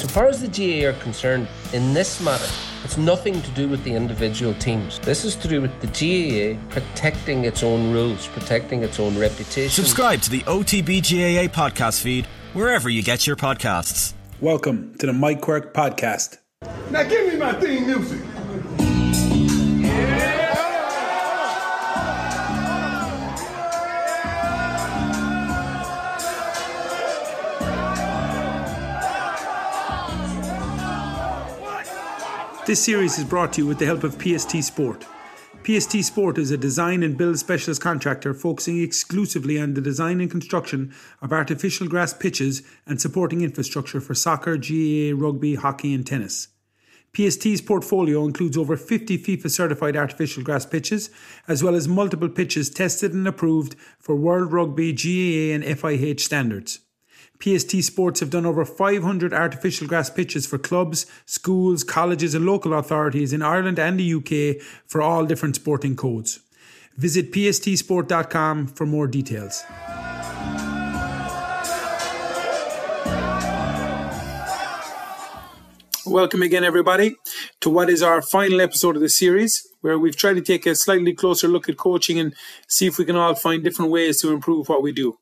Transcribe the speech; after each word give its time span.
So 0.00 0.08
far 0.08 0.28
as 0.28 0.40
the 0.40 0.48
GAA 0.48 0.88
are 0.88 0.94
concerned, 0.94 1.46
in 1.74 1.92
this 1.92 2.22
matter, 2.22 2.50
it's 2.84 2.96
nothing 2.96 3.42
to 3.42 3.50
do 3.50 3.68
with 3.68 3.84
the 3.84 3.92
individual 3.92 4.54
teams. 4.54 4.98
This 5.00 5.26
is 5.26 5.36
to 5.36 5.46
do 5.46 5.60
with 5.60 5.78
the 5.82 5.88
GAA 5.88 6.58
protecting 6.70 7.44
its 7.44 7.62
own 7.62 7.92
rules, 7.92 8.26
protecting 8.28 8.82
its 8.82 8.98
own 8.98 9.18
reputation. 9.18 9.68
Subscribe 9.68 10.22
to 10.22 10.30
the 10.30 10.40
OTB 10.44 11.02
GAA 11.02 11.52
podcast 11.52 12.00
feed 12.00 12.24
wherever 12.54 12.88
you 12.88 13.02
get 13.02 13.26
your 13.26 13.36
podcasts. 13.36 14.14
Welcome 14.40 14.94
to 15.00 15.06
the 15.06 15.12
Mike 15.12 15.42
Quirke 15.42 15.74
podcast. 15.74 16.38
Now 16.90 17.02
give 17.02 17.30
me 17.30 17.38
my 17.38 17.52
theme 17.60 17.86
music. 17.86 18.22
This 32.70 32.84
series 32.84 33.18
is 33.18 33.24
brought 33.24 33.54
to 33.54 33.62
you 33.62 33.66
with 33.66 33.80
the 33.80 33.86
help 33.86 34.04
of 34.04 34.16
PST 34.22 34.62
Sport. 34.62 35.04
PST 35.64 36.04
Sport 36.04 36.38
is 36.38 36.52
a 36.52 36.56
design 36.56 37.02
and 37.02 37.18
build 37.18 37.36
specialist 37.36 37.82
contractor 37.82 38.32
focusing 38.32 38.80
exclusively 38.80 39.58
on 39.58 39.74
the 39.74 39.80
design 39.80 40.20
and 40.20 40.30
construction 40.30 40.94
of 41.20 41.32
artificial 41.32 41.88
grass 41.88 42.12
pitches 42.12 42.62
and 42.86 43.00
supporting 43.00 43.40
infrastructure 43.40 44.00
for 44.00 44.14
soccer, 44.14 44.56
GAA, 44.56 45.10
rugby, 45.16 45.56
hockey, 45.56 45.92
and 45.92 46.06
tennis. 46.06 46.46
PST's 47.12 47.60
portfolio 47.60 48.24
includes 48.24 48.56
over 48.56 48.76
50 48.76 49.18
FIFA 49.18 49.50
certified 49.50 49.96
artificial 49.96 50.44
grass 50.44 50.64
pitches, 50.64 51.10
as 51.48 51.64
well 51.64 51.74
as 51.74 51.88
multiple 51.88 52.28
pitches 52.28 52.70
tested 52.70 53.12
and 53.12 53.26
approved 53.26 53.74
for 53.98 54.14
World 54.14 54.52
Rugby, 54.52 54.92
GAA, 54.92 55.56
and 55.56 55.64
FIH 55.64 56.20
standards. 56.20 56.78
PST 57.42 57.82
Sports 57.82 58.20
have 58.20 58.28
done 58.28 58.44
over 58.44 58.66
500 58.66 59.32
artificial 59.32 59.86
grass 59.86 60.10
pitches 60.10 60.46
for 60.46 60.58
clubs, 60.58 61.06
schools, 61.24 61.82
colleges, 61.82 62.34
and 62.34 62.44
local 62.44 62.74
authorities 62.74 63.32
in 63.32 63.40
Ireland 63.40 63.78
and 63.78 63.98
the 63.98 64.14
UK 64.14 64.62
for 64.86 65.00
all 65.00 65.24
different 65.24 65.56
sporting 65.56 65.96
codes. 65.96 66.40
Visit 66.96 67.32
pstsport.com 67.32 68.66
for 68.66 68.84
more 68.84 69.06
details. 69.06 69.64
Welcome 76.06 76.42
again, 76.42 76.64
everybody, 76.64 77.14
to 77.60 77.70
what 77.70 77.88
is 77.88 78.02
our 78.02 78.20
final 78.20 78.60
episode 78.60 78.96
of 78.96 79.02
the 79.02 79.08
series, 79.08 79.66
where 79.80 79.98
we've 79.98 80.16
tried 80.16 80.34
to 80.34 80.42
take 80.42 80.66
a 80.66 80.74
slightly 80.74 81.14
closer 81.14 81.48
look 81.48 81.68
at 81.68 81.78
coaching 81.78 82.18
and 82.18 82.34
see 82.68 82.86
if 82.86 82.98
we 82.98 83.04
can 83.06 83.16
all 83.16 83.34
find 83.34 83.64
different 83.64 83.90
ways 83.90 84.20
to 84.20 84.32
improve 84.32 84.68
what 84.68 84.82
we 84.82 84.92
do. 84.92 85.16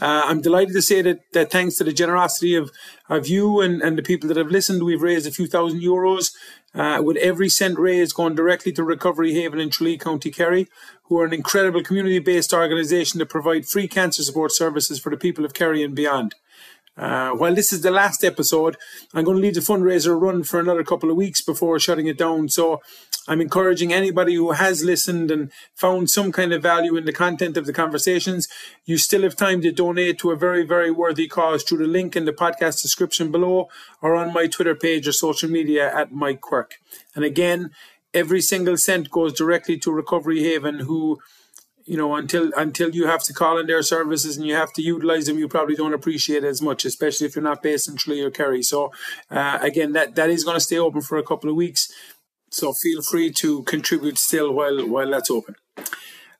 Uh, 0.00 0.22
I'm 0.26 0.40
delighted 0.40 0.74
to 0.74 0.82
say 0.82 1.02
that, 1.02 1.20
that 1.32 1.50
thanks 1.50 1.74
to 1.76 1.84
the 1.84 1.92
generosity 1.92 2.54
of, 2.54 2.70
of 3.08 3.26
you 3.26 3.60
and, 3.60 3.82
and 3.82 3.98
the 3.98 4.02
people 4.02 4.28
that 4.28 4.36
have 4.36 4.50
listened, 4.50 4.82
we've 4.82 5.02
raised 5.02 5.26
a 5.26 5.32
few 5.32 5.46
thousand 5.46 5.80
euros, 5.80 6.32
uh, 6.74 7.02
with 7.02 7.16
every 7.16 7.48
cent 7.48 7.78
raised 7.78 8.14
going 8.14 8.34
directly 8.34 8.70
to 8.72 8.84
Recovery 8.84 9.34
Haven 9.34 9.58
in 9.58 9.70
Tralee, 9.70 9.98
County 9.98 10.30
Kerry, 10.30 10.68
who 11.04 11.18
are 11.18 11.24
an 11.24 11.32
incredible 11.32 11.82
community 11.82 12.18
based 12.18 12.52
organisation 12.52 13.18
that 13.18 13.26
provide 13.26 13.66
free 13.66 13.88
cancer 13.88 14.22
support 14.22 14.52
services 14.52 15.00
for 15.00 15.10
the 15.10 15.16
people 15.16 15.44
of 15.44 15.54
Kerry 15.54 15.82
and 15.82 15.94
beyond. 15.94 16.34
Uh, 16.98 17.30
while 17.30 17.54
this 17.54 17.72
is 17.72 17.82
the 17.82 17.90
last 17.90 18.24
episode, 18.24 18.76
I'm 19.14 19.24
going 19.24 19.36
to 19.36 19.42
leave 19.42 19.54
the 19.54 19.60
fundraiser 19.60 20.20
run 20.20 20.42
for 20.42 20.58
another 20.58 20.82
couple 20.82 21.10
of 21.10 21.16
weeks 21.16 21.40
before 21.40 21.78
shutting 21.78 22.08
it 22.08 22.18
down. 22.18 22.48
So 22.48 22.82
I'm 23.28 23.40
encouraging 23.40 23.92
anybody 23.92 24.34
who 24.34 24.52
has 24.52 24.82
listened 24.82 25.30
and 25.30 25.52
found 25.74 26.10
some 26.10 26.32
kind 26.32 26.52
of 26.52 26.62
value 26.62 26.96
in 26.96 27.04
the 27.04 27.12
content 27.12 27.56
of 27.56 27.66
the 27.66 27.72
conversations, 27.72 28.48
you 28.84 28.98
still 28.98 29.22
have 29.22 29.36
time 29.36 29.60
to 29.62 29.70
donate 29.70 30.18
to 30.18 30.32
a 30.32 30.36
very, 30.36 30.64
very 30.64 30.90
worthy 30.90 31.28
cause 31.28 31.62
through 31.62 31.78
the 31.78 31.84
link 31.86 32.16
in 32.16 32.24
the 32.24 32.32
podcast 32.32 32.82
description 32.82 33.30
below 33.30 33.68
or 34.02 34.16
on 34.16 34.32
my 34.32 34.46
Twitter 34.46 34.74
page 34.74 35.06
or 35.06 35.12
social 35.12 35.48
media 35.48 35.94
at 35.94 36.10
Mike 36.10 36.40
Quirke. 36.40 36.80
And 37.14 37.24
again, 37.24 37.70
every 38.12 38.40
single 38.40 38.76
cent 38.76 39.10
goes 39.10 39.32
directly 39.34 39.76
to 39.78 39.92
Recovery 39.92 40.42
Haven, 40.42 40.80
who 40.80 41.18
you 41.88 41.96
know 41.96 42.14
until 42.14 42.52
until 42.56 42.90
you 42.90 43.06
have 43.06 43.22
to 43.22 43.32
call 43.32 43.58
in 43.58 43.66
their 43.66 43.82
services 43.82 44.36
and 44.36 44.46
you 44.46 44.54
have 44.54 44.72
to 44.74 44.82
utilize 44.82 45.24
them 45.26 45.38
you 45.38 45.48
probably 45.48 45.74
don't 45.74 45.94
appreciate 45.94 46.44
it 46.44 46.48
as 46.48 46.60
much 46.60 46.84
especially 46.84 47.26
if 47.26 47.34
you're 47.34 47.42
not 47.42 47.62
based 47.62 47.88
in 47.88 47.96
Tralee 47.96 48.20
or 48.20 48.30
Kerry. 48.30 48.62
So 48.62 48.92
uh, 49.30 49.58
again 49.62 49.92
that 49.92 50.14
that 50.14 50.28
is 50.28 50.44
going 50.44 50.56
to 50.56 50.60
stay 50.60 50.78
open 50.78 51.00
for 51.00 51.16
a 51.16 51.22
couple 51.22 51.48
of 51.48 51.56
weeks. 51.56 51.90
So 52.50 52.72
feel 52.74 53.00
free 53.02 53.30
to 53.32 53.62
contribute 53.62 54.18
still 54.18 54.52
while 54.52 54.86
while 54.86 55.10
that's 55.10 55.30
open. 55.30 55.54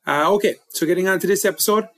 Uh, 0.07 0.31
okay 0.35 0.57
so 0.69 0.87
getting 0.87 1.09
on 1.09 1.19
to 1.21 1.27
this 1.27 1.47
episode. 1.47 1.89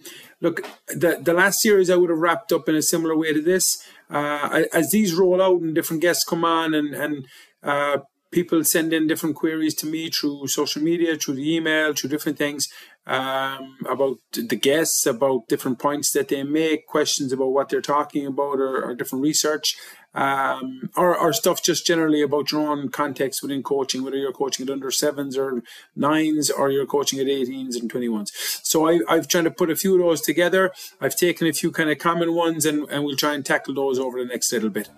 Look 0.41 0.65
the 0.87 1.19
the 1.21 1.34
last 1.34 1.61
series 1.61 1.91
I 1.91 1.97
would 1.97 2.11
have 2.11 2.19
wrapped 2.21 2.53
up 2.53 2.69
in 2.69 2.77
a 2.77 2.82
similar 2.82 3.17
way 3.17 3.32
to 3.32 3.43
this. 3.43 3.84
Uh, 4.09 4.62
as 4.72 4.91
these 4.91 5.15
roll 5.15 5.43
out 5.43 5.61
and 5.61 5.75
different 5.75 6.03
guests 6.03 6.25
come 6.25 6.44
on 6.44 6.72
and 6.72 6.94
and 6.94 7.27
uh, 7.62 7.99
people 8.30 8.62
send 8.64 8.92
in 8.92 9.06
different 9.06 9.36
queries 9.36 9.74
to 9.74 9.86
me 9.86 10.10
through 10.10 10.46
social 10.46 10.82
media, 10.82 11.16
through 11.16 11.34
the 11.34 11.54
email, 11.54 11.92
through 11.92 12.10
different 12.10 12.38
things 12.38 12.68
um, 13.06 13.76
about 13.88 14.18
the 14.32 14.56
guests, 14.56 15.06
about 15.06 15.48
different 15.48 15.78
points 15.78 16.12
that 16.12 16.28
they 16.28 16.42
make, 16.42 16.86
questions 16.86 17.32
about 17.32 17.52
what 17.52 17.69
they're 17.69 17.80
talking 17.80 18.26
about, 18.26 18.58
or, 18.58 18.84
or 18.84 18.94
different 18.94 19.22
research, 19.22 19.76
um, 20.14 20.90
or, 20.96 21.16
or 21.16 21.32
stuff 21.32 21.62
just 21.62 21.86
generally 21.86 22.22
about 22.22 22.52
your 22.52 22.69
own 22.69 22.88
context 22.88 23.42
within 23.42 23.62
coaching, 23.62 24.04
whether 24.04 24.16
you're 24.16 24.32
coaching 24.32 24.69
at 24.69 24.72
under 24.72 24.90
sevens 24.90 25.36
or 25.36 25.62
nines, 25.96 26.50
or 26.50 26.70
you're 26.70 26.86
coaching 26.86 27.19
at 27.19 27.26
18s 27.26 27.80
and 27.80 27.92
21s. 27.92 28.30
So 28.64 28.88
I, 28.88 29.00
I've 29.08 29.28
tried 29.28 29.44
to 29.44 29.50
put 29.50 29.70
a 29.70 29.76
few 29.76 29.94
of 29.94 30.00
those 30.00 30.20
together. 30.20 30.72
I've 31.00 31.16
taken 31.16 31.46
a 31.46 31.52
few 31.52 31.70
kind 31.70 31.90
of 31.90 31.98
common 31.98 32.34
ones, 32.34 32.64
and, 32.64 32.88
and 32.90 33.04
we'll 33.04 33.16
try 33.16 33.34
and 33.34 33.44
tackle 33.44 33.74
those 33.74 33.98
over 33.98 34.19
the 34.19 34.26
next 34.26 34.52
little 34.52 34.70
bit. 34.70 34.88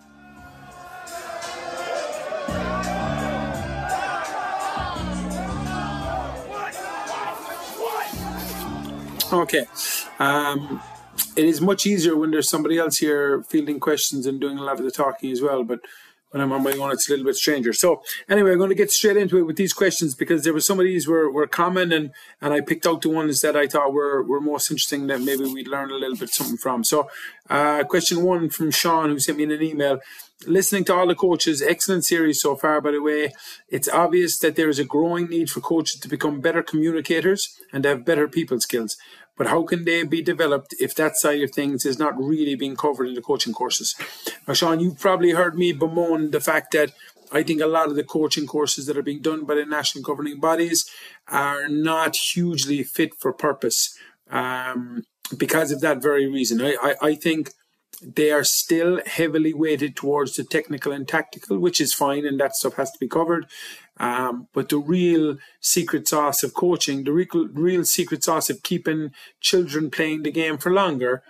Okay. 9.32 9.65
Um, 10.19 10.82
it 11.37 11.44
is 11.44 11.60
much 11.60 11.87
easier 11.87 12.16
when 12.16 12.31
there's 12.31 12.48
somebody 12.48 12.78
else 12.78 12.98
here 12.98 13.43
fielding 13.44 13.81
questions 13.81 14.26
and 14.26 14.41
doing 14.41 14.59
a 14.59 14.62
lot 14.62 14.78
of 14.78 14.84
the 14.84 14.91
talking 14.91 15.31
as 15.31 15.41
well. 15.41 15.65
But 15.65 15.81
when 16.32 16.41
I'm 16.41 16.53
on 16.53 16.62
my 16.62 16.72
own, 16.72 16.93
it's 16.93 17.09
a 17.09 17.12
little 17.12 17.26
bit 17.26 17.37
stranger. 17.37 17.72
So 17.72 18.03
anyway, 18.28 18.53
I'm 18.53 18.59
going 18.59 18.71
to 18.71 18.75
get 18.75 18.91
straight 18.91 19.19
into 19.19 19.38
it 19.38 19.42
with 19.42 19.56
these 19.56 19.75
questions 19.75 20.15
because 20.15 20.44
there 20.44 20.54
were 20.54 20.60
some 20.60 20.81
of 20.81 20.84
these 20.84 21.06
were, 21.06 21.31
were 21.31 21.47
common 21.47 21.92
and, 21.92 22.10
and 22.41 22.54
I 22.54 22.62
picked 22.62 22.87
out 22.87 23.03
the 23.03 23.10
ones 23.10 23.42
that 23.42 23.54
I 23.54 23.66
thought 23.66 23.92
were, 23.92 24.22
were 24.22 24.41
most 24.41 24.71
interesting 24.71 25.06
that 25.09 25.21
maybe 25.21 25.44
we'd 25.44 25.69
learn 25.69 25.91
a 25.91 25.94
little 25.94 26.16
bit 26.16 26.31
something 26.31 26.56
from. 26.56 26.84
So 26.84 27.10
uh, 27.50 27.84
question 27.84 28.22
one 28.22 28.48
from 28.48 28.71
Sean, 28.71 29.10
who 29.10 29.19
sent 29.19 29.38
me 29.38 29.44
an 29.44 29.62
email. 29.62 30.00
Listening 30.47 30.84
to 30.84 30.94
all 30.94 31.06
the 31.06 31.15
coaches, 31.15 31.62
excellent 31.62 32.04
series 32.04 32.41
so 32.41 32.56
far, 32.56 32.81
by 32.81 32.91
the 32.91 33.00
way. 33.00 33.32
It's 33.69 33.88
obvious 33.88 34.38
that 34.38 34.56
there 34.56 34.69
is 34.69 34.81
a 34.81 34.84
growing 34.84 35.28
need 35.28 35.50
for 35.50 35.60
coaches 35.60 36.00
to 36.00 36.09
become 36.09 36.41
better 36.41 36.62
communicators 36.62 37.60
and 37.72 37.84
have 37.84 38.04
better 38.04 38.26
people 38.26 38.59
skills. 38.59 38.97
But 39.37 39.47
how 39.47 39.62
can 39.62 39.84
they 39.84 40.03
be 40.04 40.22
developed 40.22 40.75
if 40.78 40.94
that 40.97 41.16
side 41.16 41.43
of 41.43 41.53
things 41.53 41.87
is 41.87 41.98
not 41.98 42.19
really 42.19 42.54
being 42.54 42.76
covered 42.76 43.09
in 43.09 43.15
the 43.15 43.22
coaching 43.22 43.53
courses? 43.53 43.94
Now, 44.47 44.54
Sean, 44.54 44.81
you've 44.81 45.00
probably 45.00 45.31
heard 45.31 45.56
me 45.56 45.72
bemoan 45.72 46.31
the 46.31 46.41
fact 46.41 46.72
that 46.72 46.93
I 47.32 47.42
think 47.42 47.60
a 47.60 47.66
lot 47.66 47.88
of 47.88 47.97
the 47.97 48.04
coaching 48.04 48.47
courses 48.47 48.87
that 48.87 48.97
are 48.97 49.03
being 49.03 49.22
done 49.22 49.44
by 49.44 49.54
the 49.54 49.65
national 49.65 50.04
governing 50.04 50.38
bodies 50.38 50.84
are 51.28 51.66
not 51.66 52.15
hugely 52.15 52.82
fit 52.82 53.15
for 53.19 53.32
purpose 53.32 53.97
um, 54.31 55.04
because 55.37 55.72
of 55.72 55.81
that 55.81 56.03
very 56.03 56.28
reason. 56.28 56.60
I, 56.60 56.76
I, 56.82 56.94
I 57.00 57.15
think 57.15 57.53
they 58.03 58.31
are 58.32 58.44
still 58.44 59.00
heavily 59.06 59.54
weighted 59.54 59.97
towards 59.97 60.34
the 60.34 60.44
technical 60.44 60.92
and 60.92 61.06
tactical, 61.06 61.59
which 61.59 61.81
is 61.81 61.94
fine, 61.94 62.26
and 62.26 62.38
that 62.41 62.54
stuff 62.54 62.75
has 62.75 62.91
to 62.91 62.98
be 62.98 63.09
covered. 63.09 63.47
Um, 63.98 64.48
but 64.53 64.69
the 64.69 64.78
real 64.78 65.36
secret 65.60 66.08
sauce 66.08 66.42
of 66.42 66.54
coaching, 66.54 67.04
the 67.04 67.12
real, 67.12 67.48
real 67.53 67.84
secret 67.84 68.25
sauce 68.25 68.50
of 68.50 68.62
keeping 68.62 69.10
children 69.41 69.91
playing 69.91 70.22
the 70.22 70.32
game 70.32 70.58
for 70.58 70.72
longer, 70.72 71.22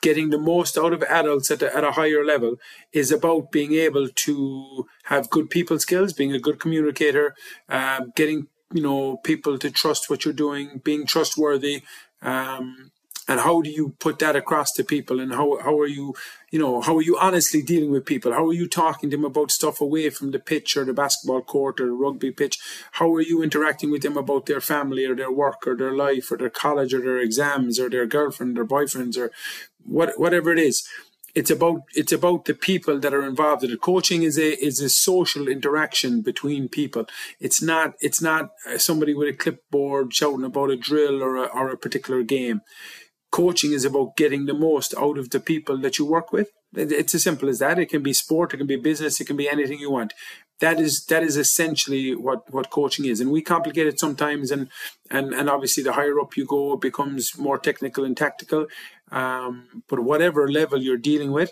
getting 0.00 0.30
the 0.30 0.38
most 0.38 0.78
out 0.78 0.92
of 0.92 1.02
adults 1.04 1.50
at 1.50 1.62
a, 1.62 1.76
at 1.76 1.84
a 1.84 1.92
higher 1.92 2.24
level, 2.24 2.56
is 2.92 3.10
about 3.10 3.50
being 3.50 3.72
able 3.72 4.08
to 4.08 4.86
have 5.04 5.30
good 5.30 5.50
people 5.50 5.78
skills, 5.78 6.12
being 6.12 6.32
a 6.32 6.38
good 6.38 6.60
communicator, 6.60 7.34
uh, 7.68 8.00
getting 8.14 8.46
you 8.72 8.82
know 8.82 9.16
people 9.18 9.58
to 9.58 9.70
trust 9.70 10.08
what 10.08 10.24
you're 10.24 10.34
doing, 10.34 10.80
being 10.84 11.06
trustworthy. 11.06 11.82
Um, 12.22 12.90
and 13.26 13.40
how 13.40 13.62
do 13.62 13.70
you 13.70 13.94
put 13.98 14.18
that 14.18 14.36
across 14.36 14.72
to 14.72 14.84
people? 14.84 15.18
And 15.18 15.32
how, 15.32 15.58
how 15.62 15.78
are 15.78 15.86
you 15.86 16.14
you 16.50 16.58
know 16.58 16.80
how 16.82 16.96
are 16.96 17.02
you 17.02 17.18
honestly 17.18 17.62
dealing 17.62 17.90
with 17.90 18.04
people? 18.04 18.32
How 18.32 18.46
are 18.46 18.52
you 18.52 18.68
talking 18.68 19.10
to 19.10 19.16
them 19.16 19.24
about 19.24 19.50
stuff 19.50 19.80
away 19.80 20.10
from 20.10 20.30
the 20.30 20.38
pitch 20.38 20.76
or 20.76 20.84
the 20.84 20.92
basketball 20.92 21.42
court 21.42 21.80
or 21.80 21.86
the 21.86 21.92
rugby 21.92 22.30
pitch? 22.30 22.58
How 22.92 23.12
are 23.14 23.22
you 23.22 23.42
interacting 23.42 23.90
with 23.90 24.02
them 24.02 24.16
about 24.16 24.46
their 24.46 24.60
family 24.60 25.04
or 25.04 25.16
their 25.16 25.32
work 25.32 25.66
or 25.66 25.76
their 25.76 25.92
life 25.92 26.30
or 26.30 26.36
their 26.36 26.50
college 26.50 26.92
or 26.92 27.00
their 27.00 27.18
exams 27.18 27.80
or 27.80 27.88
their 27.88 28.06
girlfriend 28.06 28.58
or 28.58 28.64
boyfriends 28.64 29.16
or 29.16 29.30
what, 29.84 30.18
whatever 30.18 30.52
it 30.52 30.58
is? 30.58 30.86
It's 31.34 31.50
about 31.50 31.82
it's 31.94 32.12
about 32.12 32.44
the 32.44 32.54
people 32.54 33.00
that 33.00 33.12
are 33.12 33.26
involved. 33.26 33.64
In 33.64 33.72
it. 33.72 33.80
Coaching 33.80 34.22
is 34.22 34.38
a 34.38 34.52
is 34.64 34.80
a 34.80 34.88
social 34.88 35.48
interaction 35.48 36.20
between 36.20 36.68
people. 36.68 37.06
It's 37.40 37.60
not 37.60 37.94
it's 38.00 38.22
not 38.22 38.50
somebody 38.76 39.14
with 39.14 39.28
a 39.28 39.36
clipboard 39.36 40.14
shouting 40.14 40.44
about 40.44 40.70
a 40.70 40.76
drill 40.76 41.20
or 41.20 41.36
a, 41.36 41.46
or 41.46 41.70
a 41.70 41.76
particular 41.76 42.22
game 42.22 42.60
coaching 43.34 43.72
is 43.72 43.84
about 43.84 44.14
getting 44.16 44.46
the 44.46 44.54
most 44.54 44.94
out 44.96 45.18
of 45.18 45.30
the 45.30 45.40
people 45.40 45.76
that 45.78 45.98
you 45.98 46.06
work 46.06 46.32
with 46.32 46.50
It's 46.76 47.16
as 47.16 47.24
simple 47.24 47.48
as 47.48 47.58
that. 47.58 47.80
It 47.80 47.88
can 47.88 48.02
be 48.02 48.12
sport, 48.12 48.54
it 48.54 48.58
can 48.58 48.68
be 48.68 48.76
business, 48.76 49.20
it 49.20 49.26
can 49.26 49.36
be 49.36 49.48
anything 49.48 49.80
you 49.80 49.90
want. 49.90 50.14
That 50.60 50.78
is 50.78 51.04
that 51.06 51.24
is 51.28 51.36
essentially 51.36 52.14
what 52.26 52.40
what 52.54 52.70
coaching 52.78 53.06
is, 53.12 53.20
and 53.20 53.32
we 53.32 53.42
complicate 53.42 53.88
it 53.92 53.98
sometimes. 54.04 54.52
And 54.54 54.68
and 55.10 55.34
and 55.38 55.50
obviously, 55.54 55.82
the 55.82 55.96
higher 55.98 56.20
up 56.20 56.36
you 56.36 56.46
go, 56.46 56.62
it 56.74 56.80
becomes 56.88 57.36
more 57.46 57.58
technical 57.68 58.04
and 58.08 58.16
tactical. 58.16 58.66
Um, 59.20 59.82
but 59.88 60.06
whatever 60.10 60.42
level 60.60 60.80
you're 60.86 61.06
dealing 61.10 61.32
with, 61.38 61.50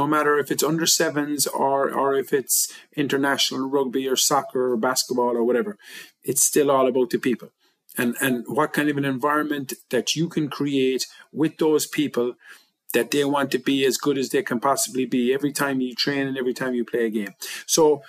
no 0.00 0.04
matter 0.14 0.32
if 0.38 0.48
it's 0.52 0.68
under 0.70 0.86
sevens 0.86 1.42
or 1.66 1.78
or 2.00 2.08
if 2.22 2.28
it's 2.40 2.56
international 3.04 3.68
rugby 3.76 4.04
or 4.12 4.16
soccer 4.30 4.62
or 4.72 4.76
basketball 4.88 5.34
or 5.40 5.44
whatever, 5.48 5.72
it's 6.30 6.44
still 6.50 6.70
all 6.70 6.86
about 6.92 7.10
the 7.10 7.18
people 7.30 7.50
and 7.96 8.16
and 8.20 8.44
what 8.46 8.72
kind 8.72 8.88
of 8.88 8.96
an 8.96 9.04
environment 9.04 9.72
that 9.90 10.14
you 10.16 10.28
can 10.28 10.48
create 10.48 11.06
with 11.32 11.58
those 11.58 11.86
people 11.86 12.34
that 12.92 13.10
they 13.10 13.24
want 13.24 13.50
to 13.52 13.58
be 13.58 13.84
as 13.84 13.96
good 13.96 14.18
as 14.18 14.30
they 14.30 14.42
can 14.42 14.58
possibly 14.58 15.06
be 15.06 15.32
every 15.32 15.52
time 15.52 15.80
you 15.80 15.94
train 15.94 16.26
and 16.26 16.36
every 16.36 16.54
time 16.54 16.74
you 16.74 16.84
play 16.84 17.06
a 17.06 17.10
game. 17.10 17.34
So 17.66 18.02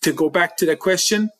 to 0.00 0.12
go 0.12 0.30
back 0.30 0.56
to 0.58 0.66
the 0.66 0.76
question, 0.76 1.30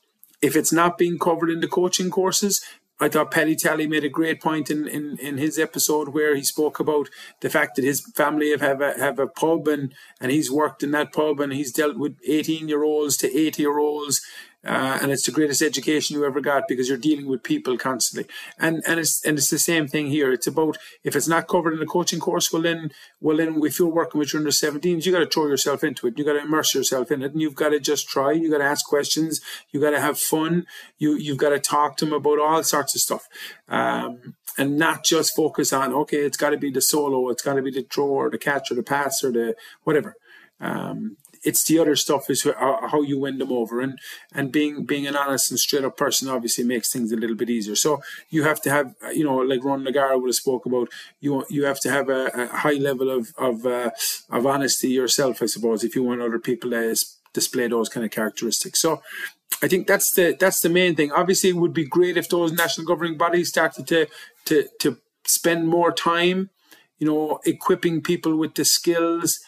if 0.42 0.54
it's 0.54 0.72
not 0.72 0.98
being 0.98 1.18
covered 1.18 1.48
in 1.48 1.60
the 1.60 1.68
coaching 1.68 2.10
courses, 2.10 2.62
I 3.00 3.08
thought 3.08 3.30
Paddy 3.30 3.56
Tally 3.56 3.86
made 3.86 4.04
a 4.04 4.08
great 4.08 4.40
point 4.40 4.70
in, 4.70 4.86
in, 4.86 5.18
in 5.18 5.38
his 5.38 5.58
episode 5.58 6.08
where 6.08 6.36
he 6.36 6.42
spoke 6.42 6.78
about 6.78 7.08
the 7.40 7.50
fact 7.50 7.76
that 7.76 7.84
his 7.84 8.00
family 8.00 8.50
have, 8.50 8.60
have, 8.60 8.80
a, 8.80 8.98
have 8.98 9.18
a 9.18 9.26
pub 9.26 9.66
and, 9.66 9.92
and 10.20 10.30
he's 10.30 10.50
worked 10.50 10.82
in 10.82 10.92
that 10.92 11.12
pub 11.12 11.40
and 11.40 11.52
he's 11.52 11.72
dealt 11.72 11.96
with 11.96 12.16
18 12.26 12.68
year 12.68 12.84
olds 12.84 13.16
to 13.18 13.36
80 13.36 13.62
year 13.62 13.78
olds 13.78 14.24
uh, 14.66 14.98
and 15.02 15.12
it's 15.12 15.26
the 15.26 15.32
greatest 15.32 15.62
education 15.62 16.16
you 16.16 16.24
ever 16.24 16.40
got 16.40 16.66
because 16.68 16.88
you're 16.88 16.96
dealing 16.96 17.26
with 17.26 17.42
people 17.42 17.76
constantly. 17.76 18.32
And 18.58 18.82
and 18.86 18.98
it's 18.98 19.24
and 19.24 19.36
it's 19.36 19.50
the 19.50 19.58
same 19.58 19.86
thing 19.86 20.08
here. 20.08 20.32
It's 20.32 20.46
about 20.46 20.78
if 21.02 21.14
it's 21.14 21.28
not 21.28 21.48
covered 21.48 21.74
in 21.74 21.82
a 21.82 21.86
coaching 21.86 22.20
course, 22.20 22.52
well 22.52 22.62
then 22.62 22.90
well 23.20 23.36
then 23.36 23.60
if 23.62 23.78
you're 23.78 23.88
working 23.88 24.18
with 24.18 24.32
your 24.32 24.40
under 24.40 24.50
17s, 24.50 25.04
you 25.04 25.12
got 25.12 25.18
to 25.18 25.26
throw 25.26 25.46
yourself 25.46 25.84
into 25.84 26.06
it. 26.06 26.18
You 26.18 26.24
got 26.24 26.34
to 26.34 26.40
immerse 26.42 26.74
yourself 26.74 27.10
in 27.10 27.22
it, 27.22 27.32
and 27.32 27.40
you've 27.40 27.54
got 27.54 27.70
to 27.70 27.80
just 27.80 28.08
try. 28.08 28.32
You 28.32 28.50
got 28.50 28.58
to 28.58 28.64
ask 28.64 28.86
questions. 28.86 29.40
You 29.70 29.80
got 29.80 29.90
to 29.90 30.00
have 30.00 30.18
fun. 30.18 30.66
You 30.98 31.14
you've 31.16 31.38
got 31.38 31.50
to 31.50 31.60
talk 31.60 31.96
to 31.98 32.06
them 32.06 32.14
about 32.14 32.40
all 32.40 32.62
sorts 32.62 32.94
of 32.94 33.00
stuff. 33.00 33.28
Um, 33.68 34.34
and 34.56 34.78
not 34.78 35.04
just 35.04 35.36
focus 35.36 35.72
on 35.72 35.92
okay, 35.92 36.18
it's 36.18 36.36
got 36.36 36.50
to 36.50 36.56
be 36.56 36.70
the 36.70 36.80
solo, 36.80 37.28
it's 37.28 37.42
got 37.42 37.54
to 37.54 37.62
be 37.62 37.70
the 37.70 37.82
throw 37.82 38.06
or 38.06 38.30
the 38.30 38.38
catch 38.38 38.70
or 38.70 38.74
the 38.74 38.82
pass 38.82 39.22
or 39.22 39.32
the 39.32 39.56
whatever. 39.82 40.16
Um, 40.60 41.16
it's 41.44 41.64
the 41.64 41.78
other 41.78 41.96
stuff 41.96 42.30
is 42.30 42.44
how 42.44 43.02
you 43.02 43.18
win 43.18 43.38
them 43.38 43.52
over. 43.52 43.80
And 43.80 43.98
and 44.32 44.50
being 44.50 44.84
being 44.84 45.06
an 45.06 45.16
honest 45.16 45.50
and 45.50 45.60
straight 45.60 45.84
up 45.84 45.96
person 45.96 46.28
obviously 46.28 46.64
makes 46.64 46.92
things 46.92 47.12
a 47.12 47.16
little 47.16 47.36
bit 47.36 47.50
easier. 47.50 47.76
So 47.76 48.02
you 48.30 48.44
have 48.44 48.60
to 48.62 48.70
have 48.70 48.94
you 49.12 49.24
know 49.24 49.36
like 49.36 49.64
Ron 49.64 49.86
O'Gara 49.86 50.18
would 50.18 50.28
have 50.28 50.34
spoke 50.34 50.66
about 50.66 50.88
you 51.20 51.44
you 51.48 51.64
have 51.64 51.80
to 51.80 51.90
have 51.90 52.08
a, 52.08 52.26
a 52.34 52.46
high 52.46 52.80
level 52.88 53.10
of 53.10 53.32
of 53.38 53.66
uh, 53.66 53.90
of 54.30 54.46
honesty 54.46 54.88
yourself 54.88 55.42
I 55.42 55.46
suppose 55.46 55.84
if 55.84 55.94
you 55.94 56.02
want 56.02 56.22
other 56.22 56.38
people 56.38 56.70
to 56.70 56.96
display 57.32 57.68
those 57.68 57.88
kind 57.88 58.04
of 58.04 58.12
characteristics. 58.12 58.80
So 58.80 59.02
I 59.62 59.68
think 59.68 59.86
that's 59.86 60.12
the 60.12 60.36
that's 60.38 60.60
the 60.60 60.68
main 60.68 60.94
thing. 60.94 61.12
Obviously 61.12 61.50
it 61.50 61.56
would 61.56 61.74
be 61.74 61.86
great 61.86 62.16
if 62.16 62.28
those 62.28 62.52
national 62.52 62.86
governing 62.86 63.18
bodies 63.18 63.48
started 63.48 63.86
to 63.88 64.06
to 64.46 64.68
to 64.80 64.98
spend 65.26 65.66
more 65.68 65.90
time 65.90 66.50
you 66.98 67.06
know 67.06 67.40
equipping 67.44 68.00
people 68.00 68.36
with 68.36 68.54
the 68.54 68.64
skills 68.64 69.40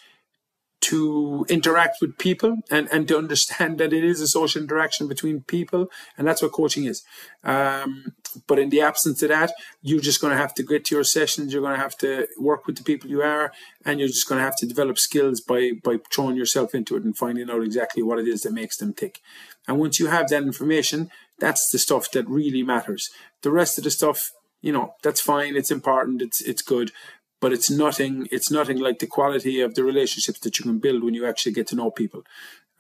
to 0.78 1.46
interact 1.48 1.96
with 2.00 2.18
people 2.18 2.58
and, 2.70 2.88
and 2.92 3.08
to 3.08 3.16
understand 3.16 3.78
that 3.78 3.92
it 3.92 4.04
is 4.04 4.20
a 4.20 4.28
social 4.28 4.62
interaction 4.62 5.08
between 5.08 5.40
people. 5.40 5.90
And 6.16 6.26
that's 6.26 6.42
what 6.42 6.52
coaching 6.52 6.84
is. 6.84 7.02
Um, 7.42 8.12
but 8.46 8.58
in 8.58 8.68
the 8.68 8.82
absence 8.82 9.22
of 9.22 9.30
that, 9.30 9.52
you're 9.82 10.00
just 10.00 10.20
going 10.20 10.32
to 10.32 10.36
have 10.36 10.54
to 10.54 10.62
get 10.62 10.84
to 10.86 10.94
your 10.94 11.04
sessions. 11.04 11.52
You're 11.52 11.62
going 11.62 11.74
to 11.74 11.80
have 11.80 11.96
to 11.98 12.28
work 12.38 12.66
with 12.66 12.76
the 12.76 12.84
people 12.84 13.10
you 13.10 13.22
are, 13.22 13.52
and 13.84 13.98
you're 13.98 14.08
just 14.08 14.28
going 14.28 14.38
to 14.38 14.44
have 14.44 14.56
to 14.56 14.66
develop 14.66 14.98
skills 14.98 15.40
by, 15.40 15.72
by 15.82 15.98
throwing 16.12 16.36
yourself 16.36 16.74
into 16.74 16.96
it 16.96 17.04
and 17.04 17.16
finding 17.16 17.50
out 17.50 17.62
exactly 17.62 18.02
what 18.02 18.18
it 18.18 18.28
is 18.28 18.42
that 18.42 18.52
makes 18.52 18.76
them 18.76 18.92
tick. 18.92 19.20
And 19.66 19.78
once 19.78 19.98
you 19.98 20.08
have 20.08 20.28
that 20.28 20.42
information, 20.42 21.10
that's 21.38 21.70
the 21.70 21.78
stuff 21.78 22.10
that 22.12 22.28
really 22.28 22.62
matters. 22.62 23.10
The 23.42 23.50
rest 23.50 23.78
of 23.78 23.84
the 23.84 23.90
stuff, 23.90 24.30
you 24.60 24.72
know, 24.72 24.94
that's 25.02 25.20
fine. 25.20 25.56
It's 25.56 25.70
important. 25.70 26.22
It's, 26.22 26.40
it's 26.40 26.62
good 26.62 26.92
but 27.40 27.52
it's 27.52 27.70
nothing 27.70 28.28
it's 28.30 28.50
nothing 28.50 28.78
like 28.78 28.98
the 28.98 29.06
quality 29.06 29.60
of 29.60 29.74
the 29.74 29.84
relationships 29.84 30.40
that 30.40 30.58
you 30.58 30.64
can 30.64 30.78
build 30.78 31.02
when 31.02 31.14
you 31.14 31.26
actually 31.26 31.52
get 31.52 31.66
to 31.66 31.76
know 31.76 31.90
people 31.90 32.22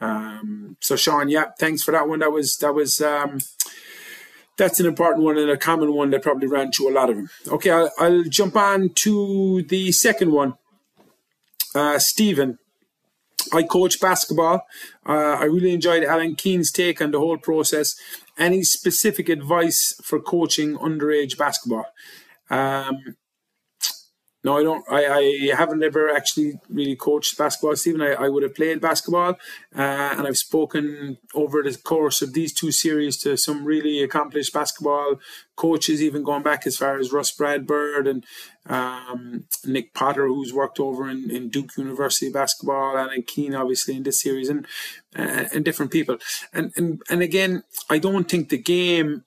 um, 0.00 0.76
so 0.80 0.96
sean 0.96 1.28
yeah 1.28 1.46
thanks 1.58 1.82
for 1.82 1.92
that 1.92 2.08
one 2.08 2.20
that 2.20 2.32
was 2.32 2.56
that 2.58 2.74
was 2.74 3.00
um, 3.00 3.38
that's 4.56 4.80
an 4.80 4.86
important 4.86 5.24
one 5.24 5.38
and 5.38 5.50
a 5.50 5.56
common 5.56 5.92
one 5.92 6.10
that 6.10 6.22
probably 6.22 6.48
ran 6.48 6.70
through 6.70 6.90
a 6.90 6.94
lot 6.94 7.10
of 7.10 7.16
them 7.16 7.30
okay 7.48 7.70
i'll, 7.70 7.90
I'll 7.98 8.24
jump 8.24 8.56
on 8.56 8.90
to 8.90 9.62
the 9.62 9.92
second 9.92 10.32
one 10.32 10.54
uh, 11.74 11.98
stephen 11.98 12.58
I 13.52 13.62
coach 13.62 14.00
basketball. 14.00 14.66
Uh, 15.08 15.36
I 15.38 15.44
really 15.44 15.72
enjoyed 15.72 16.04
Alan 16.04 16.34
Keane's 16.34 16.70
take 16.72 17.00
on 17.00 17.10
the 17.10 17.18
whole 17.18 17.38
process. 17.38 17.96
Any 18.38 18.62
specific 18.62 19.28
advice 19.28 19.94
for 20.02 20.20
coaching 20.20 20.76
underage 20.76 21.38
basketball? 21.38 21.86
Um, 22.50 23.16
no, 24.46 24.58
I 24.58 24.62
don't. 24.62 24.84
I, 24.88 25.02
I 25.50 25.56
haven't 25.56 25.82
ever 25.82 26.08
actually 26.08 26.60
really 26.68 26.94
coached 26.94 27.36
basketball, 27.36 27.74
Stephen. 27.74 28.00
I, 28.00 28.12
I 28.12 28.28
would 28.28 28.44
have 28.44 28.54
played 28.54 28.80
basketball, 28.80 29.30
uh, 29.76 30.14
and 30.16 30.24
I've 30.24 30.38
spoken 30.38 31.18
over 31.34 31.64
the 31.64 31.76
course 31.76 32.22
of 32.22 32.32
these 32.32 32.54
two 32.54 32.70
series 32.70 33.16
to 33.22 33.36
some 33.36 33.64
really 33.64 34.00
accomplished 34.04 34.54
basketball 34.54 35.18
coaches, 35.56 36.00
even 36.00 36.22
going 36.22 36.44
back 36.44 36.64
as 36.64 36.76
far 36.76 36.96
as 36.96 37.10
Russ 37.10 37.32
Bradford 37.32 38.06
and 38.06 38.24
um, 38.66 39.46
Nick 39.64 39.92
Potter, 39.94 40.28
who's 40.28 40.54
worked 40.54 40.78
over 40.78 41.10
in, 41.10 41.28
in 41.28 41.48
Duke 41.48 41.76
University 41.76 42.30
basketball, 42.30 42.96
and 42.96 43.26
Keane, 43.26 43.56
obviously, 43.56 43.96
in 43.96 44.04
this 44.04 44.22
series, 44.22 44.48
and 44.48 44.64
uh, 45.18 45.46
and 45.52 45.64
different 45.64 45.90
people. 45.90 46.18
And, 46.52 46.72
and 46.76 47.02
and 47.10 47.20
again, 47.20 47.64
I 47.90 47.98
don't 47.98 48.28
think 48.28 48.50
the 48.50 48.58
game, 48.58 49.24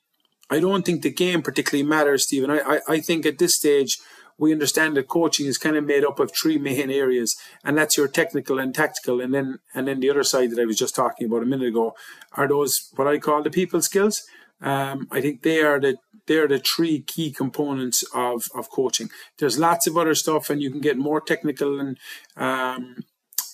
I 0.49 0.61
don't 0.61 0.85
think 0.85 1.01
the 1.01 1.11
game 1.11 1.41
particularly 1.41 1.85
matters, 1.85 2.23
Stephen. 2.23 2.49
I, 2.49 2.59
I, 2.59 2.79
I 2.87 2.99
think 3.01 3.25
at 3.25 3.37
this 3.37 3.55
stage 3.55 3.99
we 4.39 4.53
understand 4.53 4.95
that 4.95 5.07
coaching 5.07 5.45
is 5.45 5.57
kind 5.57 5.75
of 5.75 5.83
made 5.85 6.05
up 6.05 6.19
of 6.19 6.31
three 6.31 6.57
main 6.57 6.89
areas, 6.89 7.35
and 7.63 7.77
that's 7.77 7.97
your 7.97 8.07
technical 8.07 8.57
and 8.57 8.73
tactical, 8.73 9.21
and 9.21 9.33
then 9.33 9.59
and 9.75 9.87
then 9.87 9.99
the 9.99 10.09
other 10.09 10.23
side 10.23 10.51
that 10.51 10.59
I 10.59 10.65
was 10.65 10.77
just 10.77 10.95
talking 10.95 11.27
about 11.27 11.43
a 11.43 11.45
minute 11.45 11.67
ago 11.67 11.93
are 12.33 12.47
those 12.47 12.89
what 12.95 13.07
I 13.07 13.17
call 13.19 13.43
the 13.43 13.51
people 13.51 13.81
skills. 13.81 14.23
Um, 14.61 15.07
I 15.11 15.21
think 15.21 15.43
they 15.43 15.61
are 15.61 15.79
the 15.79 15.97
they 16.25 16.37
are 16.37 16.47
the 16.47 16.59
three 16.59 17.01
key 17.01 17.31
components 17.31 18.03
of 18.13 18.47
of 18.55 18.69
coaching. 18.69 19.09
There's 19.37 19.59
lots 19.59 19.87
of 19.87 19.97
other 19.97 20.15
stuff, 20.15 20.49
and 20.49 20.61
you 20.61 20.71
can 20.71 20.81
get 20.81 20.97
more 20.97 21.21
technical 21.21 21.79
and 21.79 21.97
um, 22.37 23.03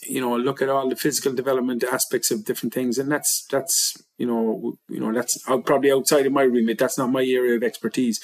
you 0.03 0.21
know 0.21 0.35
look 0.35 0.61
at 0.61 0.69
all 0.69 0.89
the 0.89 0.95
physical 0.95 1.33
development 1.33 1.83
aspects 1.83 2.31
of 2.31 2.45
different 2.45 2.73
things, 2.73 2.97
and 2.97 3.11
that's 3.11 3.45
that's 3.49 3.97
you 4.17 4.27
know 4.27 4.77
you 4.89 4.99
know 4.99 5.13
that's 5.13 5.41
probably 5.65 5.91
outside 5.91 6.25
of 6.25 6.33
my 6.33 6.43
remit. 6.43 6.77
That's 6.77 6.97
not 6.97 7.11
my 7.11 7.23
area 7.23 7.55
of 7.55 7.63
expertise. 7.63 8.19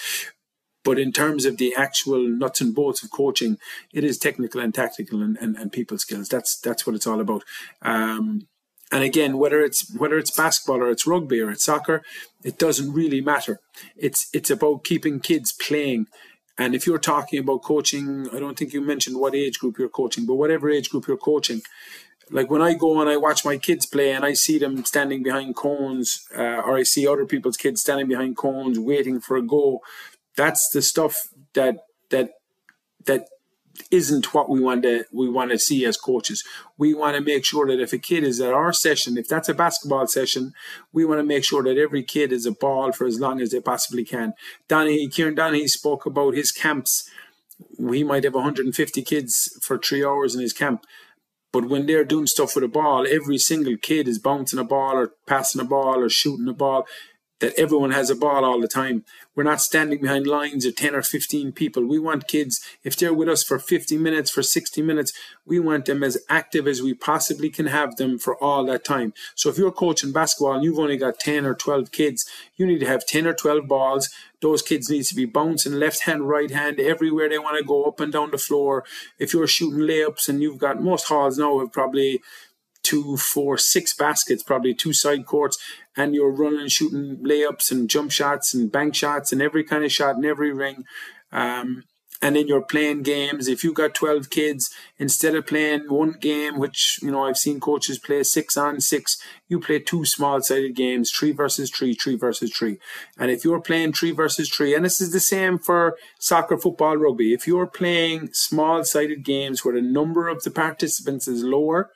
But 0.83 0.97
in 0.97 1.11
terms 1.11 1.45
of 1.45 1.57
the 1.57 1.75
actual 1.75 2.27
nuts 2.27 2.61
and 2.61 2.73
bolts 2.73 3.03
of 3.03 3.11
coaching, 3.11 3.57
it 3.93 4.03
is 4.03 4.17
technical 4.17 4.61
and 4.61 4.73
tactical 4.73 5.21
and, 5.21 5.37
and, 5.37 5.55
and 5.55 5.71
people 5.71 5.97
skills. 5.97 6.27
That's 6.29 6.59
that's 6.59 6.85
what 6.85 6.95
it's 6.95 7.07
all 7.07 7.21
about. 7.21 7.43
Um, 7.81 8.47
and 8.91 9.03
again, 9.03 9.37
whether 9.37 9.61
it's 9.61 9.93
whether 9.95 10.17
it's 10.17 10.35
basketball 10.35 10.81
or 10.81 10.91
it's 10.91 11.07
rugby 11.07 11.39
or 11.39 11.51
it's 11.51 11.63
soccer, 11.63 12.03
it 12.43 12.57
doesn't 12.57 12.93
really 12.93 13.21
matter. 13.21 13.59
It's 13.95 14.27
it's 14.33 14.49
about 14.49 14.83
keeping 14.83 15.19
kids 15.19 15.53
playing. 15.53 16.07
And 16.57 16.75
if 16.75 16.85
you're 16.85 16.99
talking 16.99 17.39
about 17.39 17.63
coaching, 17.63 18.27
I 18.33 18.39
don't 18.39 18.57
think 18.57 18.73
you 18.73 18.81
mentioned 18.81 19.17
what 19.17 19.33
age 19.33 19.57
group 19.59 19.79
you're 19.79 19.89
coaching, 19.89 20.25
but 20.25 20.35
whatever 20.35 20.69
age 20.69 20.89
group 20.89 21.07
you're 21.07 21.17
coaching, 21.17 21.61
like 22.29 22.49
when 22.49 22.61
I 22.61 22.73
go 22.73 22.99
and 23.01 23.09
I 23.09 23.17
watch 23.17 23.43
my 23.45 23.57
kids 23.57 23.85
play 23.85 24.11
and 24.11 24.23
I 24.25 24.33
see 24.33 24.59
them 24.59 24.83
standing 24.85 25.23
behind 25.23 25.55
cones, 25.55 26.27
uh, 26.37 26.61
or 26.65 26.77
I 26.77 26.83
see 26.83 27.07
other 27.07 27.25
people's 27.25 27.57
kids 27.57 27.81
standing 27.81 28.07
behind 28.07 28.37
cones 28.37 28.77
waiting 28.77 29.19
for 29.19 29.37
a 29.37 29.41
goal, 29.41 29.81
that's 30.35 30.69
the 30.69 30.81
stuff 30.81 31.29
that 31.53 31.77
that 32.09 32.31
that 33.05 33.27
isn't 33.89 34.33
what 34.33 34.49
we 34.49 34.59
want 34.59 34.83
to 34.83 35.05
we 35.11 35.29
want 35.29 35.51
to 35.51 35.59
see 35.59 35.85
as 35.85 35.97
coaches. 35.97 36.43
We 36.77 36.93
want 36.93 37.15
to 37.15 37.21
make 37.21 37.45
sure 37.45 37.67
that 37.67 37.81
if 37.81 37.93
a 37.93 37.97
kid 37.97 38.23
is 38.23 38.39
at 38.41 38.53
our 38.53 38.73
session, 38.73 39.17
if 39.17 39.27
that's 39.27 39.49
a 39.49 39.53
basketball 39.53 40.07
session, 40.07 40.53
we 40.91 41.05
want 41.05 41.19
to 41.19 41.25
make 41.25 41.43
sure 41.43 41.63
that 41.63 41.77
every 41.77 42.03
kid 42.03 42.31
is 42.31 42.45
a 42.45 42.51
ball 42.51 42.91
for 42.91 43.05
as 43.05 43.19
long 43.19 43.41
as 43.41 43.51
they 43.51 43.61
possibly 43.61 44.03
can. 44.03 44.33
Donaghy 44.69 45.11
Kieran 45.13 45.35
Donaghy 45.35 45.67
spoke 45.67 46.05
about 46.05 46.35
his 46.35 46.51
camps. 46.51 47.09
We 47.77 48.03
might 48.03 48.23
have 48.23 48.33
150 48.33 49.01
kids 49.03 49.57
for 49.61 49.77
three 49.77 50.03
hours 50.03 50.35
in 50.35 50.41
his 50.41 50.53
camp. 50.53 50.85
But 51.51 51.67
when 51.67 51.85
they're 51.85 52.05
doing 52.05 52.27
stuff 52.27 52.55
with 52.55 52.63
a 52.63 52.69
ball, 52.69 53.05
every 53.09 53.37
single 53.37 53.75
kid 53.75 54.07
is 54.07 54.19
bouncing 54.19 54.59
a 54.59 54.63
ball 54.63 54.95
or 54.95 55.11
passing 55.27 55.59
a 55.59 55.65
ball 55.65 55.99
or 55.99 56.09
shooting 56.09 56.47
a 56.47 56.53
ball 56.53 56.87
that 57.41 57.59
everyone 57.59 57.91
has 57.91 58.09
a 58.09 58.15
ball 58.15 58.45
all 58.45 58.61
the 58.61 58.67
time. 58.67 59.03
We're 59.35 59.43
not 59.43 59.61
standing 59.61 60.01
behind 60.01 60.27
lines 60.27 60.65
of 60.65 60.75
10 60.75 60.95
or 60.95 61.01
15 61.01 61.51
people. 61.51 61.85
We 61.85 61.99
want 61.99 62.27
kids, 62.27 62.61
if 62.83 62.95
they're 62.95 63.13
with 63.13 63.27
us 63.27 63.43
for 63.43 63.59
50 63.59 63.97
minutes, 63.97 64.29
for 64.29 64.43
60 64.43 64.81
minutes, 64.81 65.11
we 65.45 65.59
want 65.59 65.85
them 65.85 66.03
as 66.03 66.17
active 66.29 66.67
as 66.67 66.81
we 66.81 66.93
possibly 66.93 67.49
can 67.49 67.65
have 67.65 67.95
them 67.97 68.19
for 68.19 68.41
all 68.41 68.63
that 68.65 68.85
time. 68.85 69.13
So 69.35 69.49
if 69.49 69.57
you're 69.57 69.71
coaching 69.71 70.11
basketball 70.11 70.53
and 70.53 70.63
you've 70.63 70.79
only 70.79 70.97
got 70.97 71.19
10 71.19 71.45
or 71.45 71.55
12 71.55 71.91
kids, 71.91 72.25
you 72.55 72.65
need 72.65 72.79
to 72.79 72.87
have 72.87 73.05
10 73.05 73.25
or 73.25 73.33
12 73.33 73.67
balls. 73.67 74.09
Those 74.41 74.61
kids 74.61 74.89
need 74.89 75.03
to 75.05 75.15
be 75.15 75.25
bouncing 75.25 75.73
left 75.73 76.03
hand, 76.03 76.27
right 76.29 76.51
hand, 76.51 76.79
everywhere 76.79 77.29
they 77.29 77.39
want 77.39 77.57
to 77.57 77.63
go, 77.63 77.83
up 77.85 77.99
and 77.99 78.13
down 78.13 78.31
the 78.31 78.37
floor. 78.37 78.83
If 79.19 79.33
you're 79.33 79.47
shooting 79.47 79.79
layups 79.79 80.29
and 80.29 80.41
you've 80.41 80.57
got 80.57 80.81
most 80.81 81.07
halls 81.07 81.37
now 81.37 81.59
have 81.59 81.71
probably 81.71 82.21
two, 82.91 83.15
four, 83.15 83.57
six 83.57 83.93
baskets, 83.93 84.43
probably 84.43 84.73
two 84.73 84.91
side 84.91 85.25
courts, 85.25 85.57
and 85.95 86.13
you're 86.13 86.29
running 86.29 86.67
shooting 86.67 87.15
layups 87.23 87.71
and 87.71 87.89
jump 87.89 88.11
shots 88.11 88.53
and 88.53 88.69
bank 88.69 88.93
shots 88.95 89.31
and 89.31 89.41
every 89.41 89.63
kind 89.63 89.85
of 89.85 89.91
shot 89.93 90.17
in 90.17 90.25
every 90.25 90.51
ring. 90.51 90.83
Um, 91.31 91.85
and 92.21 92.35
then 92.35 92.47
you're 92.47 92.61
playing 92.61 93.01
games. 93.01 93.47
If 93.47 93.63
you've 93.63 93.75
got 93.75 93.95
12 93.95 94.29
kids, 94.29 94.69
instead 94.99 95.35
of 95.35 95.47
playing 95.47 95.85
one 95.87 96.17
game, 96.19 96.59
which, 96.59 96.99
you 97.01 97.09
know, 97.09 97.23
I've 97.23 97.37
seen 97.37 97.61
coaches 97.61 97.97
play 97.97 98.23
six 98.23 98.57
on 98.57 98.81
six, 98.81 99.17
you 99.47 99.59
play 99.59 99.79
two 99.79 100.03
small 100.03 100.41
sided 100.41 100.75
games, 100.75 101.11
three 101.11 101.31
versus 101.31 101.71
three, 101.71 101.93
three 101.93 102.17
versus 102.17 102.51
three. 102.51 102.77
And 103.17 103.31
if 103.31 103.45
you're 103.45 103.61
playing 103.61 103.93
three 103.93 104.11
versus 104.11 104.49
three, 104.49 104.75
and 104.75 104.83
this 104.83 104.99
is 104.99 105.13
the 105.13 105.19
same 105.21 105.57
for 105.57 105.97
soccer, 106.19 106.57
football, 106.57 106.97
rugby, 106.97 107.33
if 107.33 107.47
you're 107.47 107.67
playing 107.67 108.33
small 108.33 108.83
sided 108.83 109.23
games 109.23 109.63
where 109.63 109.75
the 109.75 109.81
number 109.81 110.27
of 110.27 110.43
the 110.43 110.51
participants 110.51 111.27
is 111.27 111.43
lower, 111.43 111.89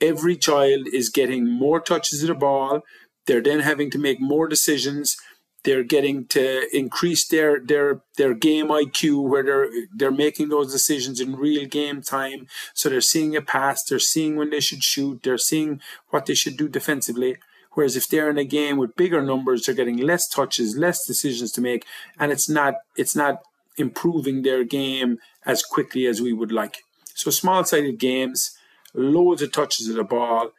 every 0.00 0.36
child 0.36 0.86
is 0.92 1.08
getting 1.08 1.48
more 1.48 1.80
touches 1.80 2.22
of 2.22 2.28
the 2.28 2.34
ball. 2.34 2.82
They're 3.26 3.42
then 3.42 3.60
having 3.60 3.90
to 3.90 3.98
make 3.98 4.20
more 4.20 4.48
decisions. 4.48 5.16
They're 5.62 5.84
getting 5.84 6.26
to 6.28 6.66
increase 6.74 7.28
their 7.28 7.60
their 7.60 8.00
their 8.16 8.32
game 8.32 8.68
IQ 8.68 9.28
where 9.28 9.42
they're 9.42 9.68
they're 9.94 10.10
making 10.10 10.48
those 10.48 10.72
decisions 10.72 11.20
in 11.20 11.36
real 11.36 11.66
game 11.68 12.00
time. 12.00 12.46
So 12.72 12.88
they're 12.88 13.02
seeing 13.02 13.36
a 13.36 13.42
pass, 13.42 13.84
they're 13.84 13.98
seeing 13.98 14.36
when 14.36 14.50
they 14.50 14.60
should 14.60 14.82
shoot, 14.82 15.22
they're 15.22 15.38
seeing 15.38 15.80
what 16.08 16.26
they 16.26 16.34
should 16.34 16.56
do 16.56 16.68
defensively. 16.68 17.36
Whereas 17.72 17.94
if 17.94 18.08
they're 18.08 18.30
in 18.30 18.38
a 18.38 18.44
game 18.44 18.78
with 18.78 18.96
bigger 18.96 19.22
numbers, 19.22 19.66
they're 19.66 19.74
getting 19.74 19.98
less 19.98 20.26
touches, 20.28 20.76
less 20.76 21.06
decisions 21.06 21.52
to 21.52 21.60
make, 21.60 21.84
and 22.18 22.32
it's 22.32 22.48
not 22.48 22.74
it's 22.96 23.14
not 23.14 23.42
improving 23.76 24.42
their 24.42 24.64
game 24.64 25.18
as 25.44 25.62
quickly 25.62 26.06
as 26.06 26.22
we 26.22 26.32
would 26.32 26.52
like. 26.52 26.78
So 27.14 27.30
small 27.30 27.64
sided 27.64 27.98
games 27.98 28.56
loads 28.94 29.42
of 29.42 29.52
touches 29.52 29.88
of 29.88 29.96
the 29.96 30.04
ball, 30.04 30.52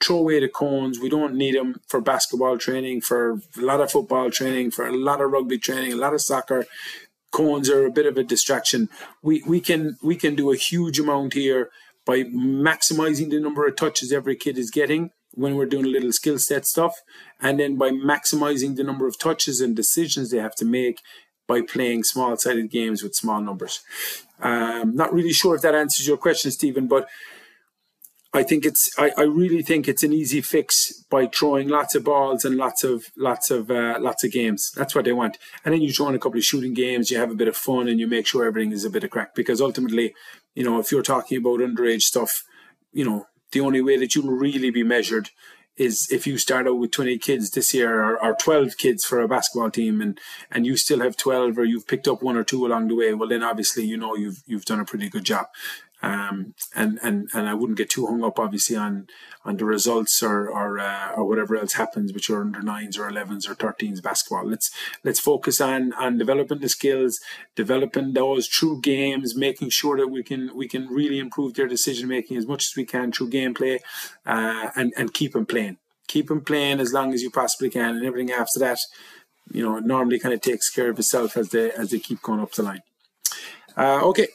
throw 0.00 0.18
away 0.18 0.40
the 0.40 0.48
cones. 0.48 0.98
We 0.98 1.08
don't 1.08 1.34
need 1.34 1.54
them 1.54 1.80
for 1.86 2.00
basketball 2.00 2.58
training, 2.58 3.02
for 3.02 3.40
a 3.58 3.60
lot 3.60 3.80
of 3.80 3.90
football 3.90 4.30
training, 4.30 4.70
for 4.70 4.86
a 4.86 4.96
lot 4.96 5.20
of 5.20 5.30
rugby 5.30 5.58
training, 5.58 5.92
a 5.92 5.96
lot 5.96 6.14
of 6.14 6.22
soccer. 6.22 6.66
Cones 7.30 7.70
are 7.70 7.86
a 7.86 7.92
bit 7.92 8.06
of 8.06 8.16
a 8.16 8.24
distraction. 8.24 8.88
We 9.22 9.42
we 9.46 9.60
can 9.60 9.98
we 10.02 10.16
can 10.16 10.34
do 10.34 10.50
a 10.50 10.56
huge 10.56 10.98
amount 10.98 11.34
here 11.34 11.70
by 12.04 12.24
maximizing 12.24 13.30
the 13.30 13.38
number 13.38 13.66
of 13.66 13.76
touches 13.76 14.12
every 14.12 14.34
kid 14.34 14.58
is 14.58 14.70
getting 14.70 15.10
when 15.34 15.54
we're 15.54 15.66
doing 15.66 15.84
a 15.84 15.88
little 15.88 16.12
skill 16.12 16.38
set 16.38 16.66
stuff, 16.66 17.02
and 17.40 17.60
then 17.60 17.76
by 17.76 17.90
maximizing 17.90 18.74
the 18.74 18.82
number 18.82 19.06
of 19.06 19.16
touches 19.16 19.60
and 19.60 19.76
decisions 19.76 20.30
they 20.30 20.38
have 20.38 20.56
to 20.56 20.64
make 20.64 21.00
by 21.46 21.60
playing 21.60 22.02
small 22.02 22.36
sided 22.36 22.70
games 22.70 23.02
with 23.02 23.14
small 23.14 23.40
numbers. 23.40 23.80
Um, 24.40 24.96
not 24.96 25.12
really 25.12 25.32
sure 25.32 25.54
if 25.54 25.62
that 25.62 25.74
answers 25.74 26.06
your 26.06 26.16
question, 26.16 26.50
Stephen, 26.50 26.86
but 26.88 27.08
I 28.32 28.44
think 28.44 28.64
it's 28.64 28.90
I, 28.96 29.10
I 29.18 29.22
really 29.22 29.62
think 29.62 29.88
it's 29.88 30.04
an 30.04 30.12
easy 30.12 30.40
fix 30.40 30.92
by 31.10 31.26
throwing 31.26 31.68
lots 31.68 31.96
of 31.96 32.04
balls 32.04 32.44
and 32.44 32.56
lots 32.56 32.84
of 32.84 33.06
lots 33.16 33.50
of 33.50 33.70
uh, 33.70 33.98
lots 34.00 34.22
of 34.22 34.30
games. 34.30 34.70
That's 34.76 34.94
what 34.94 35.04
they 35.04 35.12
want. 35.12 35.36
And 35.64 35.74
then 35.74 35.82
you 35.82 35.92
throw 35.92 36.08
in 36.08 36.14
a 36.14 36.18
couple 36.18 36.38
of 36.38 36.44
shooting 36.44 36.72
games, 36.72 37.10
you 37.10 37.18
have 37.18 37.32
a 37.32 37.34
bit 37.34 37.48
of 37.48 37.56
fun 37.56 37.88
and 37.88 37.98
you 37.98 38.06
make 38.06 38.28
sure 38.28 38.44
everything 38.44 38.72
is 38.72 38.84
a 38.84 38.90
bit 38.90 39.02
of 39.02 39.10
crack. 39.10 39.34
Because 39.34 39.60
ultimately, 39.60 40.14
you 40.54 40.62
know, 40.62 40.78
if 40.78 40.92
you're 40.92 41.02
talking 41.02 41.38
about 41.38 41.58
underage 41.58 42.02
stuff, 42.02 42.44
you 42.92 43.04
know, 43.04 43.26
the 43.50 43.60
only 43.60 43.80
way 43.80 43.96
that 43.96 44.14
you'll 44.14 44.32
really 44.32 44.70
be 44.70 44.84
measured 44.84 45.30
is 45.76 46.08
if 46.12 46.26
you 46.26 46.36
start 46.36 46.68
out 46.68 46.78
with 46.78 46.90
20 46.90 47.16
kids 47.18 47.50
this 47.50 47.72
year 47.72 48.04
or, 48.04 48.22
or 48.22 48.34
12 48.34 48.76
kids 48.76 49.04
for 49.04 49.20
a 49.20 49.28
basketball 49.28 49.70
team 49.70 50.00
and 50.00 50.20
and 50.50 50.66
you 50.66 50.76
still 50.76 51.00
have 51.00 51.16
12 51.16 51.56
or 51.56 51.64
you've 51.64 51.86
picked 51.86 52.06
up 52.06 52.22
one 52.22 52.36
or 52.36 52.44
two 52.44 52.66
along 52.66 52.88
the 52.88 52.94
way 52.94 53.14
well 53.14 53.28
then 53.28 53.42
obviously 53.42 53.84
you 53.84 53.96
know 53.96 54.14
you've 54.14 54.42
you've 54.46 54.64
done 54.64 54.80
a 54.80 54.84
pretty 54.84 55.08
good 55.08 55.24
job 55.24 55.46
um, 56.02 56.54
and 56.74 56.98
and 57.02 57.28
and 57.34 57.48
I 57.48 57.54
wouldn't 57.54 57.76
get 57.78 57.90
too 57.90 58.06
hung 58.06 58.24
up, 58.24 58.38
obviously, 58.38 58.76
on 58.76 59.06
on 59.44 59.56
the 59.58 59.66
results 59.66 60.22
or 60.22 60.48
or 60.48 60.78
uh, 60.78 61.12
or 61.12 61.26
whatever 61.26 61.56
else 61.56 61.74
happens 61.74 62.12
with 62.12 62.28
your 62.28 62.40
under 62.40 62.62
nines 62.62 62.96
or 62.96 63.08
elevens 63.08 63.46
or 63.46 63.54
thirteens 63.54 64.02
basketball. 64.02 64.46
Let's 64.46 64.70
let's 65.04 65.20
focus 65.20 65.60
on 65.60 65.92
on 65.94 66.16
developing 66.16 66.60
the 66.60 66.70
skills, 66.70 67.20
developing 67.54 68.14
those 68.14 68.48
true 68.48 68.80
games, 68.80 69.36
making 69.36 69.70
sure 69.70 69.98
that 69.98 70.08
we 70.08 70.22
can 70.22 70.56
we 70.56 70.68
can 70.68 70.88
really 70.88 71.18
improve 71.18 71.54
their 71.54 71.68
decision 71.68 72.08
making 72.08 72.38
as 72.38 72.46
much 72.46 72.64
as 72.64 72.76
we 72.76 72.86
can 72.86 73.12
through 73.12 73.30
gameplay, 73.30 73.80
uh, 74.24 74.70
and 74.76 74.94
and 74.96 75.12
keep 75.12 75.32
them 75.34 75.44
playing, 75.44 75.76
keep 76.08 76.28
them 76.28 76.40
playing 76.40 76.80
as 76.80 76.94
long 76.94 77.12
as 77.12 77.22
you 77.22 77.30
possibly 77.30 77.68
can, 77.68 77.96
and 77.96 78.06
everything 78.06 78.32
after 78.32 78.58
that, 78.58 78.78
you 79.52 79.62
know, 79.62 79.78
normally 79.80 80.18
kind 80.18 80.32
of 80.32 80.40
takes 80.40 80.70
care 80.70 80.88
of 80.88 80.98
itself 80.98 81.36
as 81.36 81.50
they 81.50 81.70
as 81.72 81.90
they 81.90 81.98
keep 81.98 82.22
going 82.22 82.40
up 82.40 82.52
the 82.52 82.62
line. 82.62 82.82
Uh, 83.76 84.00
okay, 84.04 84.28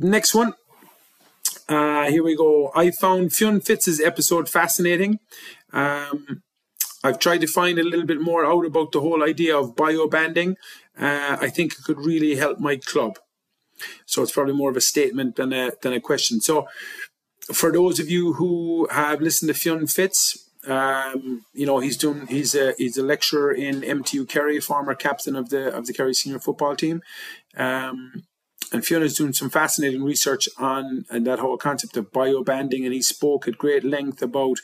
Next 0.00 0.34
one. 0.34 0.54
Uh, 1.68 2.04
here 2.04 2.22
we 2.22 2.36
go. 2.36 2.70
I 2.74 2.90
found 2.90 3.32
Fionn 3.32 3.60
Fitz's 3.60 4.00
episode 4.00 4.48
fascinating. 4.48 5.18
Um, 5.72 6.42
I've 7.02 7.18
tried 7.18 7.40
to 7.40 7.46
find 7.46 7.78
a 7.78 7.84
little 7.84 8.06
bit 8.06 8.20
more 8.20 8.44
out 8.44 8.64
about 8.64 8.92
the 8.92 9.00
whole 9.00 9.22
idea 9.22 9.56
of 9.56 9.76
biobanding. 9.76 10.56
Uh, 10.98 11.36
I 11.40 11.48
think 11.48 11.72
it 11.72 11.84
could 11.84 11.98
really 11.98 12.36
help 12.36 12.58
my 12.58 12.76
club. 12.76 13.18
So 14.06 14.22
it's 14.22 14.32
probably 14.32 14.54
more 14.54 14.70
of 14.70 14.76
a 14.76 14.80
statement 14.80 15.36
than 15.36 15.52
a 15.52 15.72
than 15.82 15.92
a 15.92 16.00
question. 16.00 16.40
So 16.40 16.66
for 17.52 17.70
those 17.70 18.00
of 18.00 18.08
you 18.08 18.34
who 18.34 18.88
have 18.90 19.20
listened 19.20 19.48
to 19.48 19.54
Fionn 19.54 19.86
Fitz, 19.86 20.50
um, 20.66 21.44
you 21.52 21.66
know 21.66 21.80
he's 21.80 21.96
doing 21.96 22.26
he's 22.26 22.54
a 22.54 22.74
he's 22.78 22.96
a 22.96 23.02
lecturer 23.02 23.52
in 23.52 23.82
MTU 23.82 24.28
Kerry, 24.28 24.60
former 24.60 24.94
captain 24.94 25.36
of 25.36 25.50
the 25.50 25.74
of 25.74 25.86
the 25.86 25.92
Kerry 25.92 26.14
senior 26.14 26.40
football 26.40 26.74
team. 26.74 27.02
Um, 27.56 28.24
and 28.72 28.84
Fionn's 28.84 29.14
doing 29.14 29.32
some 29.32 29.50
fascinating 29.50 30.02
research 30.02 30.48
on 30.58 31.04
and 31.10 31.26
that 31.26 31.38
whole 31.38 31.56
concept 31.56 31.96
of 31.96 32.12
biobanding, 32.12 32.84
and 32.84 32.92
he 32.92 33.02
spoke 33.02 33.46
at 33.46 33.58
great 33.58 33.84
length 33.84 34.22
about 34.22 34.58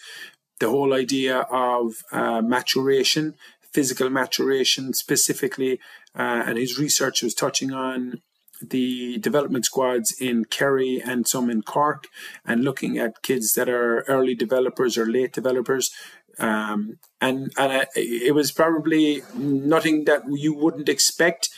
the 0.61 0.69
whole 0.69 0.95
idea 0.95 1.39
of 1.51 2.03
uh, 2.13 2.41
maturation, 2.41 3.35
physical 3.73 4.11
maturation 4.11 4.93
specifically, 4.93 5.81
uh, 6.17 6.43
and 6.47 6.59
his 6.59 6.79
research 6.79 7.23
was 7.23 7.35
touching 7.35 7.73
on 7.73 8.21
the 8.61 9.19
development 9.19 9.65
squads 9.65 10.15
in 10.21 10.45
Kerry 10.45 11.03
and 11.05 11.27
some 11.27 11.51
in 11.51 11.63
Cork, 11.63 12.07
and 12.45 12.63
looking 12.63 12.99
at 12.99 13.23
kids 13.23 13.55
that 13.55 13.69
are 13.69 14.03
early 14.03 14.35
developers 14.35 14.97
or 14.97 15.07
late 15.07 15.33
developers. 15.33 15.91
Um, 16.39 16.99
and 17.21 17.53
and 17.59 17.73
I, 17.73 17.87
it 17.97 18.35
was 18.35 18.53
probably 18.53 19.23
nothing 19.35 20.05
that 20.05 20.23
you 20.29 20.55
wouldn't 20.55 20.89
expect 20.89 21.51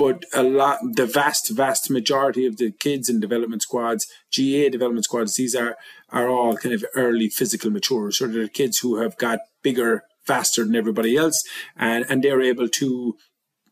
but 0.00 0.24
a 0.32 0.42
lot, 0.42 0.78
the 0.94 1.04
vast, 1.04 1.50
vast 1.50 1.90
majority 1.90 2.46
of 2.46 2.56
the 2.56 2.70
kids 2.70 3.10
in 3.10 3.20
development 3.20 3.60
squads, 3.60 4.06
GAA 4.34 4.70
development 4.70 5.04
squads, 5.04 5.36
these 5.36 5.54
are 5.54 5.76
are 6.08 6.26
all 6.26 6.56
kind 6.56 6.74
of 6.74 6.86
early 6.94 7.28
physical 7.28 7.70
mature. 7.70 8.10
So 8.10 8.26
they're 8.26 8.48
kids 8.48 8.78
who 8.78 8.96
have 8.96 9.18
got 9.18 9.40
bigger, 9.62 10.04
faster 10.26 10.64
than 10.64 10.74
everybody 10.74 11.18
else, 11.18 11.44
and 11.76 12.06
and 12.08 12.22
they're 12.22 12.40
able 12.40 12.66
to, 12.80 13.18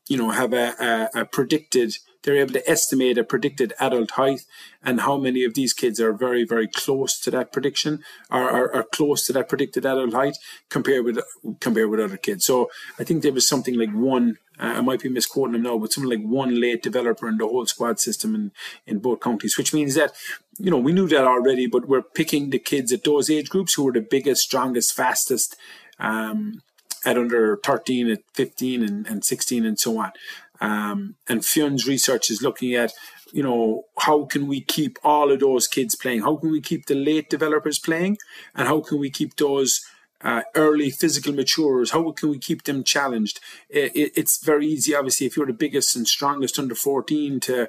you 0.07 0.19
know, 0.19 0.29
have 0.29 0.53
a, 0.53 0.75
a, 0.79 1.23
a 1.23 1.25
predicted 1.25 1.97
they're 2.29 2.37
able 2.37 2.53
to 2.53 2.71
estimate 2.71 3.17
a 3.17 3.25
predicted 3.25 3.73
adult 3.81 4.11
height 4.13 4.43
and 4.83 5.01
how 5.01 5.17
many 5.17 5.45
of 5.45 5.55
these 5.55 5.73
kids 5.73 5.99
are 5.99 6.13
very, 6.13 6.45
very 6.45 6.69
close 6.69 7.19
to 7.19 7.31
that 7.31 7.55
prediction 7.55 8.05
or 8.31 8.43
are, 8.43 8.75
are 8.75 8.83
close 8.83 9.25
to 9.27 9.33
that 9.33 9.49
predicted 9.49 9.87
adult 9.87 10.13
height 10.13 10.37
compared 10.69 11.07
with 11.07 11.19
compared 11.61 11.89
with 11.89 12.01
other 12.01 12.19
kids. 12.19 12.45
So 12.45 12.71
I 12.99 13.05
think 13.05 13.23
there 13.23 13.33
was 13.33 13.49
something 13.49 13.79
like 13.79 13.93
one. 13.93 14.37
Uh, 14.61 14.75
I 14.77 14.81
might 14.83 15.01
be 15.01 15.09
misquoting 15.09 15.55
them 15.55 15.63
now, 15.63 15.79
but 15.79 15.91
something 15.91 16.11
like 16.11 16.29
one 16.29 16.61
late 16.61 16.83
developer 16.83 17.27
in 17.29 17.39
the 17.39 17.49
whole 17.49 17.65
squad 17.65 17.99
system 17.99 18.35
in, 18.35 18.53
in 18.87 18.99
both 18.99 19.21
counties, 19.21 19.57
which 19.57 19.73
means 19.73 19.95
that, 19.95 20.13
you 20.59 20.71
know, 20.71 20.77
we 20.77 20.93
knew 20.93 21.09
that 21.09 21.25
already, 21.25 21.67
but 21.67 21.89
we're 21.89 22.03
picking 22.03 22.51
the 22.51 22.59
kids 22.59 22.93
at 22.93 23.05
those 23.05 23.31
age 23.31 23.49
groups 23.49 23.75
who 23.75 23.89
are 23.89 23.93
the 23.93 24.01
biggest, 24.01 24.43
strongest, 24.43 24.95
fastest, 24.95 25.57
um, 25.99 26.61
at 27.05 27.17
under 27.17 27.57
13, 27.59 28.11
at 28.11 28.23
15 28.35 28.83
and, 28.83 29.07
and 29.07 29.25
16 29.25 29.65
and 29.65 29.79
so 29.79 29.99
on. 29.99 30.13
Um, 30.61 31.17
and 31.29 31.45
Fionn's 31.45 31.87
research 31.87 32.31
is 32.31 32.43
looking 32.43 32.75
at, 32.75 32.93
you 33.33 33.43
know, 33.43 33.85
how 33.99 34.25
can 34.25 34.47
we 34.47 34.61
keep 34.61 34.99
all 35.05 35.31
of 35.31 35.41
those 35.41 35.67
kids 35.67 35.95
playing? 35.95 36.23
How 36.23 36.37
can 36.37 36.51
we 36.51 36.61
keep 36.61 36.87
the 36.87 36.95
late 36.95 37.31
developers 37.31 37.79
playing? 37.79 38.19
And 38.55 38.67
how 38.67 38.81
can 38.81 38.99
we 38.99 39.11
keep 39.11 39.37
those 39.37 39.81
uh, 40.21 40.43
early 40.55 40.91
physical 40.91 41.33
maturers? 41.33 41.93
How 41.93 42.11
can 42.13 42.31
we 42.31 42.39
keep 42.39 42.65
them 42.65 42.83
challenged? 42.83 43.41
It, 43.69 43.95
it, 43.95 44.13
it's 44.17 44.45
very 44.45 44.67
easy, 44.67 44.95
obviously, 44.95 45.27
if 45.27 45.37
you're 45.37 45.47
the 45.47 45.53
biggest 45.53 45.95
and 45.95 46.09
strongest 46.09 46.59
under 46.59 46.75
14 46.75 47.41
to 47.41 47.69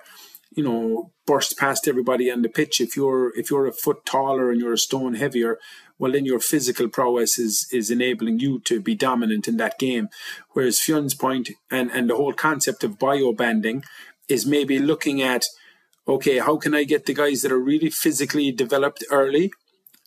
you 0.51 0.63
know, 0.63 1.11
burst 1.25 1.57
past 1.57 1.87
everybody 1.87 2.31
on 2.31 2.41
the 2.41 2.49
pitch. 2.49 2.81
If 2.81 2.95
you're 2.95 3.37
if 3.37 3.51
you're 3.51 3.67
a 3.67 3.71
foot 3.71 4.05
taller 4.05 4.51
and 4.51 4.59
you're 4.59 4.73
a 4.73 4.79
stone 4.79 5.13
heavier, 5.13 5.59
well 5.99 6.13
then 6.13 6.25
your 6.25 6.39
physical 6.39 6.87
prowess 6.87 7.37
is 7.37 7.67
is 7.71 7.91
enabling 7.91 8.39
you 8.39 8.59
to 8.61 8.81
be 8.81 8.95
dominant 8.95 9.47
in 9.47 9.57
that 9.57 9.77
game. 9.77 10.09
Whereas 10.53 10.79
Fionn's 10.79 11.13
point 11.13 11.49
and 11.69 11.91
and 11.91 12.09
the 12.09 12.15
whole 12.15 12.33
concept 12.33 12.83
of 12.83 12.97
bio 12.97 13.33
banding 13.33 13.83
is 14.27 14.45
maybe 14.45 14.79
looking 14.79 15.21
at 15.21 15.45
okay, 16.07 16.39
how 16.39 16.57
can 16.57 16.73
I 16.73 16.85
get 16.85 17.05
the 17.05 17.13
guys 17.13 17.43
that 17.43 17.51
are 17.51 17.59
really 17.59 17.91
physically 17.91 18.51
developed 18.51 19.03
early 19.11 19.51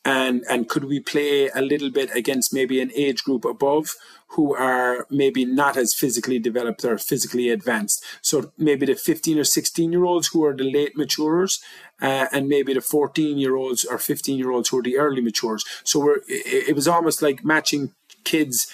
and 0.04 0.44
and 0.50 0.68
could 0.68 0.84
we 0.84 1.00
play 1.00 1.48
a 1.48 1.62
little 1.62 1.90
bit 1.90 2.14
against 2.14 2.52
maybe 2.52 2.80
an 2.80 2.90
age 2.94 3.22
group 3.22 3.44
above 3.44 3.94
who 4.28 4.54
are 4.54 5.06
maybe 5.10 5.44
not 5.44 5.76
as 5.76 5.94
physically 5.94 6.38
developed 6.38 6.84
or 6.84 6.98
physically 6.98 7.50
advanced? 7.50 8.04
So 8.20 8.52
maybe 8.58 8.86
the 8.86 8.94
15 8.94 9.38
or 9.38 9.44
16 9.44 9.92
year 9.92 10.04
olds 10.04 10.28
who 10.28 10.44
are 10.44 10.56
the 10.56 10.70
late 10.70 10.96
maturers 10.96 11.62
uh, 12.00 12.26
and 12.32 12.48
maybe 12.48 12.74
the 12.74 12.80
14 12.80 13.38
year 13.38 13.54
olds 13.54 13.84
or 13.84 13.98
15 13.98 14.38
year 14.38 14.50
olds 14.50 14.70
who 14.70 14.78
are 14.78 14.82
the 14.82 14.98
early 14.98 15.20
matures. 15.20 15.64
So 15.84 16.00
we're 16.00 16.16
it, 16.26 16.70
it 16.70 16.74
was 16.74 16.88
almost 16.88 17.22
like 17.22 17.44
matching 17.44 17.92
kids 18.24 18.72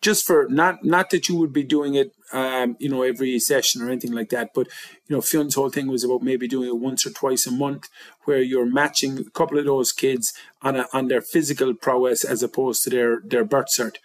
just 0.00 0.26
for 0.26 0.46
not 0.50 0.84
not 0.84 1.10
that 1.10 1.28
you 1.28 1.36
would 1.36 1.52
be 1.52 1.64
doing 1.64 1.94
it 1.94 2.12
um, 2.34 2.76
you 2.80 2.88
know 2.88 3.02
every 3.02 3.38
session 3.38 3.80
or 3.80 3.88
anything 3.88 4.12
like 4.12 4.28
that. 4.30 4.50
But 4.54 4.66
you 5.06 5.14
know 5.16 5.22
Fionn's 5.22 5.54
whole 5.54 5.70
thing 5.70 5.86
was 5.86 6.04
about 6.04 6.22
maybe 6.22 6.48
doing 6.48 6.68
it 6.68 6.78
once 6.78 7.06
or 7.06 7.10
twice 7.10 7.46
a 7.46 7.52
month 7.52 7.88
where 8.24 8.42
you're 8.42 8.66
matching 8.66 9.18
a 9.18 9.30
couple 9.30 9.58
of 9.58 9.64
those 9.64 9.92
kids 9.92 10.34
on 10.60 10.76
a, 10.76 10.86
on 10.92 11.08
their 11.08 11.20
physical 11.20 11.72
prowess 11.72 12.24
as 12.24 12.42
opposed 12.42 12.82
to 12.84 12.90
their 12.90 13.20
their 13.24 13.44
birth 13.44 13.68
cert. 13.68 13.96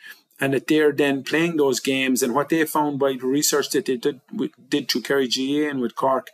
And 0.42 0.54
that 0.54 0.68
they're 0.68 0.94
then 0.94 1.24
playing 1.24 1.58
those 1.58 1.82
games. 1.82 2.24
And 2.24 2.34
what 2.34 2.48
they 2.48 2.64
found 2.64 2.98
by 2.98 3.12
the 3.12 3.28
research 3.28 3.72
that 3.72 3.88
they 3.88 3.98
did, 3.98 4.22
did 4.70 4.90
through 4.90 5.02
Kerry 5.02 5.28
GAA 5.28 5.70
and 5.70 5.82
with 5.82 5.98
Cork 5.98 6.30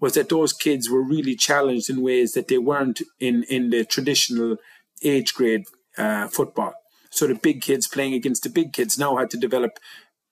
was 0.00 0.14
that 0.14 0.30
those 0.30 0.54
kids 0.54 0.88
were 0.88 1.02
really 1.02 1.36
challenged 1.36 1.90
in 1.90 2.00
ways 2.00 2.32
that 2.32 2.48
they 2.48 2.56
weren't 2.56 3.02
in 3.18 3.42
in 3.50 3.68
the 3.68 3.84
traditional 3.84 4.56
age 5.02 5.34
grade 5.34 5.64
uh, 5.98 6.28
football. 6.28 6.72
So 7.10 7.26
the 7.26 7.34
big 7.34 7.60
kids 7.60 7.88
playing 7.88 8.14
against 8.14 8.44
the 8.44 8.48
big 8.48 8.72
kids 8.72 8.98
now 8.98 9.16
had 9.16 9.30
to 9.30 9.36
develop 9.36 9.78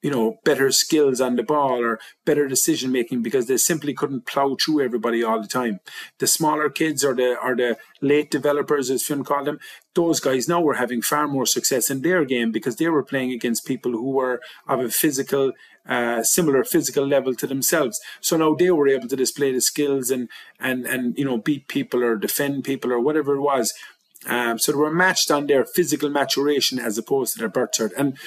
you 0.03 0.11
know 0.11 0.39
better 0.45 0.71
skills 0.71 1.21
on 1.21 1.37
the 1.37 1.43
ball 1.43 1.83
or 1.83 1.99
better 2.25 2.47
decision 2.47 2.93
making 2.93 3.23
because 3.23 3.47
they 3.47 3.57
simply 3.57 3.95
couldn't 3.95 4.27
plow 4.27 4.57
through 4.57 4.83
everybody 4.83 5.23
all 5.23 5.41
the 5.41 5.49
time. 5.49 5.81
The 6.19 6.27
smaller 6.27 6.71
kids 6.71 7.05
or 7.05 7.15
the 7.15 7.37
or 7.43 7.57
the 7.57 7.77
late 8.01 8.31
developers 8.31 8.91
as 8.91 9.03
Fionn 9.03 9.25
called 9.25 9.47
them 9.47 9.59
those 9.99 10.21
guys 10.21 10.47
now 10.47 10.61
were 10.61 10.75
having 10.75 11.03
far 11.03 11.27
more 11.27 11.45
success 11.45 11.91
in 11.91 12.03
their 12.03 12.25
game 12.25 12.53
because 12.53 12.77
they 12.77 12.89
were 12.89 13.03
playing 13.03 13.33
against 13.33 13.67
people 13.67 13.91
who 13.91 14.11
were 14.13 14.41
of 14.69 14.79
a 14.79 14.89
physical 14.89 15.51
uh, 15.89 16.23
similar 16.23 16.63
physical 16.63 17.05
level 17.05 17.35
to 17.35 17.47
themselves. 17.49 17.99
So 18.21 18.37
now 18.37 18.55
they 18.55 18.71
were 18.71 18.87
able 18.87 19.09
to 19.09 19.17
display 19.17 19.53
the 19.53 19.61
skills 19.61 20.11
and 20.11 20.29
and 20.61 20.87
and 20.87 21.19
you 21.19 21.25
know 21.25 21.39
beat 21.39 21.67
people 21.67 22.05
or 22.05 22.15
defend 22.15 22.63
people 22.63 22.93
or 22.93 23.01
whatever 23.01 23.35
it 23.35 23.41
was. 23.41 23.75
Um, 24.27 24.59
so 24.59 24.71
they 24.71 24.79
were 24.79 25.03
matched 25.05 25.31
on 25.31 25.47
their 25.47 25.65
physical 25.65 26.11
maturation 26.11 26.79
as 26.79 26.99
opposed 26.99 27.33
to 27.33 27.39
their 27.41 27.49
birth 27.49 27.73
cert. 27.79 27.93
And, 27.97 28.19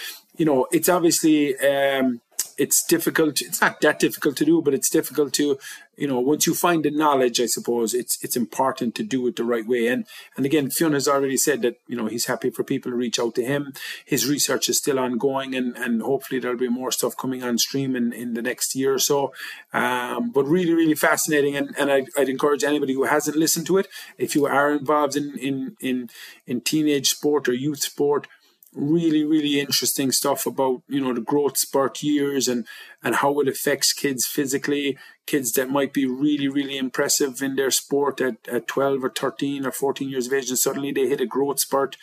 you 0.41 0.45
know, 0.45 0.65
it's 0.71 0.89
obviously, 0.89 1.55
um, 1.59 2.19
it's 2.57 2.83
difficult. 2.83 3.41
It's 3.41 3.61
not 3.61 3.79
that 3.81 3.99
difficult 3.99 4.37
to 4.37 4.45
do, 4.45 4.59
but 4.59 4.73
it's 4.73 4.89
difficult 4.89 5.33
to, 5.33 5.59
you 5.97 6.07
know, 6.07 6.19
once 6.19 6.47
you 6.47 6.55
find 6.55 6.83
the 6.83 6.89
knowledge, 6.89 7.39
I 7.39 7.45
suppose 7.45 7.93
it's 7.93 8.17
it's 8.23 8.35
important 8.35 8.95
to 8.95 9.03
do 9.03 9.27
it 9.27 9.35
the 9.35 9.43
right 9.43 9.67
way. 9.67 9.85
And 9.85 10.07
and 10.35 10.45
again, 10.45 10.71
Fionn 10.71 10.93
has 10.93 11.07
already 11.07 11.37
said 11.37 11.61
that 11.61 11.79
you 11.87 11.95
know 11.95 12.07
he's 12.07 12.25
happy 12.25 12.49
for 12.49 12.63
people 12.63 12.91
to 12.91 12.95
reach 12.95 13.19
out 13.19 13.35
to 13.35 13.45
him. 13.45 13.73
His 14.03 14.27
research 14.27 14.67
is 14.67 14.79
still 14.79 14.99
ongoing, 14.99 15.53
and 15.53 15.77
and 15.77 16.01
hopefully 16.01 16.39
there'll 16.39 16.57
be 16.57 16.69
more 16.69 16.91
stuff 16.91 17.15
coming 17.15 17.43
on 17.43 17.59
stream 17.59 17.95
in, 17.95 18.11
in 18.13 18.33
the 18.33 18.41
next 18.41 18.75
year 18.75 18.95
or 18.95 18.99
so. 18.99 19.33
Um, 19.73 20.31
but 20.31 20.45
really, 20.45 20.73
really 20.73 20.95
fascinating, 20.95 21.55
and 21.55 21.75
and 21.77 21.91
I'd, 21.91 22.09
I'd 22.17 22.29
encourage 22.29 22.63
anybody 22.63 22.93
who 22.93 23.03
hasn't 23.03 23.37
listened 23.37 23.67
to 23.67 23.77
it, 23.77 23.87
if 24.17 24.33
you 24.35 24.47
are 24.47 24.71
involved 24.71 25.15
in 25.15 25.37
in 25.37 25.77
in 25.79 26.09
in 26.47 26.61
teenage 26.61 27.09
sport 27.09 27.47
or 27.47 27.53
youth 27.53 27.81
sport 27.81 28.27
really 28.73 29.25
really 29.25 29.59
interesting 29.59 30.11
stuff 30.13 30.45
about 30.45 30.81
you 30.87 31.01
know 31.01 31.13
the 31.13 31.19
growth 31.19 31.57
spurt 31.57 32.01
years 32.01 32.47
and 32.47 32.65
and 33.03 33.15
how 33.15 33.37
it 33.41 33.47
affects 33.47 33.91
kids 33.91 34.25
physically 34.25 34.97
kids 35.25 35.51
that 35.51 35.69
might 35.69 35.91
be 35.91 36.05
really 36.05 36.47
really 36.47 36.77
impressive 36.77 37.41
in 37.41 37.55
their 37.57 37.71
sport 37.71 38.21
at, 38.21 38.35
at 38.47 38.67
12 38.67 39.03
or 39.03 39.09
13 39.09 39.65
or 39.65 39.71
14 39.71 40.09
years 40.09 40.27
of 40.27 40.33
age 40.33 40.49
and 40.49 40.57
suddenly 40.57 40.91
they 40.91 41.07
hit 41.07 41.21
a 41.21 41.25
growth 41.25 41.59
spurt. 41.59 41.97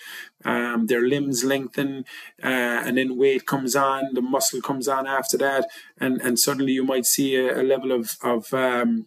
Um, 0.44 0.87
their 0.87 1.02
limbs 1.02 1.42
lengthen 1.42 2.04
uh, 2.42 2.82
and 2.84 2.98
then 2.98 3.16
weight 3.16 3.46
comes 3.46 3.75
on 3.75 4.12
the 4.12 4.22
muscle 4.22 4.60
comes 4.60 4.88
on 4.88 5.06
after 5.06 5.38
that 5.38 5.68
and 5.98 6.20
and 6.20 6.38
suddenly 6.38 6.72
you 6.72 6.84
might 6.84 7.06
see 7.06 7.37
a, 7.37 7.62
a 7.62 7.64
level 7.64 7.92
of 7.92 8.16
of 8.22 8.52
um, 8.52 9.06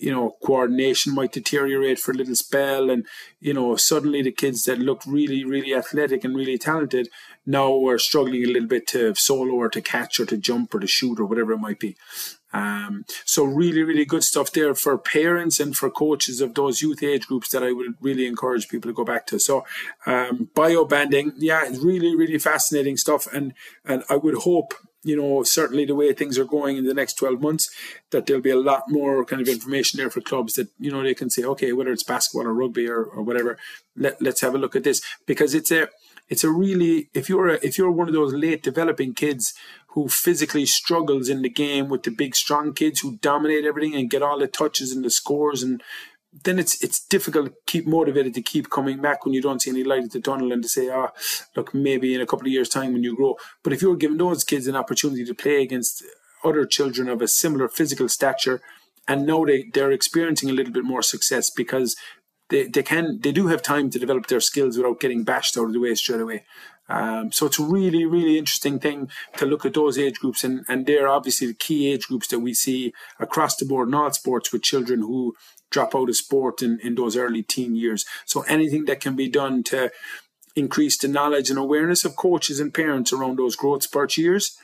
you 0.00 0.12
know, 0.12 0.36
coordination 0.42 1.14
might 1.14 1.32
deteriorate 1.32 1.98
for 1.98 2.12
a 2.12 2.14
little 2.14 2.34
spell. 2.34 2.90
And, 2.90 3.06
you 3.40 3.54
know, 3.54 3.76
suddenly 3.76 4.22
the 4.22 4.32
kids 4.32 4.64
that 4.64 4.78
looked 4.78 5.06
really, 5.06 5.44
really 5.44 5.74
athletic 5.74 6.24
and 6.24 6.34
really 6.34 6.58
talented 6.58 7.08
now 7.44 7.86
are 7.86 7.98
struggling 7.98 8.44
a 8.44 8.48
little 8.48 8.68
bit 8.68 8.86
to 8.88 9.14
solo 9.14 9.54
or 9.54 9.68
to 9.68 9.80
catch 9.80 10.18
or 10.18 10.26
to 10.26 10.36
jump 10.36 10.74
or 10.74 10.80
to 10.80 10.86
shoot 10.86 11.20
or 11.20 11.24
whatever 11.24 11.52
it 11.52 11.58
might 11.58 11.78
be. 11.78 11.96
Um, 12.52 13.04
so 13.24 13.44
really, 13.44 13.82
really 13.82 14.06
good 14.06 14.24
stuff 14.24 14.50
there 14.52 14.74
for 14.74 14.96
parents 14.96 15.60
and 15.60 15.76
for 15.76 15.90
coaches 15.90 16.40
of 16.40 16.54
those 16.54 16.80
youth 16.80 17.02
age 17.02 17.26
groups 17.26 17.50
that 17.50 17.62
I 17.62 17.72
would 17.72 17.94
really 18.00 18.26
encourage 18.26 18.68
people 18.68 18.90
to 18.90 18.94
go 18.94 19.04
back 19.04 19.26
to. 19.26 19.38
So 19.38 19.64
um, 20.06 20.48
bio 20.54 20.86
banding, 20.86 21.32
yeah, 21.36 21.68
really, 21.80 22.16
really 22.16 22.38
fascinating 22.38 22.96
stuff. 22.96 23.26
And, 23.32 23.52
and 23.84 24.04
I 24.08 24.16
would 24.16 24.36
hope 24.36 24.72
you 25.06 25.16
know, 25.16 25.44
certainly 25.44 25.84
the 25.84 25.94
way 25.94 26.12
things 26.12 26.36
are 26.36 26.44
going 26.44 26.76
in 26.76 26.84
the 26.84 26.92
next 26.92 27.14
12 27.14 27.40
months, 27.40 27.70
that 28.10 28.26
there'll 28.26 28.42
be 28.42 28.50
a 28.50 28.58
lot 28.58 28.82
more 28.88 29.24
kind 29.24 29.40
of 29.40 29.46
information 29.46 29.98
there 29.98 30.10
for 30.10 30.20
clubs 30.20 30.54
that, 30.54 30.68
you 30.80 30.90
know, 30.90 31.00
they 31.00 31.14
can 31.14 31.30
say, 31.30 31.44
okay, 31.44 31.72
whether 31.72 31.92
it's 31.92 32.02
basketball 32.02 32.48
or 32.48 32.52
rugby 32.52 32.88
or, 32.88 33.04
or 33.04 33.22
whatever, 33.22 33.56
let, 33.96 34.20
let's 34.20 34.40
have 34.40 34.56
a 34.56 34.58
look 34.58 34.74
at 34.74 34.82
this. 34.82 35.00
Because 35.24 35.54
it's 35.54 35.70
a, 35.70 35.88
it's 36.28 36.42
a 36.42 36.50
really, 36.50 37.08
if 37.14 37.28
you're 37.28 37.50
a, 37.50 37.58
if 37.62 37.78
you're 37.78 37.92
one 37.92 38.08
of 38.08 38.14
those 38.14 38.34
late 38.34 38.64
developing 38.64 39.14
kids 39.14 39.54
who 39.90 40.08
physically 40.08 40.66
struggles 40.66 41.28
in 41.28 41.42
the 41.42 41.48
game 41.48 41.88
with 41.88 42.02
the 42.02 42.10
big 42.10 42.34
strong 42.34 42.74
kids 42.74 43.00
who 43.00 43.16
dominate 43.18 43.64
everything 43.64 43.94
and 43.94 44.10
get 44.10 44.22
all 44.22 44.40
the 44.40 44.48
touches 44.48 44.90
and 44.90 45.04
the 45.04 45.10
scores 45.10 45.62
and 45.62 45.80
then 46.44 46.58
it's 46.58 46.82
it's 46.82 47.00
difficult 47.00 47.46
to 47.46 47.54
keep 47.66 47.86
motivated 47.86 48.34
to 48.34 48.42
keep 48.42 48.70
coming 48.70 49.00
back 49.00 49.24
when 49.24 49.34
you 49.34 49.42
don't 49.42 49.62
see 49.62 49.70
any 49.70 49.84
light 49.84 50.04
at 50.04 50.10
the 50.12 50.20
tunnel 50.20 50.52
and 50.52 50.62
to 50.62 50.68
say, 50.68 50.88
ah, 50.88 51.10
look, 51.54 51.74
maybe 51.74 52.14
in 52.14 52.20
a 52.20 52.26
couple 52.26 52.46
of 52.46 52.52
years' 52.52 52.68
time 52.68 52.92
when 52.92 53.02
you 53.02 53.16
grow. 53.16 53.36
But 53.62 53.72
if 53.72 53.82
you're 53.82 53.96
giving 53.96 54.18
those 54.18 54.44
kids 54.44 54.66
an 54.66 54.76
opportunity 54.76 55.24
to 55.24 55.34
play 55.34 55.62
against 55.62 56.04
other 56.44 56.66
children 56.66 57.08
of 57.08 57.22
a 57.22 57.28
similar 57.28 57.68
physical 57.68 58.08
stature, 58.08 58.60
and 59.08 59.26
now 59.26 59.44
they, 59.44 59.64
they're 59.72 59.92
experiencing 59.92 60.50
a 60.50 60.52
little 60.52 60.72
bit 60.72 60.84
more 60.84 61.02
success 61.02 61.50
because 61.50 61.96
they, 62.48 62.64
they 62.64 62.82
can 62.82 63.20
they 63.22 63.32
do 63.32 63.48
have 63.48 63.62
time 63.62 63.90
to 63.90 63.98
develop 63.98 64.26
their 64.26 64.40
skills 64.40 64.76
without 64.76 65.00
getting 65.00 65.24
bashed 65.24 65.56
out 65.58 65.66
of 65.66 65.72
the 65.72 65.80
way 65.80 65.94
straight 65.94 66.20
away. 66.20 66.44
Um, 66.88 67.32
so 67.32 67.46
it's 67.46 67.58
a 67.58 67.64
really, 67.64 68.04
really 68.04 68.38
interesting 68.38 68.78
thing 68.78 69.10
to 69.38 69.46
look 69.46 69.66
at 69.66 69.74
those 69.74 69.98
age 69.98 70.20
groups, 70.20 70.44
and, 70.44 70.64
and 70.68 70.86
they're 70.86 71.08
obviously 71.08 71.48
the 71.48 71.54
key 71.54 71.92
age 71.92 72.06
groups 72.06 72.28
that 72.28 72.38
we 72.38 72.54
see 72.54 72.92
across 73.18 73.56
the 73.56 73.64
board 73.64 73.88
in 73.88 73.94
all 73.94 74.12
sports 74.12 74.52
with 74.52 74.62
children 74.62 75.00
who 75.00 75.34
drop 75.70 75.94
out 75.94 76.08
of 76.08 76.16
sport 76.16 76.62
in, 76.62 76.78
in 76.80 76.94
those 76.94 77.16
early 77.16 77.42
teen 77.42 77.74
years. 77.74 78.04
So 78.24 78.42
anything 78.42 78.84
that 78.86 79.00
can 79.00 79.16
be 79.16 79.28
done 79.28 79.62
to 79.64 79.90
increase 80.54 80.96
the 80.96 81.08
knowledge 81.08 81.50
and 81.50 81.58
awareness 81.58 82.04
of 82.04 82.16
coaches 82.16 82.60
and 82.60 82.72
parents 82.72 83.12
around 83.12 83.38
those 83.38 83.56
growth 83.56 83.82
spurt 83.82 84.16
years, 84.16 84.56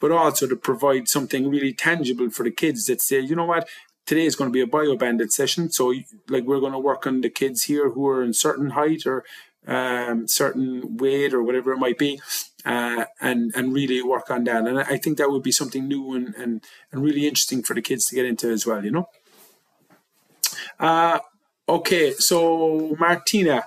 but 0.00 0.10
also 0.10 0.46
to 0.46 0.56
provide 0.56 1.08
something 1.08 1.48
really 1.48 1.72
tangible 1.72 2.30
for 2.30 2.42
the 2.42 2.50
kids 2.50 2.86
that 2.86 3.00
say, 3.00 3.20
you 3.20 3.36
know 3.36 3.44
what, 3.44 3.68
today 4.06 4.26
is 4.26 4.36
going 4.36 4.50
to 4.50 4.52
be 4.52 4.60
a 4.60 4.66
bio 4.66 4.96
banded 4.96 5.32
session. 5.32 5.70
So 5.70 5.94
like 6.28 6.44
we're 6.44 6.60
going 6.60 6.72
to 6.72 6.78
work 6.78 7.06
on 7.06 7.20
the 7.20 7.30
kids 7.30 7.64
here 7.64 7.90
who 7.90 8.06
are 8.08 8.22
in 8.22 8.32
certain 8.32 8.70
height 8.70 9.06
or 9.06 9.24
um, 9.66 10.28
certain 10.28 10.96
weight 10.96 11.34
or 11.34 11.42
whatever 11.42 11.72
it 11.72 11.78
might 11.78 11.98
be. 11.98 12.20
Uh, 12.64 13.04
and 13.20 13.52
and 13.54 13.72
really 13.72 14.02
work 14.02 14.28
on 14.28 14.42
that, 14.42 14.66
and 14.66 14.80
I 14.80 14.96
think 14.96 15.18
that 15.18 15.30
would 15.30 15.44
be 15.44 15.52
something 15.52 15.86
new 15.86 16.14
and, 16.14 16.34
and 16.34 16.64
and 16.90 17.00
really 17.00 17.24
interesting 17.24 17.62
for 17.62 17.74
the 17.74 17.80
kids 17.80 18.06
to 18.06 18.16
get 18.16 18.26
into 18.26 18.50
as 18.50 18.66
well. 18.66 18.84
You 18.84 18.90
know. 18.90 19.08
Uh, 20.78 21.18
okay, 21.68 22.12
so 22.12 22.96
Martina. 22.98 23.64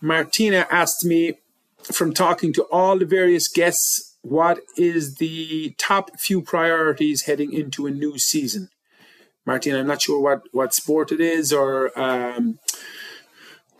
Martina 0.00 0.66
asked 0.70 1.04
me 1.04 1.34
from 1.82 2.12
talking 2.12 2.52
to 2.54 2.62
all 2.64 2.98
the 2.98 3.04
various 3.04 3.48
guests, 3.48 4.16
what 4.22 4.60
is 4.76 5.16
the 5.16 5.74
top 5.78 6.18
few 6.18 6.42
priorities 6.42 7.22
heading 7.22 7.52
into 7.52 7.86
a 7.86 7.90
new 7.90 8.18
season? 8.18 8.68
Martina, 9.46 9.78
I'm 9.78 9.86
not 9.86 10.02
sure 10.02 10.20
what, 10.20 10.42
what 10.52 10.74
sport 10.74 11.12
it 11.12 11.20
is 11.20 11.52
or 11.52 11.98
um, 11.98 12.58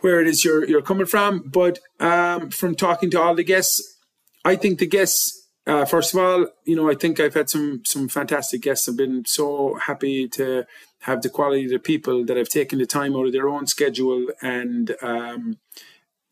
where 0.01 0.21
it 0.21 0.27
is 0.27 0.45
you're, 0.45 0.67
you're 0.67 0.83
coming 0.83 1.07
from, 1.07 1.41
but 1.41 1.79
um, 2.01 2.51
from 2.51 2.75
talking 2.75 3.11
to 3.11 3.21
all 3.21 3.35
the 3.35 3.45
guests, 3.45 3.99
I 4.45 4.57
think 4.57 4.79
the 4.79 4.87
guests 4.87 5.41
uh, 5.67 5.85
first 5.85 6.15
of 6.15 6.21
all, 6.21 6.47
you 6.65 6.75
know, 6.75 6.91
I 6.91 6.95
think 6.95 7.21
I've 7.21 7.35
had 7.35 7.51
some 7.51 7.83
some 7.85 8.09
fantastic 8.09 8.63
guests. 8.63 8.89
I've 8.89 8.97
been 8.97 9.25
so 9.27 9.75
happy 9.75 10.27
to 10.29 10.65
have 11.01 11.23
the 11.23 11.31
quality 11.31 11.65
of 11.65 11.71
the 11.71 11.79
people 11.79 12.25
that 12.25 12.37
have 12.37 12.49
taken 12.49 12.79
the 12.79 12.87
time 12.87 13.17
out 13.17 13.27
of 13.27 13.33
their 13.33 13.49
own 13.49 13.67
schedule 13.67 14.27
and 14.43 14.95
um, 15.03 15.59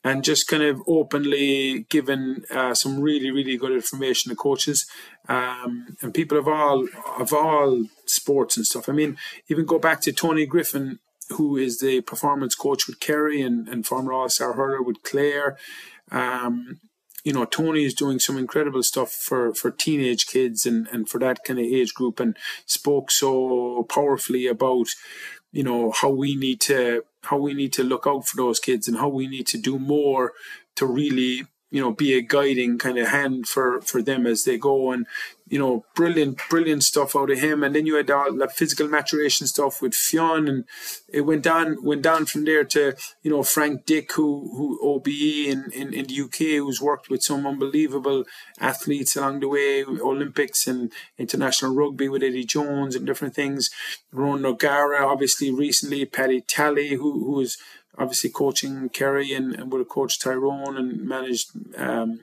and 0.04 0.22
just 0.22 0.46
kind 0.46 0.62
of 0.62 0.80
openly 0.86 1.86
given 1.88 2.44
uh, 2.50 2.74
some 2.74 3.00
really 3.00 3.30
really 3.30 3.56
good 3.56 3.72
information 3.72 4.30
to 4.30 4.36
coaches 4.36 4.86
um, 5.28 5.96
and 6.02 6.14
people 6.14 6.38
of 6.38 6.46
all 6.46 6.86
of 7.18 7.32
all 7.32 7.84
sports 8.06 8.56
and 8.56 8.66
stuff. 8.66 8.88
I 8.88 8.92
mean, 8.92 9.16
even 9.48 9.64
go 9.64 9.78
back 9.78 10.00
to 10.02 10.12
Tony 10.12 10.46
Griffin, 10.46 10.98
who 11.30 11.56
is 11.56 11.80
the 11.80 12.00
performance 12.02 12.54
coach 12.54 12.86
with 12.86 13.00
Kerry 13.00 13.40
and, 13.42 13.68
and 13.68 13.86
former 13.86 14.12
All 14.12 14.28
Star 14.28 14.52
hurler 14.52 14.82
with 14.82 15.02
Clare. 15.02 15.56
Um, 16.10 16.80
you 17.24 17.32
know, 17.32 17.44
Tony 17.44 17.84
is 17.84 17.94
doing 17.94 18.18
some 18.18 18.38
incredible 18.38 18.82
stuff 18.82 19.12
for, 19.12 19.54
for 19.54 19.70
teenage 19.70 20.26
kids 20.26 20.66
and, 20.66 20.86
and 20.92 21.08
for 21.08 21.18
that 21.18 21.44
kind 21.44 21.58
of 21.58 21.64
age 21.64 21.94
group 21.94 22.20
and 22.20 22.36
spoke 22.66 23.10
so 23.10 23.84
powerfully 23.88 24.46
about, 24.46 24.88
you 25.52 25.62
know, 25.62 25.90
how 25.90 26.10
we 26.10 26.36
need 26.36 26.60
to 26.62 27.04
how 27.24 27.36
we 27.36 27.52
need 27.52 27.72
to 27.72 27.82
look 27.82 28.06
out 28.06 28.26
for 28.26 28.36
those 28.36 28.60
kids 28.60 28.86
and 28.86 28.98
how 28.98 29.08
we 29.08 29.26
need 29.26 29.46
to 29.46 29.58
do 29.58 29.78
more 29.78 30.32
to 30.76 30.86
really 30.86 31.46
you 31.70 31.80
know 31.80 31.92
be 31.92 32.14
a 32.14 32.22
guiding 32.22 32.78
kind 32.78 32.98
of 32.98 33.08
hand 33.08 33.46
for 33.46 33.80
for 33.82 34.02
them 34.02 34.26
as 34.26 34.44
they 34.44 34.56
go 34.56 34.90
and 34.90 35.06
you 35.48 35.58
know 35.58 35.84
brilliant 35.94 36.40
brilliant 36.48 36.82
stuff 36.82 37.14
out 37.16 37.30
of 37.30 37.38
him. 37.38 37.62
And 37.62 37.74
then 37.74 37.86
you 37.86 37.96
had 37.96 38.10
all 38.10 38.32
the 38.32 38.48
physical 38.48 38.88
maturation 38.88 39.46
stuff 39.46 39.82
with 39.82 39.94
Fionn 39.94 40.48
and 40.48 40.64
it 41.08 41.22
went 41.22 41.42
down 41.42 41.82
went 41.82 42.02
down 42.02 42.26
from 42.26 42.44
there 42.44 42.64
to 42.64 42.94
you 43.22 43.30
know 43.30 43.42
Frank 43.42 43.84
Dick 43.84 44.12
who 44.12 44.50
who 44.56 44.78
OBE 44.82 45.08
in, 45.08 45.70
in, 45.72 45.92
in 45.92 46.06
the 46.06 46.20
UK 46.20 46.38
who's 46.62 46.80
worked 46.80 47.10
with 47.10 47.22
some 47.22 47.46
unbelievable 47.46 48.24
athletes 48.58 49.16
along 49.16 49.40
the 49.40 49.48
way 49.48 49.84
Olympics 49.84 50.66
and 50.66 50.92
international 51.18 51.74
rugby 51.74 52.08
with 52.08 52.22
Eddie 52.22 52.44
Jones 52.44 52.94
and 52.94 53.06
different 53.06 53.34
things. 53.34 53.70
Ron 54.12 54.44
O'Gara 54.44 55.06
obviously 55.06 55.50
recently 55.50 56.04
Paddy 56.04 56.40
Tally 56.40 56.94
who 56.94 57.24
who's 57.24 57.58
obviously 57.98 58.30
coaching 58.30 58.88
Kerry 58.88 59.32
and, 59.32 59.54
and 59.54 59.72
would 59.72 59.80
have 59.80 59.88
coached 59.88 60.22
Tyrone 60.22 60.76
and 60.76 61.02
managed 61.02 61.50
um, 61.76 62.20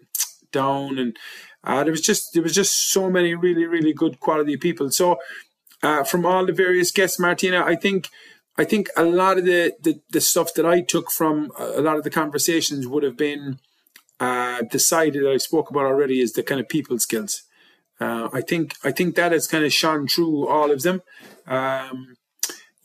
Down 0.51 0.97
and 0.97 1.17
uh, 1.63 1.83
there 1.83 1.91
was 1.91 2.01
just 2.01 2.33
there 2.33 2.43
was 2.43 2.53
just 2.53 2.91
so 2.91 3.09
many 3.09 3.33
really 3.33 3.65
really 3.65 3.93
good 3.93 4.19
quality 4.19 4.55
people. 4.55 4.89
So 4.91 5.19
uh, 5.83 6.03
from 6.03 6.25
all 6.25 6.45
the 6.45 6.53
various 6.53 6.91
guests, 6.91 7.19
Martina, 7.19 7.63
I 7.63 7.75
think 7.75 8.09
I 8.57 8.63
think 8.63 8.87
a 8.95 9.03
lot 9.03 9.37
of 9.37 9.45
the, 9.45 9.73
the, 9.81 9.99
the 10.09 10.21
stuff 10.21 10.53
that 10.53 10.65
I 10.65 10.81
took 10.81 11.11
from 11.11 11.51
a 11.59 11.81
lot 11.81 11.97
of 11.97 12.03
the 12.03 12.09
conversations 12.09 12.87
would 12.87 13.03
have 13.03 13.17
been 13.17 13.59
uh, 14.19 14.61
that 14.71 15.29
I 15.33 15.37
spoke 15.37 15.69
about 15.69 15.85
already 15.85 16.21
is 16.21 16.33
the 16.33 16.43
kind 16.43 16.61
of 16.61 16.69
people 16.69 16.97
skills. 16.99 17.43
Uh, 17.99 18.29
I 18.31 18.41
think 18.41 18.75
I 18.83 18.91
think 18.91 19.15
that 19.15 19.31
has 19.31 19.47
kind 19.47 19.65
of 19.65 19.73
shone 19.73 20.07
through 20.07 20.47
all 20.47 20.71
of 20.71 20.83
them. 20.83 21.01
Um, 21.47 22.15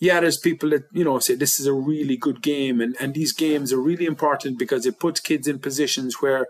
yeah, 0.01 0.19
there's 0.21 0.39
people 0.39 0.71
that, 0.71 0.85
you 0.93 1.05
know, 1.05 1.19
say 1.19 1.35
this 1.35 1.61
is 1.61 1.67
a 1.67 1.75
really 1.75 2.17
good 2.17 2.41
game. 2.41 2.81
And, 2.81 2.97
and 2.99 3.13
these 3.13 3.33
games 3.33 3.71
are 3.73 3.81
really 3.81 4.07
important 4.07 4.59
because 4.59 4.87
it 4.87 4.99
puts 4.99 5.21
kids 5.21 5.47
in 5.47 5.59
positions 5.59 6.23
where, 6.23 6.47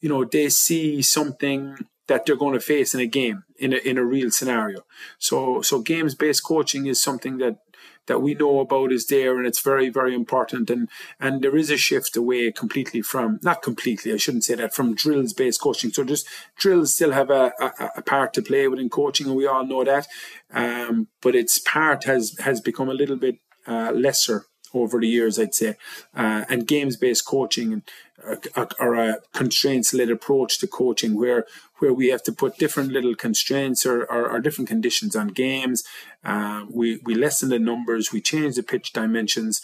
you 0.00 0.08
know, 0.08 0.24
they 0.24 0.48
see 0.48 1.02
something 1.02 1.76
that 2.08 2.24
they're 2.24 2.36
going 2.36 2.54
to 2.54 2.60
face 2.60 2.94
in 2.94 3.00
a 3.00 3.06
game, 3.06 3.44
in 3.58 3.74
a, 3.74 3.76
in 3.76 3.98
a 3.98 4.04
real 4.04 4.30
scenario. 4.30 4.80
So, 5.18 5.60
so 5.60 5.80
games 5.80 6.14
based 6.14 6.44
coaching 6.44 6.86
is 6.86 7.00
something 7.00 7.38
that 7.38 7.58
that 8.06 8.20
we 8.20 8.34
know 8.34 8.60
about 8.60 8.92
is 8.92 9.06
there 9.06 9.36
and 9.36 9.46
it's 9.46 9.60
very 9.60 9.88
very 9.88 10.14
important. 10.14 10.70
And 10.70 10.88
and 11.20 11.42
there 11.42 11.56
is 11.56 11.70
a 11.70 11.76
shift 11.76 12.16
away 12.16 12.52
completely 12.52 13.02
from 13.02 13.40
not 13.42 13.62
completely 13.62 14.12
i 14.12 14.16
shouldn't 14.16 14.44
say 14.44 14.54
that 14.54 14.74
from 14.74 14.94
drills 14.94 15.32
based 15.32 15.60
coaching. 15.60 15.90
So 15.90 16.04
just 16.04 16.26
drills 16.56 16.94
still 16.94 17.12
have 17.12 17.30
a, 17.30 17.52
a, 17.60 17.90
a, 17.96 18.02
part 18.02 18.34
to 18.34 18.42
play 18.42 18.68
within 18.68 18.90
coaching 18.90 19.26
and 19.26 19.36
we 19.36 19.46
all 19.46 19.66
know 19.66 19.84
that. 19.84 20.06
Um, 20.52 21.08
but 21.22 21.34
its 21.34 21.58
part 21.58 22.04
has 22.04 22.36
has 22.40 22.60
become 22.60 22.88
a 22.88 22.94
little 22.94 23.16
bit 23.16 23.36
uh, 23.66 23.92
lesser 23.94 24.46
over 24.74 25.00
the 25.00 25.08
years, 25.08 25.38
I'd 25.38 25.54
say. 25.54 25.76
Uh, 26.14 26.44
and 26.48 26.66
games 26.66 26.96
based 26.96 27.24
coaching 27.24 27.82
uh, 28.26 28.66
or 28.78 28.94
a 28.94 29.18
constraints 29.32 29.92
led 29.92 30.10
approach 30.10 30.58
to 30.58 30.66
coaching 30.66 31.16
where 31.18 31.46
where 31.78 31.92
we 31.92 32.08
have 32.08 32.22
to 32.22 32.32
put 32.32 32.56
different 32.56 32.92
little 32.92 33.14
constraints 33.14 33.84
or, 33.84 34.04
or, 34.04 34.28
or 34.30 34.40
different 34.40 34.68
conditions 34.68 35.14
on 35.16 35.28
games. 35.28 35.82
Uh, 36.24 36.64
we, 36.70 37.00
we 37.04 37.14
lessen 37.14 37.50
the 37.50 37.58
numbers, 37.58 38.12
we 38.12 38.20
change 38.20 38.54
the 38.54 38.62
pitch 38.62 38.92
dimensions, 38.92 39.60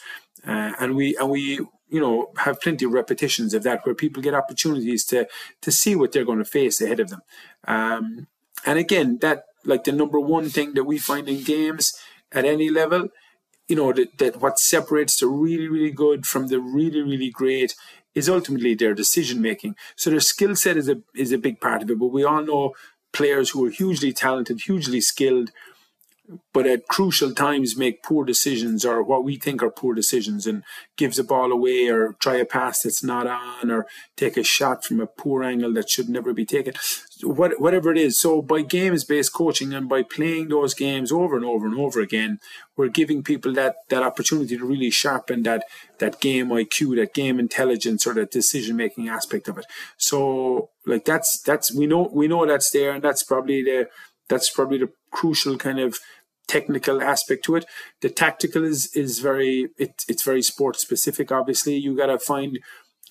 uh, 0.46 0.72
and 0.80 0.94
we 0.94 1.16
and 1.16 1.30
we 1.30 1.60
you 1.88 2.00
know 2.00 2.32
have 2.38 2.60
plenty 2.60 2.84
of 2.84 2.92
repetitions 2.92 3.54
of 3.54 3.62
that 3.62 3.84
where 3.86 3.94
people 3.94 4.22
get 4.22 4.34
opportunities 4.34 5.04
to 5.04 5.26
to 5.60 5.70
see 5.70 5.94
what 5.94 6.12
they're 6.12 6.24
going 6.24 6.38
to 6.38 6.44
face 6.44 6.80
ahead 6.80 7.00
of 7.00 7.10
them. 7.10 7.22
Um, 7.66 8.26
and 8.66 8.78
again, 8.78 9.18
that 9.22 9.44
like 9.64 9.84
the 9.84 9.92
number 9.92 10.20
one 10.20 10.48
thing 10.48 10.74
that 10.74 10.84
we 10.84 10.98
find 10.98 11.28
in 11.28 11.42
games 11.42 11.92
at 12.32 12.44
any 12.44 12.68
level 12.70 13.08
you 13.70 13.76
know 13.76 13.92
that, 13.92 14.18
that 14.18 14.40
what 14.40 14.58
separates 14.58 15.20
the 15.20 15.28
really 15.28 15.68
really 15.68 15.90
good 15.92 16.26
from 16.26 16.48
the 16.48 16.60
really 16.60 17.02
really 17.02 17.30
great 17.30 17.74
is 18.14 18.28
ultimately 18.28 18.74
their 18.74 18.94
decision 18.94 19.40
making 19.40 19.76
so 19.96 20.10
their 20.10 20.20
skill 20.20 20.56
set 20.56 20.76
is 20.76 20.88
a 20.88 21.00
is 21.14 21.32
a 21.32 21.38
big 21.38 21.60
part 21.60 21.82
of 21.82 21.90
it 21.90 21.98
but 21.98 22.06
we 22.06 22.24
all 22.24 22.42
know 22.42 22.74
players 23.12 23.50
who 23.50 23.64
are 23.64 23.70
hugely 23.70 24.12
talented 24.12 24.60
hugely 24.62 25.00
skilled 25.00 25.50
but 26.52 26.66
at 26.66 26.86
crucial 26.88 27.34
times 27.34 27.76
make 27.76 28.02
poor 28.02 28.24
decisions 28.24 28.84
or 28.84 29.02
what 29.02 29.24
we 29.24 29.36
think 29.36 29.62
are 29.62 29.70
poor 29.70 29.94
decisions 29.94 30.46
and 30.46 30.62
gives 30.96 31.18
a 31.18 31.24
ball 31.24 31.52
away 31.52 31.88
or 31.88 32.14
try 32.20 32.36
a 32.36 32.44
pass 32.44 32.82
that's 32.82 33.02
not 33.02 33.26
on 33.26 33.70
or 33.70 33.86
take 34.16 34.36
a 34.36 34.42
shot 34.42 34.84
from 34.84 35.00
a 35.00 35.06
poor 35.06 35.42
angle 35.42 35.72
that 35.72 35.90
should 35.90 36.08
never 36.08 36.32
be 36.32 36.44
taken. 36.44 36.74
What, 37.22 37.60
whatever 37.60 37.90
it 37.92 37.98
is. 37.98 38.18
So 38.20 38.42
by 38.42 38.62
games 38.62 39.04
based 39.04 39.32
coaching 39.32 39.74
and 39.74 39.88
by 39.88 40.02
playing 40.02 40.48
those 40.48 40.74
games 40.74 41.10
over 41.12 41.36
and 41.36 41.44
over 41.44 41.66
and 41.66 41.78
over 41.78 42.00
again 42.00 42.38
we're 42.76 42.88
giving 42.88 43.22
people 43.22 43.52
that 43.52 43.76
that 43.90 44.02
opportunity 44.02 44.56
to 44.56 44.64
really 44.64 44.90
sharpen 44.90 45.42
that 45.42 45.64
that 45.98 46.20
game 46.20 46.48
IQ 46.48 46.96
that 46.96 47.12
game 47.12 47.38
intelligence 47.38 48.06
or 48.06 48.14
that 48.14 48.30
decision 48.30 48.76
making 48.76 49.08
aspect 49.08 49.48
of 49.48 49.58
it. 49.58 49.66
So 49.98 50.70
like 50.86 51.04
that's 51.04 51.40
that's 51.42 51.74
we 51.74 51.86
know 51.86 52.08
we 52.12 52.26
know 52.26 52.46
that's 52.46 52.70
there 52.70 52.92
and 52.92 53.02
that's 53.02 53.22
probably 53.22 53.62
the 53.62 53.88
that's 54.30 54.48
probably 54.48 54.78
the 54.78 54.90
crucial 55.10 55.58
kind 55.58 55.78
of 55.78 55.98
technical 56.50 57.00
aspect 57.00 57.44
to 57.44 57.56
it. 57.56 57.64
The 58.00 58.10
tactical 58.10 58.64
is 58.64 58.94
is 58.94 59.20
very 59.20 59.70
it, 59.78 60.04
it's 60.08 60.24
very 60.30 60.42
sport 60.42 60.76
specific. 60.86 61.30
Obviously, 61.30 61.76
you 61.76 61.96
got 61.96 62.06
to 62.06 62.18
find 62.18 62.58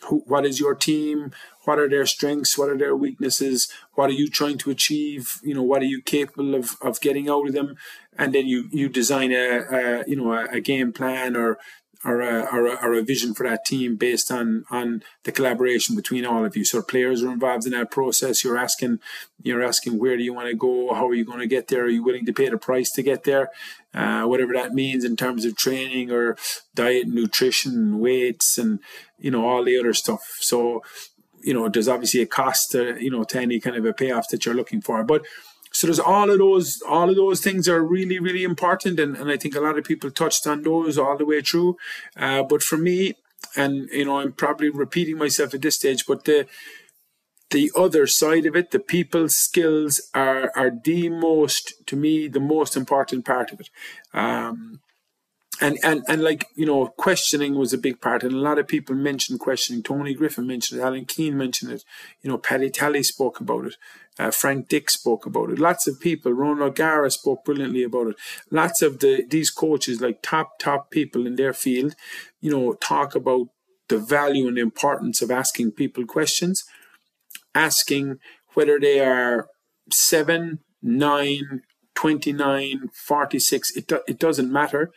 who, 0.06 0.24
what 0.26 0.46
is 0.46 0.60
your 0.60 0.76
team, 0.76 1.32
what 1.66 1.80
are 1.80 1.90
their 1.90 2.06
strengths, 2.06 2.58
what 2.58 2.70
are 2.70 2.78
their 2.78 2.96
weaknesses, 2.96 3.68
what 3.96 4.10
are 4.10 4.20
you 4.22 4.30
trying 4.30 4.58
to 4.60 4.72
achieve, 4.72 5.40
you 5.44 5.54
know, 5.54 5.64
what 5.64 5.82
are 5.82 5.92
you 5.94 6.02
capable 6.02 6.56
of, 6.56 6.76
of 6.82 7.02
getting 7.02 7.30
out 7.30 7.48
of 7.48 7.54
them, 7.54 7.76
and 8.18 8.34
then 8.34 8.46
you 8.48 8.70
you 8.72 8.90
design 8.90 9.32
a, 9.32 9.46
a 9.80 10.04
you 10.08 10.16
know 10.16 10.32
a, 10.34 10.46
a 10.58 10.62
game 10.62 10.92
plan 10.92 11.36
or 11.36 11.58
or 12.06 12.22
a, 12.22 12.46
or 12.54 12.68
a, 12.68 12.76
or 12.76 12.94
a 12.94 13.02
vision 13.02 13.34
for 13.34 13.48
that 13.48 13.66
team 13.66 13.98
based 13.98 14.32
on 14.32 14.64
on 14.72 15.04
the 15.24 15.32
collaboration 15.32 15.96
between 15.96 16.26
all 16.26 16.46
of 16.46 16.56
you. 16.56 16.64
So 16.64 16.82
players 16.82 17.24
are 17.24 17.32
involved 17.32 17.66
in 17.66 17.74
that 17.74 17.92
process. 17.92 18.44
You're 18.44 18.58
asking 18.58 19.00
you're 19.44 19.64
asking 19.64 20.00
where 20.00 20.16
do 20.16 20.24
you 20.24 20.34
want 20.34 20.48
to 20.48 20.56
go? 20.56 20.94
How 20.94 21.08
are 21.08 21.14
you 21.14 21.26
going 21.26 21.40
to 21.40 21.48
get 21.48 21.68
there? 21.68 21.84
Are 21.84 21.90
you 21.90 22.04
willing 22.04 22.26
to 22.26 22.34
pay 22.34 22.48
the 22.48 22.58
price 22.58 22.92
to 22.92 23.04
get 23.04 23.26
there? 23.26 23.50
Uh, 23.94 24.24
whatever 24.24 24.54
that 24.54 24.74
means 24.74 25.04
in 25.04 25.18
terms 25.18 25.44
of 25.44 25.58
training 25.58 26.12
or 26.12 26.38
diet, 26.74 27.08
nutrition, 27.08 28.00
weights, 28.00 28.58
and 28.58 28.80
you 29.18 29.32
know 29.32 29.46
all 29.46 29.64
the 29.64 29.78
other 29.78 29.94
stuff. 29.94 30.38
So 30.40 30.84
you 31.42 31.54
know 31.54 31.68
there's 31.68 31.90
obviously 31.90 32.22
a 32.22 32.26
cost 32.26 32.72
to 32.72 33.02
you 33.02 33.12
know 33.12 33.26
to 33.26 33.42
any 33.42 33.60
kind 33.60 33.76
of 33.76 33.86
a 33.86 33.94
payoff 33.94 34.30
that 34.30 34.46
you're 34.46 34.56
looking 34.56 34.82
for, 34.82 35.04
but 35.04 35.26
so 35.80 35.88
there's 35.88 36.00
all 36.00 36.30
of 36.30 36.38
those 36.38 36.82
all 36.82 37.10
of 37.10 37.16
those 37.16 37.40
things 37.40 37.70
are 37.70 37.82
really 37.82 38.20
really 38.20 38.44
important 38.44 39.00
and, 39.00 39.16
and 39.16 39.32
i 39.32 39.38
think 39.38 39.56
a 39.56 39.62
lot 39.62 39.78
of 39.78 39.86
people 39.86 40.12
touched 40.12 40.46
on 40.46 40.62
those 40.64 40.98
all 40.98 41.18
the 41.18 41.26
way 41.26 41.42
through. 41.42 41.78
Uh, 42.18 42.44
but 42.44 42.62
for 42.62 42.78
me 42.78 43.14
and 43.56 43.90
you 43.92 44.04
know 44.04 44.20
i'm 44.20 44.34
probably 44.34 44.70
repeating 44.70 45.18
myself 45.18 45.54
at 45.54 45.62
this 45.62 45.76
stage 45.76 46.06
but 46.06 46.26
the 46.26 46.46
the 47.52 47.72
other 47.76 48.06
side 48.06 48.46
of 48.46 48.56
it 48.58 48.72
the 48.72 48.80
people 48.80 49.30
skills 49.30 50.02
are 50.14 50.52
are 50.54 50.72
the 50.84 51.08
most 51.08 51.74
to 51.88 51.96
me 51.96 52.28
the 52.28 52.40
most 52.40 52.76
important 52.76 53.26
part 53.26 53.52
of 53.54 53.60
it. 53.60 53.70
Um, 54.14 54.82
and 55.62 55.78
and 55.84 56.04
and 56.08 56.24
like 56.24 56.48
you 56.56 56.66
know 56.66 56.88
questioning 56.88 57.56
was 57.56 57.74
a 57.74 57.78
big 57.78 58.00
part 58.02 58.24
and 58.24 58.34
a 58.34 58.38
lot 58.38 58.60
of 58.60 58.68
people 58.68 58.96
mentioned 58.96 59.40
questioning 59.40 59.84
tony 59.84 60.14
griffin 60.14 60.48
mentioned 60.48 60.80
it 60.80 60.84
alan 60.84 61.06
keane 61.06 61.38
mentioned 61.38 61.72
it 61.72 61.84
you 62.22 62.30
know 62.30 62.38
paddy 62.38 62.70
tally 62.70 63.04
spoke 63.04 63.40
about 63.40 63.66
it 63.66 63.76
uh, 64.20 64.32
Frank 64.32 64.68
Dick 64.68 64.90
spoke 64.90 65.26
about 65.26 65.50
it. 65.50 65.60
Lots 65.60 65.88
of 65.88 66.02
people. 66.02 66.34
Ron 66.34 66.62
O'Gara 66.62 67.10
spoke 67.10 67.46
brilliantly 67.46 67.84
about 67.84 68.08
it. 68.08 68.16
Lots 68.52 68.82
of 68.82 69.00
the 69.00 69.26
these 69.26 69.50
coaches, 69.50 70.02
like 70.02 70.22
top 70.22 70.60
top 70.60 70.92
people 70.92 71.26
in 71.26 71.38
their 71.38 71.54
field, 71.54 71.96
you 72.42 72.52
know, 72.52 72.74
talk 72.74 73.16
about 73.16 73.48
the 73.88 73.98
value 73.98 74.48
and 74.48 74.58
the 74.58 74.62
importance 74.62 75.22
of 75.22 75.32
asking 75.32 75.72
people 75.72 76.06
questions, 76.06 76.66
asking 77.56 78.20
whether 78.56 78.78
they 78.78 79.00
are 79.00 79.48
seven, 79.90 80.60
nine, 80.82 81.62
29, 81.96 82.90
46. 82.94 83.78
It 83.78 83.88
do, 83.88 84.02
it 84.06 84.20
doesn't 84.20 84.52
matter. 84.52 84.92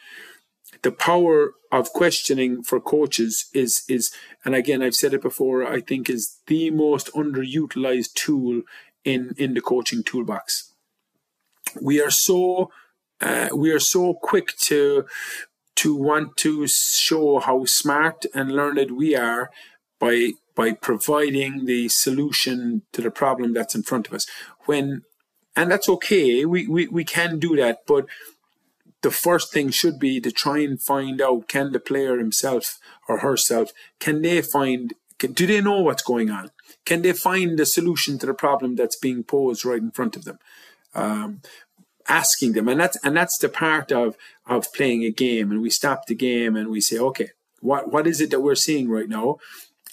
The 0.82 0.92
power 0.92 1.54
of 1.70 1.92
questioning 1.92 2.62
for 2.62 2.80
coaches 2.80 3.46
is 3.54 3.82
is 3.88 4.12
and 4.44 4.54
again 4.54 4.82
I've 4.82 4.94
said 4.94 5.14
it 5.14 5.22
before 5.22 5.66
I 5.66 5.80
think 5.80 6.10
is 6.10 6.38
the 6.46 6.70
most 6.70 7.12
underutilized 7.12 8.14
tool 8.14 8.62
in 9.04 9.34
in 9.38 9.54
the 9.54 9.60
coaching 9.60 10.02
toolbox. 10.02 10.72
We 11.80 12.02
are 12.02 12.10
so 12.10 12.70
uh, 13.20 13.48
we 13.54 13.70
are 13.70 13.80
so 13.80 14.14
quick 14.14 14.56
to 14.58 15.06
to 15.76 15.94
want 15.94 16.36
to 16.38 16.66
show 16.66 17.38
how 17.38 17.64
smart 17.64 18.26
and 18.34 18.52
learned 18.52 18.90
we 18.90 19.16
are 19.16 19.50
by 19.98 20.32
by 20.54 20.72
providing 20.72 21.64
the 21.64 21.88
solution 21.88 22.82
to 22.92 23.00
the 23.00 23.10
problem 23.10 23.54
that's 23.54 23.74
in 23.74 23.82
front 23.82 24.08
of 24.08 24.14
us. 24.14 24.26
When 24.66 25.02
and 25.54 25.70
that's 25.70 25.88
okay, 25.88 26.44
we, 26.44 26.66
we, 26.66 26.86
we 26.86 27.04
can 27.04 27.38
do 27.38 27.56
that, 27.56 27.80
but 27.86 28.06
the 29.02 29.10
first 29.10 29.52
thing 29.52 29.70
should 29.70 29.98
be 29.98 30.20
to 30.20 30.30
try 30.30 30.58
and 30.58 30.80
find 30.80 31.20
out 31.20 31.48
can 31.48 31.72
the 31.72 31.80
player 31.80 32.18
himself 32.18 32.78
or 33.08 33.18
herself 33.18 33.72
can 33.98 34.22
they 34.22 34.40
find 34.40 34.94
can, 35.22 35.32
do 35.32 35.46
they 35.46 35.60
know 35.60 35.80
what's 35.80 36.02
going 36.02 36.30
on? 36.30 36.50
Can 36.84 37.02
they 37.02 37.12
find 37.12 37.56
the 37.56 37.64
solution 37.64 38.18
to 38.18 38.26
the 38.26 38.34
problem 38.34 38.74
that's 38.74 38.96
being 38.96 39.22
posed 39.22 39.64
right 39.64 39.80
in 39.80 39.92
front 39.92 40.16
of 40.16 40.24
them? 40.24 40.40
Um, 40.96 41.42
asking 42.08 42.54
them. 42.54 42.66
And 42.66 42.80
that's 42.80 42.96
and 43.04 43.16
that's 43.16 43.38
the 43.38 43.48
part 43.48 43.92
of 43.92 44.16
of 44.46 44.72
playing 44.72 45.04
a 45.04 45.10
game. 45.10 45.52
And 45.52 45.62
we 45.62 45.70
stop 45.70 46.06
the 46.06 46.16
game 46.16 46.56
and 46.56 46.68
we 46.68 46.80
say 46.80 46.98
okay 46.98 47.30
what 47.60 47.92
what 47.92 48.08
is 48.08 48.20
it 48.20 48.30
that 48.30 48.40
we're 48.40 48.56
seeing 48.56 48.88
right 48.88 49.08
now? 49.08 49.36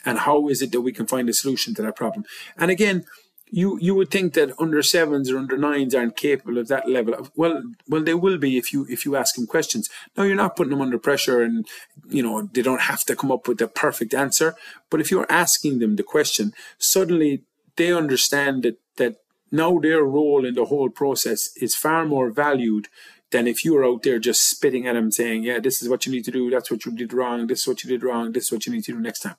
And 0.03 0.19
how 0.19 0.47
is 0.47 0.63
it 0.63 0.71
that 0.71 0.81
we 0.81 0.91
can 0.91 1.05
find 1.05 1.29
a 1.29 1.33
solution 1.33 1.75
to 1.75 1.83
that 1.83 1.95
problem? 1.95 2.25
And 2.57 2.71
again 2.71 3.05
you 3.51 3.79
you 3.79 3.95
would 3.95 4.11
think 4.11 4.33
that 4.33 4.53
under 4.59 4.81
sevens 4.83 5.31
or 5.31 5.37
under 5.37 5.57
nines 5.57 5.95
aren't 5.95 6.15
capable 6.15 6.57
of 6.57 6.67
that 6.67 6.87
level 6.87 7.13
of 7.13 7.31
well 7.35 7.63
well 7.87 8.03
they 8.03 8.13
will 8.13 8.37
be 8.37 8.57
if 8.57 8.71
you 8.71 8.85
if 8.89 9.05
you 9.05 9.15
ask 9.15 9.35
them 9.35 9.47
questions. 9.47 9.89
No 10.15 10.23
you're 10.23 10.35
not 10.35 10.55
putting 10.55 10.71
them 10.71 10.81
under 10.81 10.99
pressure 10.99 11.41
and 11.41 11.67
you 12.07 12.21
know 12.21 12.43
they 12.53 12.61
don't 12.61 12.81
have 12.81 13.03
to 13.05 13.15
come 13.15 13.31
up 13.31 13.47
with 13.47 13.57
the 13.57 13.67
perfect 13.67 14.13
answer. 14.13 14.55
But 14.89 15.01
if 15.01 15.09
you're 15.11 15.31
asking 15.31 15.79
them 15.79 15.95
the 15.95 16.03
question 16.03 16.53
suddenly 16.77 17.43
they 17.75 17.91
understand 17.91 18.63
that 18.63 18.79
that 18.97 19.17
now 19.51 19.79
their 19.79 20.03
role 20.03 20.45
in 20.45 20.53
the 20.53 20.65
whole 20.65 20.89
process 20.89 21.49
is 21.57 21.75
far 21.75 22.05
more 22.05 22.29
valued 22.29 22.87
than 23.31 23.47
if 23.47 23.63
you 23.63 23.73
were 23.73 23.85
out 23.85 24.03
there 24.03 24.19
just 24.19 24.47
spitting 24.47 24.87
at 24.87 24.93
them 24.93 25.11
saying 25.11 25.43
yeah 25.43 25.59
this 25.59 25.81
is 25.81 25.89
what 25.89 26.05
you 26.05 26.11
need 26.11 26.25
to 26.25 26.31
do. 26.31 26.49
That's 26.49 26.69
what 26.69 26.85
you 26.85 26.91
did 26.91 27.13
wrong. 27.13 27.47
This 27.47 27.61
is 27.61 27.67
what 27.67 27.83
you 27.83 27.89
did 27.89 28.03
wrong. 28.03 28.31
This 28.31 28.45
is 28.45 28.51
what 28.51 28.65
you 28.67 28.73
need 28.73 28.83
to 28.83 28.93
do 28.93 28.99
next 28.99 29.21
time. 29.21 29.35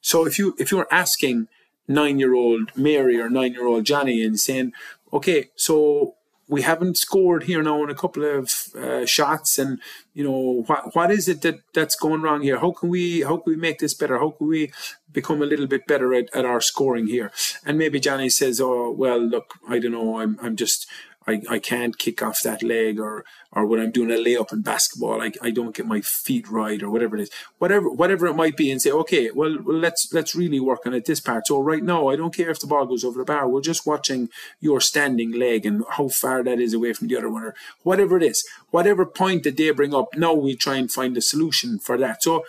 So 0.00 0.26
if 0.26 0.38
you 0.38 0.54
if 0.58 0.70
you're 0.70 0.88
asking 0.90 1.48
nine 1.88 2.18
year 2.18 2.34
old 2.34 2.70
Mary 2.76 3.20
or 3.20 3.28
nine 3.28 3.52
year 3.52 3.66
old 3.66 3.84
Johnny 3.84 4.22
and 4.24 4.38
saying, 4.38 4.72
okay, 5.12 5.50
so 5.56 6.14
we 6.50 6.62
haven't 6.62 6.98
scored 6.98 7.44
here 7.44 7.62
now 7.62 7.82
in 7.84 7.90
a 7.90 7.94
couple 7.94 8.24
of 8.24 8.50
uh, 8.76 9.06
shots 9.06 9.56
and 9.56 9.80
you 10.14 10.24
know 10.24 10.64
what 10.66 10.94
what 10.96 11.10
is 11.10 11.28
it 11.28 11.42
that 11.42 11.60
that's 11.74 11.94
going 11.94 12.22
wrong 12.22 12.42
here? 12.42 12.58
How 12.58 12.72
can 12.72 12.88
we 12.88 13.20
how 13.22 13.36
can 13.36 13.52
we 13.52 13.56
make 13.56 13.78
this 13.78 13.94
better? 13.94 14.18
How 14.18 14.30
can 14.30 14.48
we 14.48 14.72
become 15.12 15.42
a 15.42 15.46
little 15.46 15.68
bit 15.68 15.86
better 15.86 16.12
at, 16.12 16.28
at 16.34 16.44
our 16.44 16.60
scoring 16.60 17.06
here? 17.06 17.30
And 17.64 17.78
maybe 17.78 18.00
johnny 18.00 18.28
says 18.28 18.60
oh 18.60 18.90
well 18.90 19.18
look 19.18 19.54
i 19.68 19.78
don't 19.78 19.92
know. 19.92 20.18
I'm 20.18 20.38
i'm 20.42 20.56
just 20.56 20.88
I, 21.26 21.42
I 21.50 21.58
can't 21.58 21.98
kick 21.98 22.22
off 22.22 22.40
that 22.42 22.62
leg 22.62 22.98
or 22.98 23.24
or 23.52 23.66
when 23.66 23.80
I'm 23.80 23.90
doing 23.90 24.10
a 24.10 24.14
layup 24.14 24.52
in 24.52 24.62
basketball, 24.62 25.20
I, 25.20 25.32
I 25.42 25.50
don't 25.50 25.74
get 25.74 25.86
my 25.86 26.00
feet 26.00 26.48
right 26.48 26.82
or 26.82 26.90
whatever 26.90 27.16
it 27.16 27.22
is. 27.22 27.30
Whatever 27.58 27.90
whatever 27.90 28.26
it 28.26 28.34
might 28.34 28.56
be 28.56 28.70
and 28.70 28.80
say, 28.80 28.90
okay, 28.90 29.30
well, 29.30 29.58
well 29.62 29.76
let's 29.76 30.08
let's 30.12 30.34
really 30.34 30.60
work 30.60 30.86
on 30.86 30.94
it 30.94 31.04
this 31.04 31.20
part. 31.20 31.46
So 31.46 31.60
right 31.60 31.82
now 31.82 32.08
I 32.08 32.16
don't 32.16 32.34
care 32.34 32.50
if 32.50 32.60
the 32.60 32.66
ball 32.66 32.86
goes 32.86 33.04
over 33.04 33.18
the 33.18 33.24
bar. 33.24 33.48
We're 33.48 33.60
just 33.60 33.86
watching 33.86 34.30
your 34.60 34.80
standing 34.80 35.32
leg 35.32 35.66
and 35.66 35.84
how 35.90 36.08
far 36.08 36.42
that 36.42 36.58
is 36.58 36.72
away 36.72 36.94
from 36.94 37.08
the 37.08 37.16
other 37.16 37.30
one 37.30 37.44
or 37.44 37.54
whatever 37.82 38.16
it 38.16 38.22
is. 38.22 38.42
Whatever 38.70 39.04
point 39.04 39.42
that 39.44 39.56
they 39.56 39.70
bring 39.72 39.94
up, 39.94 40.16
now 40.16 40.32
we 40.32 40.56
try 40.56 40.76
and 40.76 40.90
find 40.90 41.16
a 41.16 41.22
solution 41.22 41.78
for 41.78 41.98
that. 41.98 42.22
So 42.22 42.44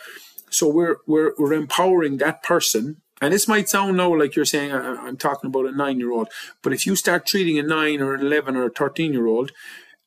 so 0.50 0.68
we're 0.68 0.98
we're 1.06 1.34
we're 1.38 1.54
empowering 1.54 2.18
that 2.18 2.42
person 2.42 3.02
and 3.22 3.32
this 3.32 3.48
might 3.48 3.70
sound 3.70 3.98
now 3.98 4.14
like 4.18 4.36
you're 4.36 4.46
saying 4.46 4.72
I'm 4.72 5.16
talking 5.16 5.50
about 5.50 5.68
a 5.68 5.72
nine 5.72 6.00
year 6.00 6.12
old, 6.12 6.30
but 6.64 6.74
if 6.74 6.88
you 6.88 6.96
start 6.96 7.28
treating 7.28 7.60
a 7.60 7.64
nine 7.64 8.02
or 8.02 8.16
an 8.16 8.22
11 8.22 8.56
or 8.56 8.66
a 8.66 8.72
13 8.72 9.14
year 9.14 9.28
old 9.28 9.52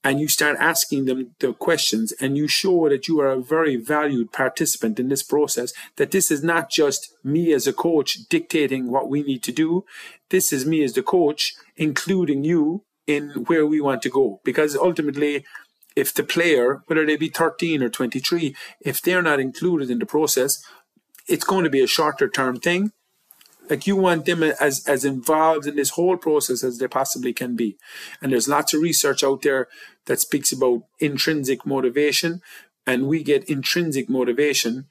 and 0.03 0.21
you 0.21 0.27
start 0.27 0.57
asking 0.59 1.05
them 1.05 1.35
the 1.39 1.53
questions 1.55 2.13
and 2.21 2.37
you 2.37 2.49
show 2.49 2.89
that 2.89 3.07
you 3.07 3.21
are 3.21 3.31
a 3.31 3.41
very 3.41 3.77
valued 3.77 4.33
participant 4.33 4.99
in 4.99 5.09
this 5.09 5.23
process, 5.23 5.73
that 5.97 6.11
this 6.11 6.31
is 6.31 6.43
not 6.43 6.71
just 6.71 7.15
me 7.23 7.53
as 7.53 7.69
a 7.69 7.73
coach 7.73 8.19
dictating 8.29 8.91
what 8.91 9.09
we 9.09 9.23
need 9.23 9.45
to 9.45 9.53
do. 9.53 9.85
This 10.29 10.53
is 10.53 10.67
me 10.67 10.83
as 10.83 10.93
the 10.93 11.03
coach, 11.03 11.55
including 11.77 12.43
you 12.43 12.85
in 13.07 13.31
where 13.47 13.65
we 13.65 13.81
want 13.81 14.03
to 14.03 14.11
go. 14.11 14.41
Because 14.45 14.77
ultimately, 14.77 15.45
if 15.95 16.13
the 16.13 16.25
player, 16.25 16.83
whether 16.87 17.07
they 17.07 17.17
be 17.17 17.29
13 17.29 17.83
or 17.83 17.89
23, 17.89 18.57
if 18.81 19.01
they're 19.01 19.23
not 19.23 19.41
included 19.41 19.89
in 19.89 20.01
the 20.01 20.07
process, 20.07 20.63
it's 21.29 21.45
going 21.45 21.65
to 21.65 21.71
be 21.71 21.81
a 21.81 21.87
shorter 21.87 22.29
term 22.29 22.59
thing 22.59 22.93
like 23.71 23.87
you 23.87 23.97
want 23.97 24.27
them 24.27 24.43
as 24.43 24.87
as 24.87 25.05
involved 25.05 25.67
in 25.67 25.77
this 25.77 25.91
whole 25.91 26.17
process 26.17 26.63
as 26.63 26.79
they 26.79 26.89
possibly 26.89 27.33
can 27.33 27.57
be. 27.57 27.77
And 28.21 28.33
there's 28.33 28.49
lots 28.49 28.75
of 28.75 28.81
research 28.81 29.25
out 29.25 29.43
there 29.43 29.69
that 30.07 30.21
speaks 30.21 30.53
about 30.53 30.85
intrinsic 30.99 31.65
motivation. 31.65 32.43
And 32.87 33.09
we 33.09 33.23
get 33.23 33.49
intrinsic 33.49 34.11
motivation 34.11 34.87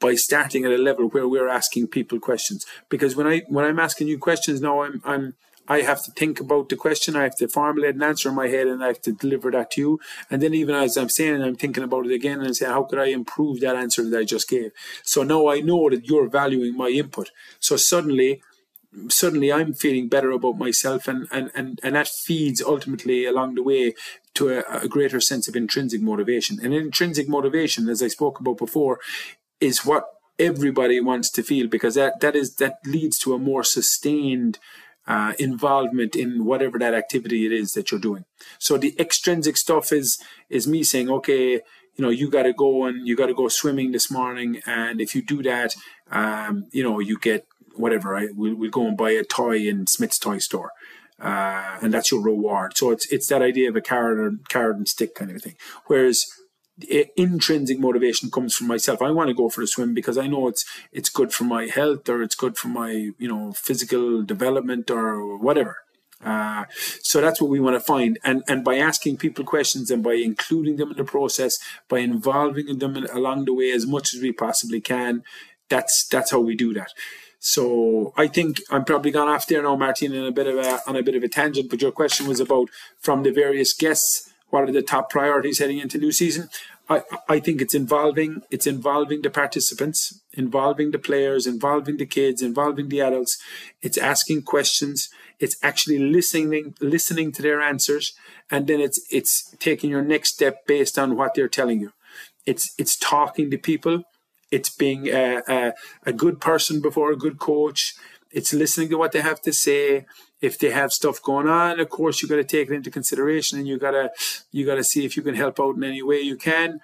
by 0.00 0.14
starting 0.14 0.64
at 0.64 0.70
a 0.70 0.78
level 0.78 1.08
where 1.08 1.28
we're 1.28 1.48
asking 1.48 1.88
people 1.88 2.20
questions. 2.20 2.64
Because 2.88 3.16
when 3.16 3.26
i 3.26 3.42
when 3.48 3.64
i'm 3.64 3.80
asking 3.80 4.08
you 4.08 4.18
questions 4.18 4.60
now 4.60 4.82
i'm 4.82 5.02
i'm 5.04 5.34
I 5.68 5.82
have 5.82 6.02
to 6.04 6.10
think 6.12 6.40
about 6.40 6.68
the 6.68 6.76
question, 6.76 7.14
I 7.14 7.24
have 7.24 7.36
to 7.36 7.48
formulate 7.48 7.94
an 7.94 8.02
answer 8.02 8.30
in 8.30 8.34
my 8.34 8.48
head, 8.48 8.66
and 8.66 8.82
I 8.82 8.88
have 8.88 9.02
to 9.02 9.12
deliver 9.12 9.50
that 9.50 9.70
to 9.72 9.80
you. 9.80 10.00
And 10.30 10.42
then 10.42 10.54
even 10.54 10.74
as 10.74 10.96
I'm 10.96 11.08
saying, 11.08 11.42
I'm 11.42 11.56
thinking 11.56 11.84
about 11.84 12.06
it 12.06 12.12
again 12.12 12.40
and 12.40 12.56
saying, 12.56 12.72
how 12.72 12.84
could 12.84 12.98
I 12.98 13.06
improve 13.06 13.60
that 13.60 13.76
answer 13.76 14.02
that 14.08 14.18
I 14.18 14.24
just 14.24 14.48
gave? 14.48 14.72
So 15.02 15.22
now 15.22 15.48
I 15.48 15.60
know 15.60 15.90
that 15.90 16.06
you're 16.06 16.28
valuing 16.28 16.76
my 16.76 16.88
input. 16.88 17.30
So 17.60 17.76
suddenly, 17.76 18.42
suddenly 19.08 19.52
I'm 19.52 19.74
feeling 19.74 20.08
better 20.08 20.30
about 20.30 20.58
myself, 20.58 21.08
and 21.08 21.26
and 21.30 21.50
and, 21.54 21.80
and 21.82 21.94
that 21.94 22.08
feeds 22.08 22.62
ultimately 22.62 23.26
along 23.26 23.54
the 23.54 23.62
way 23.62 23.94
to 24.34 24.48
a, 24.48 24.82
a 24.84 24.88
greater 24.88 25.20
sense 25.20 25.48
of 25.48 25.56
intrinsic 25.56 26.00
motivation. 26.00 26.58
And 26.62 26.72
intrinsic 26.72 27.28
motivation, 27.28 27.88
as 27.88 28.02
I 28.02 28.08
spoke 28.08 28.40
about 28.40 28.58
before, 28.58 29.00
is 29.60 29.84
what 29.84 30.06
everybody 30.38 31.00
wants 31.00 31.30
to 31.30 31.42
feel 31.42 31.66
because 31.66 31.96
that 31.96 32.20
that 32.20 32.36
is 32.36 32.54
that 32.56 32.78
leads 32.84 33.18
to 33.18 33.34
a 33.34 33.38
more 33.38 33.64
sustained 33.64 34.58
uh, 35.08 35.32
involvement 35.38 36.14
in 36.14 36.44
whatever 36.44 36.78
that 36.78 36.94
activity 36.94 37.46
it 37.46 37.52
is 37.52 37.72
that 37.72 37.90
you're 37.90 37.98
doing. 37.98 38.24
So 38.58 38.76
the 38.76 38.94
extrinsic 39.00 39.56
stuff 39.56 39.92
is 39.92 40.18
is 40.50 40.68
me 40.68 40.84
saying, 40.84 41.10
okay, 41.10 41.54
you 41.96 42.02
know, 42.04 42.10
you 42.10 42.30
got 42.30 42.44
to 42.44 42.52
go 42.52 42.84
and 42.84 43.08
you 43.08 43.16
got 43.16 43.26
to 43.26 43.34
go 43.34 43.48
swimming 43.48 43.92
this 43.92 44.10
morning, 44.10 44.60
and 44.66 45.00
if 45.00 45.14
you 45.14 45.22
do 45.22 45.42
that, 45.42 45.74
um, 46.10 46.66
you 46.70 46.84
know, 46.84 47.00
you 47.00 47.18
get 47.18 47.46
whatever. 47.74 48.10
Right? 48.10 48.28
We'll, 48.32 48.54
we'll 48.54 48.70
go 48.70 48.86
and 48.86 48.96
buy 48.96 49.10
a 49.10 49.24
toy 49.24 49.56
in 49.66 49.86
Smyths 49.86 50.18
toy 50.18 50.38
store. 50.38 50.70
Uh, 51.20 51.78
and 51.82 51.92
that's 51.92 52.12
your 52.12 52.22
reward. 52.22 52.76
So 52.76 52.92
it's 52.92 53.10
it's 53.10 53.26
that 53.28 53.42
idea 53.42 53.68
of 53.68 53.76
a 53.76 53.80
carrot 53.80 54.20
or 54.20 54.32
carrot 54.48 54.76
and 54.76 54.86
stick 54.86 55.16
kind 55.16 55.32
of 55.32 55.42
thing. 55.42 55.56
Whereas 55.86 56.24
intrinsic 57.16 57.78
motivation 57.78 58.30
comes 58.30 58.54
from 58.54 58.68
myself. 58.68 59.02
I 59.02 59.10
want 59.10 59.28
to 59.28 59.34
go 59.34 59.48
for 59.48 59.62
a 59.62 59.66
swim 59.66 59.94
because 59.94 60.18
I 60.18 60.26
know 60.26 60.48
it's 60.48 60.64
it's 60.92 61.08
good 61.08 61.32
for 61.32 61.44
my 61.44 61.66
health 61.66 62.08
or 62.08 62.22
it's 62.22 62.34
good 62.34 62.56
for 62.56 62.68
my 62.68 63.12
you 63.18 63.28
know 63.28 63.52
physical 63.52 64.22
development 64.22 64.90
or 64.90 65.36
whatever. 65.36 65.78
Uh, 66.24 66.64
so 67.00 67.20
that's 67.20 67.40
what 67.40 67.50
we 67.50 67.60
want 67.60 67.76
to 67.76 67.80
find, 67.80 68.18
and 68.24 68.42
and 68.48 68.64
by 68.64 68.76
asking 68.76 69.16
people 69.16 69.44
questions 69.44 69.90
and 69.90 70.02
by 70.02 70.14
including 70.14 70.76
them 70.76 70.90
in 70.90 70.96
the 70.96 71.04
process, 71.04 71.58
by 71.88 71.98
involving 71.98 72.78
them 72.78 72.96
along 73.12 73.44
the 73.44 73.54
way 73.54 73.70
as 73.70 73.86
much 73.86 74.14
as 74.14 74.20
we 74.20 74.32
possibly 74.32 74.80
can, 74.80 75.22
that's 75.68 76.06
that's 76.08 76.32
how 76.32 76.40
we 76.40 76.56
do 76.56 76.74
that. 76.74 76.92
So 77.40 78.12
I 78.16 78.26
think 78.26 78.60
I'm 78.68 78.84
probably 78.84 79.12
gone 79.12 79.28
off 79.28 79.46
there 79.46 79.62
now, 79.62 79.76
Martin, 79.76 80.12
in 80.12 80.24
a 80.24 80.32
bit 80.32 80.48
of 80.48 80.56
a 80.56 80.80
on 80.88 80.96
a 80.96 81.02
bit 81.02 81.14
of 81.14 81.22
a 81.22 81.28
tangent. 81.28 81.70
But 81.70 81.82
your 81.82 81.92
question 81.92 82.26
was 82.26 82.40
about 82.40 82.68
from 82.98 83.22
the 83.22 83.30
various 83.30 83.72
guests 83.72 84.27
what 84.50 84.68
are 84.68 84.72
the 84.72 84.82
top 84.82 85.10
priorities 85.10 85.58
heading 85.58 85.78
into 85.78 85.98
new 85.98 86.12
season? 86.12 86.48
I, 86.88 87.02
I 87.28 87.38
think 87.38 87.60
it's 87.60 87.74
involving 87.74 88.42
it's 88.50 88.66
involving 88.66 89.22
the 89.22 89.30
participants, 89.30 90.20
involving 90.32 90.90
the 90.90 90.98
players, 90.98 91.46
involving 91.46 91.98
the 91.98 92.06
kids, 92.06 92.40
involving 92.40 92.88
the 92.88 93.02
adults. 93.02 93.38
It's 93.82 93.98
asking 93.98 94.42
questions. 94.42 95.10
It's 95.38 95.56
actually 95.62 95.98
listening 95.98 96.74
listening 96.80 97.32
to 97.32 97.42
their 97.42 97.60
answers, 97.60 98.14
and 98.50 98.66
then 98.66 98.80
it's 98.80 99.00
it's 99.10 99.54
taking 99.58 99.90
your 99.90 100.02
next 100.02 100.34
step 100.34 100.66
based 100.66 100.98
on 100.98 101.16
what 101.16 101.34
they're 101.34 101.48
telling 101.48 101.80
you. 101.80 101.92
It's 102.46 102.74
it's 102.78 102.96
talking 102.96 103.50
to 103.50 103.58
people. 103.58 104.04
It's 104.50 104.70
being 104.70 105.08
a, 105.08 105.42
a, 105.46 105.72
a 106.06 106.12
good 106.12 106.40
person 106.40 106.80
before 106.80 107.12
a 107.12 107.16
good 107.16 107.38
coach. 107.38 107.94
It's 108.30 108.54
listening 108.54 108.88
to 108.88 108.96
what 108.96 109.12
they 109.12 109.20
have 109.20 109.42
to 109.42 109.52
say 109.52 110.06
if 110.40 110.58
they 110.58 110.70
have 110.70 110.92
stuff 110.92 111.22
going 111.22 111.48
on, 111.48 111.80
of 111.80 111.88
course 111.88 112.22
you've 112.22 112.30
got 112.30 112.36
to 112.36 112.44
take 112.44 112.70
it 112.70 112.74
into 112.74 112.90
consideration 112.90 113.58
and 113.58 113.66
you 113.66 113.78
gotta 113.78 114.10
you 114.52 114.64
gotta 114.64 114.84
see 114.84 115.04
if 115.04 115.16
you 115.16 115.22
can 115.22 115.34
help 115.34 115.58
out 115.60 115.76
in 115.76 115.84
any 115.84 116.02
way 116.02 116.20
you 116.20 116.36
can. 116.36 116.80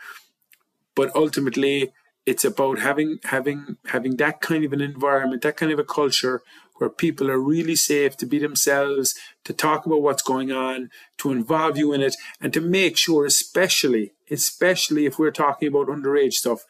But 0.95 1.15
ultimately, 1.15 1.93
it's 2.27 2.45
about 2.45 2.79
having 2.79 3.19
having 3.25 3.77
having 3.87 4.17
that 4.17 4.41
kind 4.41 4.65
of 4.65 4.73
an 4.73 4.81
environment, 4.81 5.43
that 5.43 5.57
kind 5.57 5.73
of 5.73 5.79
a 5.79 5.85
culture 5.85 6.43
where 6.77 6.91
people 6.91 7.31
are 7.31 7.39
really 7.39 7.77
safe 7.77 8.17
to 8.17 8.27
be 8.27 8.39
themselves, 8.39 9.15
to 9.45 9.53
talk 9.53 9.87
about 9.87 10.03
what's 10.03 10.23
going 10.23 10.51
on, 10.51 10.91
to 11.19 11.31
involve 11.31 11.79
you 11.79 11.93
in 11.93 12.01
it, 12.01 12.17
and 12.41 12.53
to 12.53 12.61
make 12.61 12.97
sure, 12.97 13.25
especially 13.25 14.13
especially 14.31 15.07
if 15.07 15.19
we're 15.19 15.31
talking 15.31 15.69
about 15.69 15.89
underage 15.89 16.35
stuff, 16.35 16.65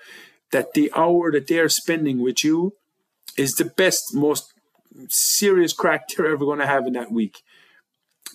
that 0.50 0.74
the 0.74 0.90
hour 0.94 1.30
that 1.32 1.46
they're 1.46 1.68
spending 1.68 2.20
with 2.20 2.44
you 2.44 2.74
is 3.36 3.54
the 3.54 3.64
best, 3.64 4.14
most 4.14 4.53
serious 5.08 5.72
crack 5.72 6.08
they're 6.08 6.32
ever 6.32 6.44
going 6.44 6.60
to 6.60 6.66
have 6.66 6.86
in 6.86 6.94
that 6.94 7.12
week. 7.12 7.42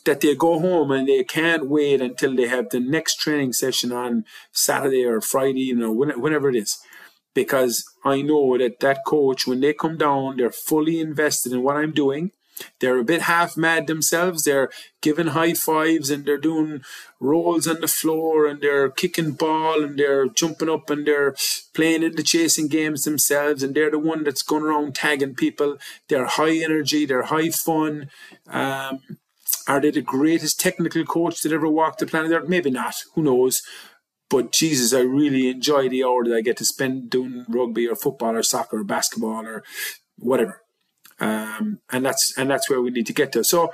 That 0.05 0.21
they 0.21 0.35
go 0.35 0.59
home 0.59 0.91
and 0.91 1.07
they 1.07 1.23
can't 1.23 1.69
wait 1.69 2.01
until 2.01 2.35
they 2.35 2.47
have 2.47 2.69
the 2.69 2.79
next 2.79 3.17
training 3.19 3.53
session 3.53 3.91
on 3.91 4.25
Saturday 4.51 5.03
or 5.05 5.21
Friday, 5.21 5.61
you 5.61 5.75
know, 5.75 5.91
whenever 5.91 6.49
it 6.49 6.55
is. 6.55 6.77
because 7.35 7.85
I 8.03 8.21
know 8.21 8.57
that 8.57 8.79
that 8.81 8.99
coach, 9.05 9.47
when 9.47 9.61
they 9.61 9.73
come 9.73 9.97
down, 9.97 10.37
they're 10.37 10.51
fully 10.51 10.99
invested 10.99 11.53
in 11.53 11.63
what 11.63 11.77
I'm 11.77 11.91
doing. 11.91 12.31
They're 12.79 12.97
a 12.97 13.03
bit 13.03 13.23
half 13.23 13.57
mad 13.57 13.87
themselves. 13.87 14.43
They're 14.43 14.69
giving 15.01 15.27
high 15.27 15.53
fives 15.53 16.09
and 16.09 16.25
they're 16.25 16.37
doing 16.37 16.81
rolls 17.19 17.67
on 17.67 17.81
the 17.81 17.87
floor 17.87 18.45
and 18.45 18.61
they're 18.61 18.89
kicking 18.89 19.31
ball 19.31 19.83
and 19.83 19.97
they're 19.97 20.27
jumping 20.27 20.69
up 20.69 20.89
and 20.89 21.05
they're 21.05 21.35
playing 21.73 22.03
in 22.03 22.15
the 22.15 22.23
chasing 22.23 22.67
games 22.67 23.03
themselves. 23.03 23.63
And 23.63 23.75
they're 23.75 23.91
the 23.91 23.99
one 23.99 24.23
that's 24.23 24.41
going 24.41 24.63
around 24.63 24.95
tagging 24.95 25.35
people. 25.35 25.77
They're 26.07 26.25
high 26.25 26.57
energy. 26.57 27.05
They're 27.05 27.23
high 27.23 27.49
fun. 27.49 28.09
Um, 28.47 28.99
are 29.67 29.81
they 29.81 29.91
the 29.91 30.01
greatest 30.01 30.59
technical 30.59 31.05
coach 31.05 31.41
that 31.41 31.51
ever 31.51 31.67
walked 31.67 31.99
the 31.99 32.07
planet 32.07 32.31
Earth? 32.31 32.49
Maybe 32.49 32.69
not. 32.71 32.95
Who 33.15 33.23
knows? 33.23 33.61
But 34.29 34.51
Jesus, 34.51 34.93
I 34.93 35.01
really 35.01 35.49
enjoy 35.49 35.89
the 35.89 36.03
hour 36.03 36.23
that 36.23 36.35
I 36.35 36.41
get 36.41 36.57
to 36.57 36.65
spend 36.65 37.09
doing 37.09 37.45
rugby 37.47 37.87
or 37.87 37.95
football 37.95 38.35
or 38.35 38.43
soccer 38.43 38.79
or 38.79 38.83
basketball 38.83 39.45
or 39.45 39.63
whatever. 40.17 40.61
Um, 41.19 41.79
and 41.91 42.05
that's 42.05 42.37
and 42.37 42.49
that's 42.49 42.69
where 42.69 42.81
we 42.81 42.91
need 42.91 43.07
to 43.07 43.13
get 43.13 43.31
to. 43.33 43.43
So 43.43 43.73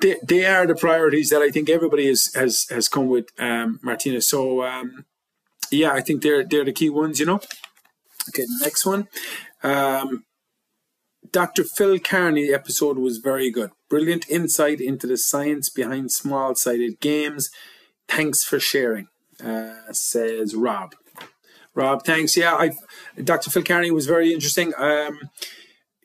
they, 0.00 0.16
they 0.22 0.44
are 0.44 0.66
the 0.66 0.74
priorities 0.74 1.30
that 1.30 1.42
I 1.42 1.50
think 1.50 1.68
everybody 1.70 2.06
is, 2.06 2.32
has 2.34 2.66
has 2.70 2.88
come 2.88 3.08
with, 3.08 3.28
um, 3.38 3.80
Martina. 3.82 4.20
So 4.20 4.64
um, 4.64 5.04
yeah, 5.70 5.92
I 5.92 6.00
think 6.00 6.22
they're 6.22 6.44
they're 6.44 6.64
the 6.64 6.72
key 6.72 6.90
ones. 6.90 7.20
You 7.20 7.26
know. 7.26 7.40
Okay, 8.28 8.44
next 8.60 8.84
one. 8.84 9.08
Um, 9.62 10.24
Dr. 11.30 11.64
Phil 11.64 11.98
Kearney 11.98 12.52
episode 12.52 12.98
was 12.98 13.18
very 13.18 13.50
good. 13.50 13.70
Brilliant 13.88 14.28
insight 14.28 14.80
into 14.80 15.06
the 15.06 15.16
science 15.16 15.70
behind 15.70 16.12
small 16.12 16.54
sided 16.54 17.00
games. 17.00 17.50
Thanks 18.08 18.44
for 18.44 18.58
sharing, 18.60 19.08
uh, 19.44 19.92
says 19.92 20.54
Rob. 20.54 20.94
Rob, 21.74 22.04
thanks. 22.04 22.36
Yeah, 22.36 22.54
I, 22.54 22.72
Dr. 23.22 23.50
Phil 23.50 23.62
Kearney 23.62 23.90
was 23.90 24.06
very 24.06 24.32
interesting. 24.32 24.72
Um, 24.78 25.20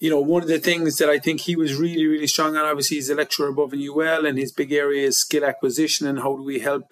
you 0.02 0.10
know, 0.10 0.20
one 0.20 0.42
of 0.42 0.48
the 0.48 0.58
things 0.58 0.98
that 0.98 1.12
I 1.12 1.20
think 1.20 1.42
he 1.42 1.56
was 1.56 1.76
really, 1.76 2.08
really 2.08 2.26
strong 2.26 2.58
on, 2.58 2.66
obviously, 2.66 2.98
he's 2.98 3.12
a 3.12 3.16
lecturer 3.16 3.50
above 3.50 3.72
in 3.72 3.88
UL, 3.88 4.26
and 4.26 4.36
his 4.36 4.52
big 4.52 4.74
area 4.74 5.06
is 5.06 5.20
skill 5.20 5.46
acquisition 5.46 6.08
and 6.08 6.18
how 6.20 6.36
do 6.36 6.42
we 6.42 6.58
help, 6.58 6.92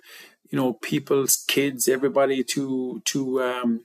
you 0.52 0.58
know, 0.58 0.74
people's 0.74 1.44
kids, 1.48 1.88
everybody 1.88 2.44
to 2.44 3.02
to 3.06 3.42
um, 3.42 3.82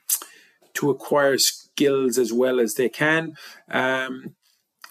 to 0.74 0.90
acquire 0.90 1.38
skills 1.38 2.18
as 2.18 2.34
well 2.34 2.60
as 2.60 2.74
they 2.74 2.90
can. 2.90 3.34
Um, 3.70 4.34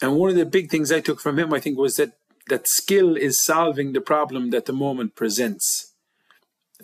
and 0.02 0.16
one 0.16 0.32
of 0.32 0.36
the 0.36 0.48
big 0.48 0.72
things 0.72 0.92
I 0.92 1.00
took 1.00 1.20
from 1.20 1.38
him, 1.38 1.54
I 1.54 1.60
think, 1.60 1.78
was 1.78 1.98
that 1.98 2.14
that 2.48 2.68
skill 2.68 3.16
is 3.16 3.40
solving 3.40 3.94
the 3.94 4.02
problem 4.02 4.50
that 4.50 4.66
the 4.66 4.74
moment 4.74 5.16
presents. 5.16 5.94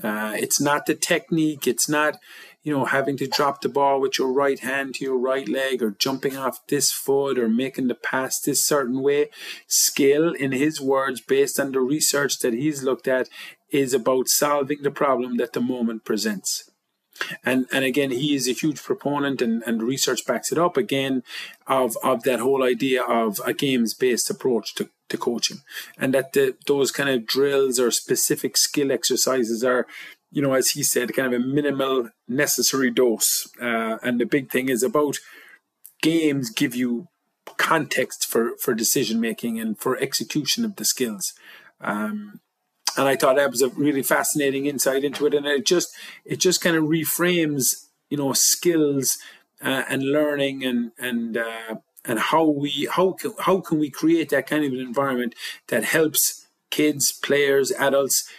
Uh, 0.03 0.33
it's 0.35 0.61
not 0.61 0.85
the 0.85 0.93
technique. 0.93 1.65
It's 1.65 1.89
not 1.89 2.19
you 2.63 2.75
know, 2.75 2.85
having 2.85 3.17
to 3.17 3.27
drop 3.27 3.61
the 3.61 3.69
ball 3.69 4.01
with 4.01 4.17
your 4.17 4.31
right 4.31 4.59
hand 4.59 4.95
to 4.95 5.05
your 5.05 5.17
right 5.17 5.47
leg 5.47 5.81
or 5.81 5.91
jumping 5.91 6.35
off 6.35 6.65
this 6.67 6.91
foot 6.91 7.39
or 7.39 7.47
making 7.47 7.87
the 7.87 7.95
pass 7.95 8.39
this 8.39 8.61
certain 8.61 9.01
way. 9.01 9.29
Skill, 9.67 10.33
in 10.33 10.51
his 10.51 10.81
words, 10.81 11.21
based 11.21 11.59
on 11.59 11.71
the 11.71 11.79
research 11.79 12.39
that 12.39 12.53
he's 12.53 12.83
looked 12.83 13.07
at, 13.07 13.29
is 13.71 13.93
about 13.93 14.27
solving 14.27 14.81
the 14.81 14.91
problem 14.91 15.37
that 15.37 15.53
the 15.53 15.61
moment 15.61 16.03
presents. 16.03 16.69
And 17.43 17.65
and 17.71 17.83
again, 17.83 18.11
he 18.11 18.33
is 18.33 18.47
a 18.47 18.53
huge 18.53 18.81
proponent, 18.81 19.41
and, 19.41 19.61
and 19.63 19.83
research 19.83 20.25
backs 20.25 20.51
it 20.51 20.57
up 20.57 20.77
again, 20.77 21.23
of 21.67 21.97
of 22.03 22.23
that 22.23 22.39
whole 22.39 22.63
idea 22.63 23.03
of 23.03 23.41
a 23.45 23.53
games 23.53 23.93
based 23.93 24.29
approach 24.29 24.73
to, 24.75 24.89
to 25.09 25.17
coaching, 25.17 25.57
and 25.97 26.13
that 26.13 26.31
the, 26.31 26.55
those 26.65 26.91
kind 26.91 27.09
of 27.09 27.25
drills 27.25 27.77
or 27.77 27.91
specific 27.91 28.55
skill 28.55 28.89
exercises 28.91 29.65
are 29.65 29.85
you 30.31 30.41
know, 30.41 30.53
as 30.53 30.71
he 30.71 30.83
said, 30.83 31.13
kind 31.13 31.33
of 31.33 31.41
a 31.41 31.45
minimal 31.45 32.09
necessary 32.27 32.91
dose. 32.91 33.49
Uh, 33.61 33.97
and 34.03 34.19
the 34.19 34.25
big 34.25 34.49
thing 34.49 34.69
is 34.69 34.83
about 34.83 35.19
games 36.01 36.49
give 36.49 36.75
you 36.75 37.07
context 37.57 38.25
for, 38.25 38.51
for 38.57 38.73
decision 38.73 39.19
making 39.19 39.59
and 39.59 39.77
for 39.77 39.97
execution 39.97 40.63
of 40.63 40.75
the 40.75 40.85
skills. 40.85 41.33
Um, 41.81 42.39
and 42.97 43.07
I 43.07 43.15
thought 43.15 43.37
that 43.37 43.51
was 43.51 43.61
a 43.61 43.69
really 43.69 44.03
fascinating 44.03 44.65
insight 44.65 45.03
into 45.03 45.25
it. 45.25 45.33
And 45.33 45.45
it 45.45 45.65
just 45.65 45.95
it 46.25 46.39
just 46.39 46.61
kind 46.61 46.75
of 46.75 46.85
reframes, 46.85 47.87
you 48.09 48.17
know, 48.17 48.33
skills 48.33 49.17
uh, 49.63 49.83
and 49.89 50.03
learning 50.03 50.63
and 50.63 50.91
and 50.97 51.37
uh, 51.37 51.75
and 52.05 52.19
how 52.19 52.43
we 52.45 52.89
how 52.91 53.13
can, 53.13 53.33
how 53.39 53.61
can 53.61 53.79
we 53.79 53.89
create 53.89 54.29
that 54.29 54.47
kind 54.47 54.65
of 54.65 54.73
an 54.73 54.79
environment 54.79 55.35
that 55.67 55.83
helps 55.83 56.47
kids, 56.71 57.11
players, 57.11 57.71
adults 57.73 58.29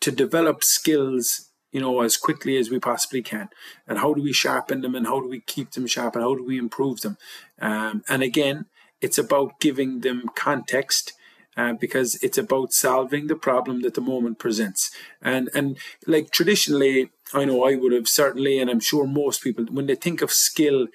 to 0.00 0.10
develop 0.10 0.62
skills 0.62 1.50
you 1.72 1.80
know 1.80 2.00
as 2.00 2.16
quickly 2.16 2.56
as 2.56 2.70
we 2.70 2.78
possibly 2.78 3.22
can. 3.22 3.48
And 3.86 3.98
how 3.98 4.14
do 4.14 4.22
we 4.22 4.32
sharpen 4.32 4.80
them 4.80 4.94
and 4.94 5.06
how 5.06 5.20
do 5.20 5.28
we 5.28 5.40
keep 5.40 5.72
them 5.72 5.86
sharp 5.86 6.14
and 6.14 6.24
how 6.24 6.34
do 6.34 6.44
we 6.44 6.58
improve 6.58 7.00
them? 7.00 7.18
Um, 7.60 8.02
and 8.08 8.22
again 8.22 8.66
it's 9.00 9.18
about 9.18 9.60
giving 9.60 10.00
them 10.00 10.30
context 10.34 11.12
uh, 11.56 11.74
because 11.74 12.22
it's 12.22 12.38
about 12.38 12.72
solving 12.72 13.26
the 13.26 13.36
problem 13.36 13.82
that 13.82 13.94
the 13.94 14.00
moment 14.00 14.38
presents. 14.38 14.90
And 15.20 15.50
and 15.54 15.76
like 16.06 16.30
traditionally 16.30 17.10
i 17.34 17.44
know 17.44 17.64
i 17.64 17.74
would 17.74 17.92
have 17.92 18.08
certainly 18.08 18.58
and 18.60 18.70
i'm 18.70 18.80
sure 18.80 19.06
most 19.06 19.42
people 19.42 19.64
when 19.66 19.86
they 19.86 19.96
think 19.96 20.22
of 20.22 20.30
skill 20.30 20.86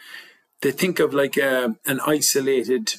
they 0.62 0.72
think 0.72 1.00
of 1.00 1.14
like 1.14 1.38
a, 1.38 1.76
an 1.86 2.00
isolated 2.06 2.96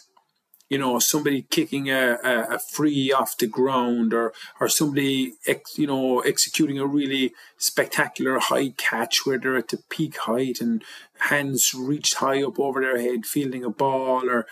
you 0.72 0.78
know 0.78 0.98
somebody 0.98 1.42
kicking 1.50 1.90
a, 1.90 2.16
a, 2.24 2.54
a, 2.54 2.58
free 2.58 3.12
off 3.12 3.36
the 3.36 3.46
ground 3.46 4.14
or 4.14 4.32
or 4.58 4.70
somebody 4.70 5.34
ex, 5.46 5.78
you 5.78 5.86
know 5.86 6.20
executing 6.20 6.78
a 6.78 6.86
really 6.86 7.34
spectacular 7.58 8.38
high 8.38 8.70
catch 8.78 9.26
where 9.26 9.38
they're 9.38 9.58
at 9.58 9.68
the 9.68 9.76
peak 9.90 10.16
height 10.16 10.62
and 10.62 10.82
hands 11.28 11.74
reached 11.74 12.14
high 12.14 12.42
up 12.42 12.58
over 12.58 12.80
their 12.80 12.98
head 12.98 13.26
fielding 13.26 13.62
a 13.62 13.68
ball 13.68 14.30
or 14.30 14.46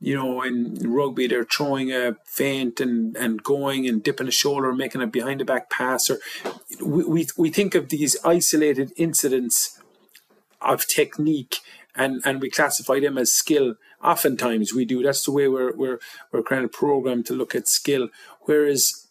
you 0.00 0.14
know 0.14 0.42
in 0.42 0.78
rugby 0.84 1.26
they're 1.26 1.44
throwing 1.44 1.90
a 1.90 2.14
feint 2.24 2.78
and 2.78 3.16
and 3.16 3.42
going 3.42 3.88
and 3.88 4.04
dipping 4.04 4.28
a 4.28 4.38
shoulder 4.42 4.72
making 4.72 5.02
a 5.02 5.08
behind 5.08 5.40
the 5.40 5.44
back 5.44 5.68
pass 5.70 6.08
or 6.08 6.18
we, 6.80 7.02
we, 7.02 7.26
we 7.36 7.50
think 7.50 7.74
of 7.74 7.88
these 7.88 8.16
isolated 8.24 8.92
incidents 8.96 9.80
of 10.60 10.86
technique 10.86 11.56
and 11.94 12.20
and 12.24 12.40
we 12.40 12.50
classify 12.50 13.00
them 13.00 13.18
as 13.18 13.32
skill 13.32 13.74
oftentimes 14.02 14.72
we 14.74 14.84
do. 14.84 15.02
That's 15.02 15.24
the 15.24 15.32
way 15.32 15.48
we're 15.48 15.74
we're 15.76 16.00
we're 16.32 16.42
kind 16.42 16.64
of 16.64 16.72
programmed 16.72 17.26
to 17.26 17.34
look 17.34 17.54
at 17.54 17.68
skill. 17.68 18.08
Whereas 18.42 19.08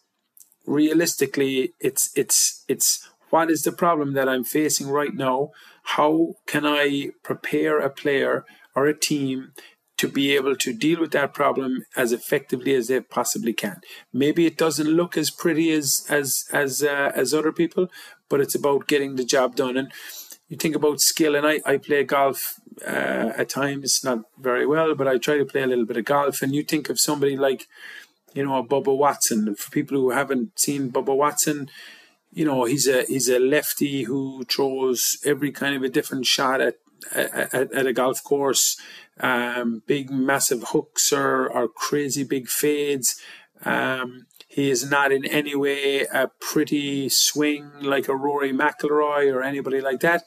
realistically, 0.66 1.72
it's 1.80 2.10
it's 2.16 2.64
it's 2.68 3.08
what 3.30 3.50
is 3.50 3.62
the 3.62 3.72
problem 3.72 4.14
that 4.14 4.28
I'm 4.28 4.44
facing 4.44 4.88
right 4.88 5.14
now? 5.14 5.50
How 5.82 6.34
can 6.46 6.64
I 6.64 7.10
prepare 7.22 7.78
a 7.80 7.90
player 7.90 8.44
or 8.74 8.86
a 8.86 8.98
team 8.98 9.52
to 9.96 10.08
be 10.08 10.34
able 10.34 10.56
to 10.56 10.72
deal 10.72 11.00
with 11.00 11.12
that 11.12 11.34
problem 11.34 11.84
as 11.96 12.12
effectively 12.12 12.74
as 12.74 12.88
they 12.88 13.00
possibly 13.00 13.52
can. 13.52 13.80
Maybe 14.12 14.44
it 14.46 14.56
doesn't 14.56 14.88
look 14.88 15.16
as 15.16 15.30
pretty 15.30 15.72
as 15.72 16.04
as 16.08 16.46
as 16.52 16.82
uh, 16.82 17.12
as 17.14 17.32
other 17.32 17.52
people, 17.52 17.88
but 18.28 18.40
it's 18.40 18.54
about 18.54 18.88
getting 18.88 19.16
the 19.16 19.24
job 19.24 19.54
done. 19.54 19.76
And 19.76 19.92
you 20.48 20.56
think 20.56 20.74
about 20.74 21.00
skill, 21.00 21.34
and 21.36 21.46
I 21.46 21.60
I 21.64 21.76
play 21.78 22.02
golf 22.04 22.60
uh, 22.86 23.32
at 23.36 23.48
times, 23.48 24.02
not 24.04 24.24
very 24.38 24.66
well, 24.66 24.94
but 24.94 25.08
I 25.08 25.18
try 25.18 25.38
to 25.38 25.44
play 25.44 25.62
a 25.62 25.66
little 25.66 25.86
bit 25.86 25.96
of 25.96 26.04
golf. 26.04 26.42
And 26.42 26.54
you 26.54 26.62
think 26.62 26.88
of 26.88 26.98
somebody 27.00 27.36
like, 27.36 27.66
you 28.34 28.44
know, 28.44 28.62
Bubba 28.64 28.96
Watson. 28.96 29.54
For 29.54 29.70
people 29.70 29.98
who 29.98 30.10
haven't 30.10 30.58
seen 30.58 30.90
Bubba 30.90 31.16
Watson, 31.16 31.70
you 32.32 32.44
know, 32.44 32.64
he's 32.64 32.88
a 32.88 33.04
he's 33.04 33.28
a 33.28 33.38
lefty 33.38 34.04
who 34.04 34.44
throws 34.44 35.18
every 35.24 35.52
kind 35.52 35.76
of 35.76 35.82
a 35.82 35.88
different 35.88 36.26
shot 36.26 36.60
at 36.60 36.78
at, 37.14 37.72
at 37.72 37.86
a 37.86 37.92
golf 37.92 38.22
course. 38.22 38.76
Um, 39.20 39.82
big, 39.86 40.10
massive 40.10 40.64
hooks 40.68 41.12
or, 41.12 41.48
or 41.48 41.68
crazy 41.68 42.24
big 42.24 42.48
fades. 42.48 43.20
Um, 43.64 44.26
he 44.48 44.70
is 44.70 44.88
not 44.88 45.12
in 45.12 45.24
any 45.24 45.54
way 45.54 46.00
a 46.12 46.28
pretty 46.40 47.08
swing 47.08 47.70
like 47.80 48.08
a 48.08 48.16
Rory 48.16 48.52
McIlroy 48.52 49.32
or 49.32 49.42
anybody 49.42 49.80
like 49.80 50.00
that. 50.00 50.24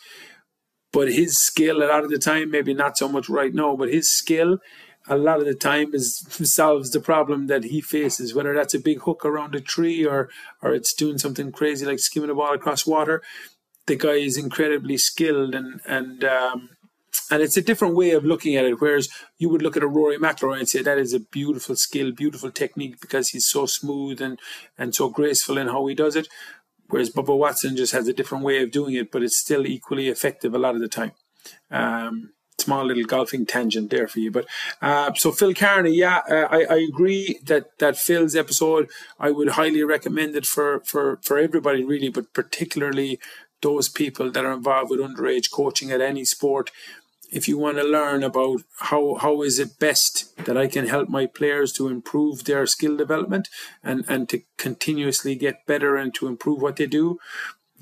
But 0.97 1.11
his 1.13 1.37
skill, 1.37 1.83
a 1.83 1.85
lot 1.93 2.03
of 2.05 2.09
the 2.09 2.17
time, 2.17 2.49
maybe 2.49 2.73
not 2.73 2.97
so 2.97 3.07
much 3.07 3.29
right 3.29 3.53
now, 3.53 3.75
but 3.75 3.93
his 3.93 4.09
skill, 4.09 4.57
a 5.07 5.15
lot 5.15 5.37
of 5.37 5.45
the 5.45 5.53
time, 5.53 5.93
is 5.93 6.25
solves 6.41 6.89
the 6.89 6.99
problem 6.99 7.45
that 7.45 7.65
he 7.65 7.81
faces. 7.81 8.33
Whether 8.33 8.55
that's 8.55 8.73
a 8.73 8.79
big 8.79 9.01
hook 9.01 9.23
around 9.23 9.53
a 9.53 9.61
tree 9.61 10.03
or 10.03 10.27
or 10.63 10.73
it's 10.73 10.95
doing 10.95 11.19
something 11.19 11.51
crazy 11.51 11.85
like 11.85 11.99
skimming 11.99 12.31
a 12.31 12.33
ball 12.33 12.55
across 12.55 12.87
water, 12.87 13.21
the 13.85 13.95
guy 13.95 14.17
is 14.29 14.37
incredibly 14.37 14.97
skilled 14.97 15.53
and 15.53 15.81
and 15.85 16.23
um, 16.23 16.69
and 17.29 17.43
it's 17.43 17.57
a 17.57 17.61
different 17.61 17.95
way 17.95 18.09
of 18.11 18.25
looking 18.25 18.55
at 18.55 18.65
it. 18.65 18.81
Whereas 18.81 19.07
you 19.37 19.49
would 19.49 19.61
look 19.61 19.77
at 19.77 19.83
a 19.83 19.87
Rory 19.87 20.17
McIlroy 20.17 20.57
and 20.57 20.67
say 20.67 20.81
that 20.81 20.97
is 20.97 21.13
a 21.13 21.19
beautiful 21.19 21.75
skill, 21.75 22.11
beautiful 22.11 22.49
technique 22.49 22.99
because 22.99 23.29
he's 23.29 23.47
so 23.47 23.67
smooth 23.67 24.19
and 24.19 24.39
and 24.79 24.95
so 24.95 25.09
graceful 25.09 25.59
in 25.59 25.67
how 25.67 25.85
he 25.85 25.93
does 25.93 26.15
it. 26.15 26.27
Whereas 26.89 27.09
Bubba 27.09 27.37
Watson 27.37 27.75
just 27.75 27.93
has 27.93 28.07
a 28.07 28.13
different 28.13 28.43
way 28.43 28.61
of 28.63 28.71
doing 28.71 28.93
it, 28.93 29.11
but 29.11 29.23
it's 29.23 29.37
still 29.37 29.65
equally 29.65 30.07
effective 30.07 30.53
a 30.53 30.59
lot 30.59 30.75
of 30.75 30.81
the 30.81 30.87
time. 30.87 31.11
Um, 31.69 32.31
small 32.59 32.85
little 32.85 33.03
golfing 33.03 33.45
tangent 33.45 33.89
there 33.91 34.07
for 34.07 34.19
you. 34.19 34.31
But 34.31 34.47
uh, 34.81 35.13
so 35.13 35.31
Phil 35.31 35.53
Kearney, 35.53 35.91
yeah, 35.95 36.21
uh, 36.29 36.47
I, 36.49 36.65
I 36.69 36.77
agree 36.77 37.39
that 37.43 37.77
that 37.79 37.97
Phil's 37.97 38.35
episode 38.35 38.89
I 39.19 39.31
would 39.31 39.49
highly 39.49 39.83
recommend 39.83 40.35
it 40.35 40.45
for 40.45 40.81
for 40.81 41.19
for 41.21 41.37
everybody 41.37 41.83
really, 41.83 42.09
but 42.09 42.33
particularly 42.33 43.19
those 43.61 43.89
people 43.89 44.31
that 44.31 44.45
are 44.45 44.53
involved 44.53 44.91
with 44.91 44.99
underage 44.99 45.51
coaching 45.51 45.91
at 45.91 46.01
any 46.01 46.25
sport 46.25 46.71
if 47.31 47.47
you 47.47 47.57
want 47.57 47.77
to 47.77 47.83
learn 47.83 48.23
about 48.23 48.61
how 48.79 49.15
how 49.15 49.41
is 49.41 49.59
it 49.59 49.79
best 49.79 50.35
that 50.45 50.57
I 50.57 50.67
can 50.67 50.87
help 50.87 51.09
my 51.09 51.25
players 51.25 51.73
to 51.73 51.87
improve 51.87 52.43
their 52.43 52.65
skill 52.65 52.95
development 52.95 53.49
and 53.83 54.05
and 54.07 54.29
to 54.29 54.41
continuously 54.57 55.35
get 55.35 55.65
better 55.65 55.95
and 55.95 56.13
to 56.15 56.27
improve 56.27 56.61
what 56.61 56.77
they 56.77 56.87
do, 56.87 57.19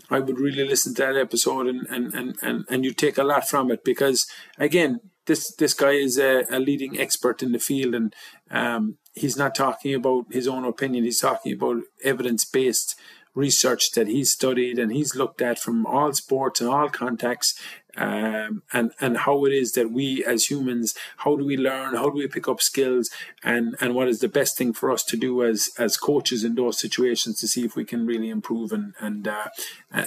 I 0.10 0.20
would 0.20 0.40
really 0.40 0.68
listen 0.68 0.96
to 0.96 1.02
that 1.04 1.18
episode 1.18 1.68
and 1.68 1.88
and 1.90 2.14
and 2.14 2.36
and, 2.42 2.66
and 2.70 2.84
you 2.86 2.94
take 2.94 3.18
a 3.18 3.24
lot 3.24 3.48
from 3.48 3.72
it 3.72 3.84
because 3.84 4.28
again 4.58 5.00
this 5.26 5.54
this 5.56 5.74
guy 5.74 5.92
is 5.92 6.18
a, 6.18 6.46
a 6.50 6.60
leading 6.60 7.00
expert 7.00 7.42
in 7.44 7.52
the 7.52 7.60
field 7.60 7.96
and 7.96 8.16
um, 8.52 8.98
he's 9.14 9.38
not 9.38 9.56
talking 9.56 9.96
about 9.96 10.26
his 10.32 10.48
own 10.48 10.66
opinion. 10.66 11.04
He's 11.04 11.20
talking 11.20 11.54
about 11.54 11.84
evidence 12.04 12.46
based 12.46 12.96
research 13.34 13.92
that 13.92 14.08
he's 14.08 14.32
studied 14.32 14.80
and 14.80 14.92
he's 14.92 15.16
looked 15.16 15.42
at 15.42 15.60
from 15.60 15.86
all 15.86 16.14
sports 16.14 16.62
and 16.62 16.70
all 16.70 16.90
contexts 16.90 17.60
um, 17.98 18.64
and 18.74 18.92
and 19.00 19.18
how 19.18 19.46
it 19.46 19.54
is 19.54 19.74
that 19.74 19.92
we 19.92 20.24
as 20.26 20.46
humans 20.46 20.96
how 21.18 21.36
do 21.36 21.46
we 21.46 21.58
learn? 21.58 21.96
How 21.96 22.10
do 22.10 22.18
we 22.18 22.28
pick 22.28 22.48
up 22.48 22.62
skills? 22.62 23.10
And 23.44 23.76
and 23.80 23.96
what 23.96 24.08
is 24.08 24.20
the 24.20 24.28
best 24.28 24.58
thing 24.58 24.74
for 24.74 24.92
us 24.92 25.04
to 25.06 25.18
do 25.18 25.44
as 25.44 25.70
as 25.78 25.98
coaches 25.98 26.44
in 26.44 26.56
those 26.56 26.80
situations 26.80 27.40
to 27.40 27.48
see 27.48 27.64
if 27.66 27.76
we 27.76 27.86
can 27.86 28.06
really 28.06 28.30
improve 28.30 28.72
and 28.72 28.94
and 29.00 29.28
uh, 29.28 29.48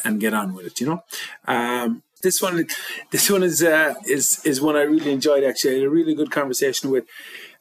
and 0.05 0.21
get 0.21 0.35
on 0.35 0.55
with 0.55 0.67
it 0.67 0.81
you 0.81 0.87
know? 0.87 1.05
Um, 1.47 2.03
this 2.23 2.43
one 2.43 2.67
this 3.11 3.31
one 3.31 3.43
is 3.43 3.63
uh, 3.63 3.95
is 4.07 4.45
is 4.45 4.61
one 4.61 4.77
I 4.77 4.83
really 4.83 5.13
enjoyed 5.13 5.45
actually. 5.45 5.73
I 5.73 5.79
had 5.79 5.87
a 5.87 5.91
really 5.91 6.15
good 6.15 6.31
conversation 6.31 6.91
with 6.91 7.05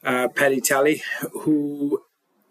uh, 0.04 0.28
Paddy 0.28 0.60
Tally 0.60 1.02
who 1.32 2.02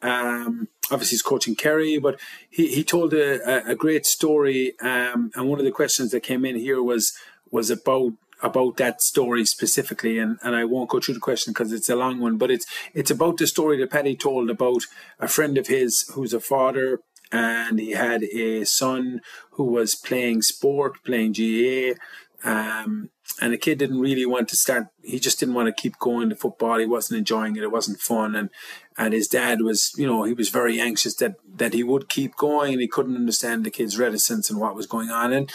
um, 0.01 0.67
obviously 0.91 1.15
he's 1.15 1.21
coaching 1.21 1.55
Kerry, 1.55 1.97
but 1.97 2.19
he, 2.49 2.67
he 2.67 2.84
told 2.84 3.13
a, 3.13 3.69
a 3.69 3.75
great 3.75 4.05
story. 4.05 4.73
Um, 4.80 5.32
and 5.36 5.49
one 5.49 5.59
of 5.59 5.65
the 5.65 5.71
questions 5.71 6.11
that 6.11 6.21
came 6.21 6.45
in 6.45 6.55
here 6.55 6.82
was 6.82 7.13
was 7.51 7.69
about 7.69 8.13
about 8.43 8.77
that 8.77 9.01
story 9.01 9.45
specifically, 9.45 10.19
and, 10.19 10.37
and 10.43 10.55
I 10.55 10.63
won't 10.63 10.89
go 10.89 10.99
through 10.99 11.15
the 11.15 11.19
question 11.19 11.53
because 11.53 11.71
it's 11.71 11.89
a 11.89 11.95
long 11.95 12.19
one, 12.19 12.37
but 12.37 12.51
it's 12.51 12.65
it's 12.93 13.11
about 13.11 13.37
the 13.37 13.47
story 13.47 13.77
that 13.77 13.91
Paddy 13.91 14.15
told 14.15 14.49
about 14.49 14.83
a 15.19 15.27
friend 15.27 15.57
of 15.57 15.67
his 15.67 16.09
who's 16.13 16.33
a 16.33 16.39
father 16.39 16.99
and 17.31 17.79
he 17.79 17.91
had 17.91 18.23
a 18.23 18.63
son 18.63 19.21
who 19.51 19.65
was 19.65 19.95
playing 19.95 20.41
sport, 20.41 21.03
playing 21.03 21.33
GAA, 21.33 21.95
um, 22.43 23.09
and 23.41 23.53
the 23.53 23.57
kid 23.57 23.79
didn't 23.79 23.99
really 23.99 24.25
want 24.25 24.47
to 24.49 24.55
start. 24.55 24.87
He 25.03 25.19
just 25.19 25.39
didn't 25.39 25.55
want 25.55 25.67
to 25.67 25.81
keep 25.81 25.97
going 25.99 26.29
to 26.29 26.35
football. 26.35 26.77
He 26.77 26.85
wasn't 26.85 27.17
enjoying 27.17 27.55
it. 27.55 27.63
It 27.63 27.71
wasn't 27.71 27.99
fun, 27.99 28.35
and 28.35 28.49
and 28.97 29.13
his 29.13 29.27
dad 29.27 29.61
was, 29.61 29.93
you 29.97 30.07
know, 30.07 30.23
he 30.23 30.33
was 30.33 30.49
very 30.49 30.79
anxious 30.79 31.15
that 31.15 31.35
that 31.55 31.73
he 31.73 31.83
would 31.83 32.09
keep 32.09 32.35
going, 32.35 32.73
and 32.73 32.81
he 32.81 32.87
couldn't 32.87 33.15
understand 33.15 33.63
the 33.63 33.71
kid's 33.71 33.97
reticence 33.97 34.49
and 34.49 34.59
what 34.59 34.75
was 34.75 34.85
going 34.85 35.09
on, 35.09 35.33
and 35.33 35.51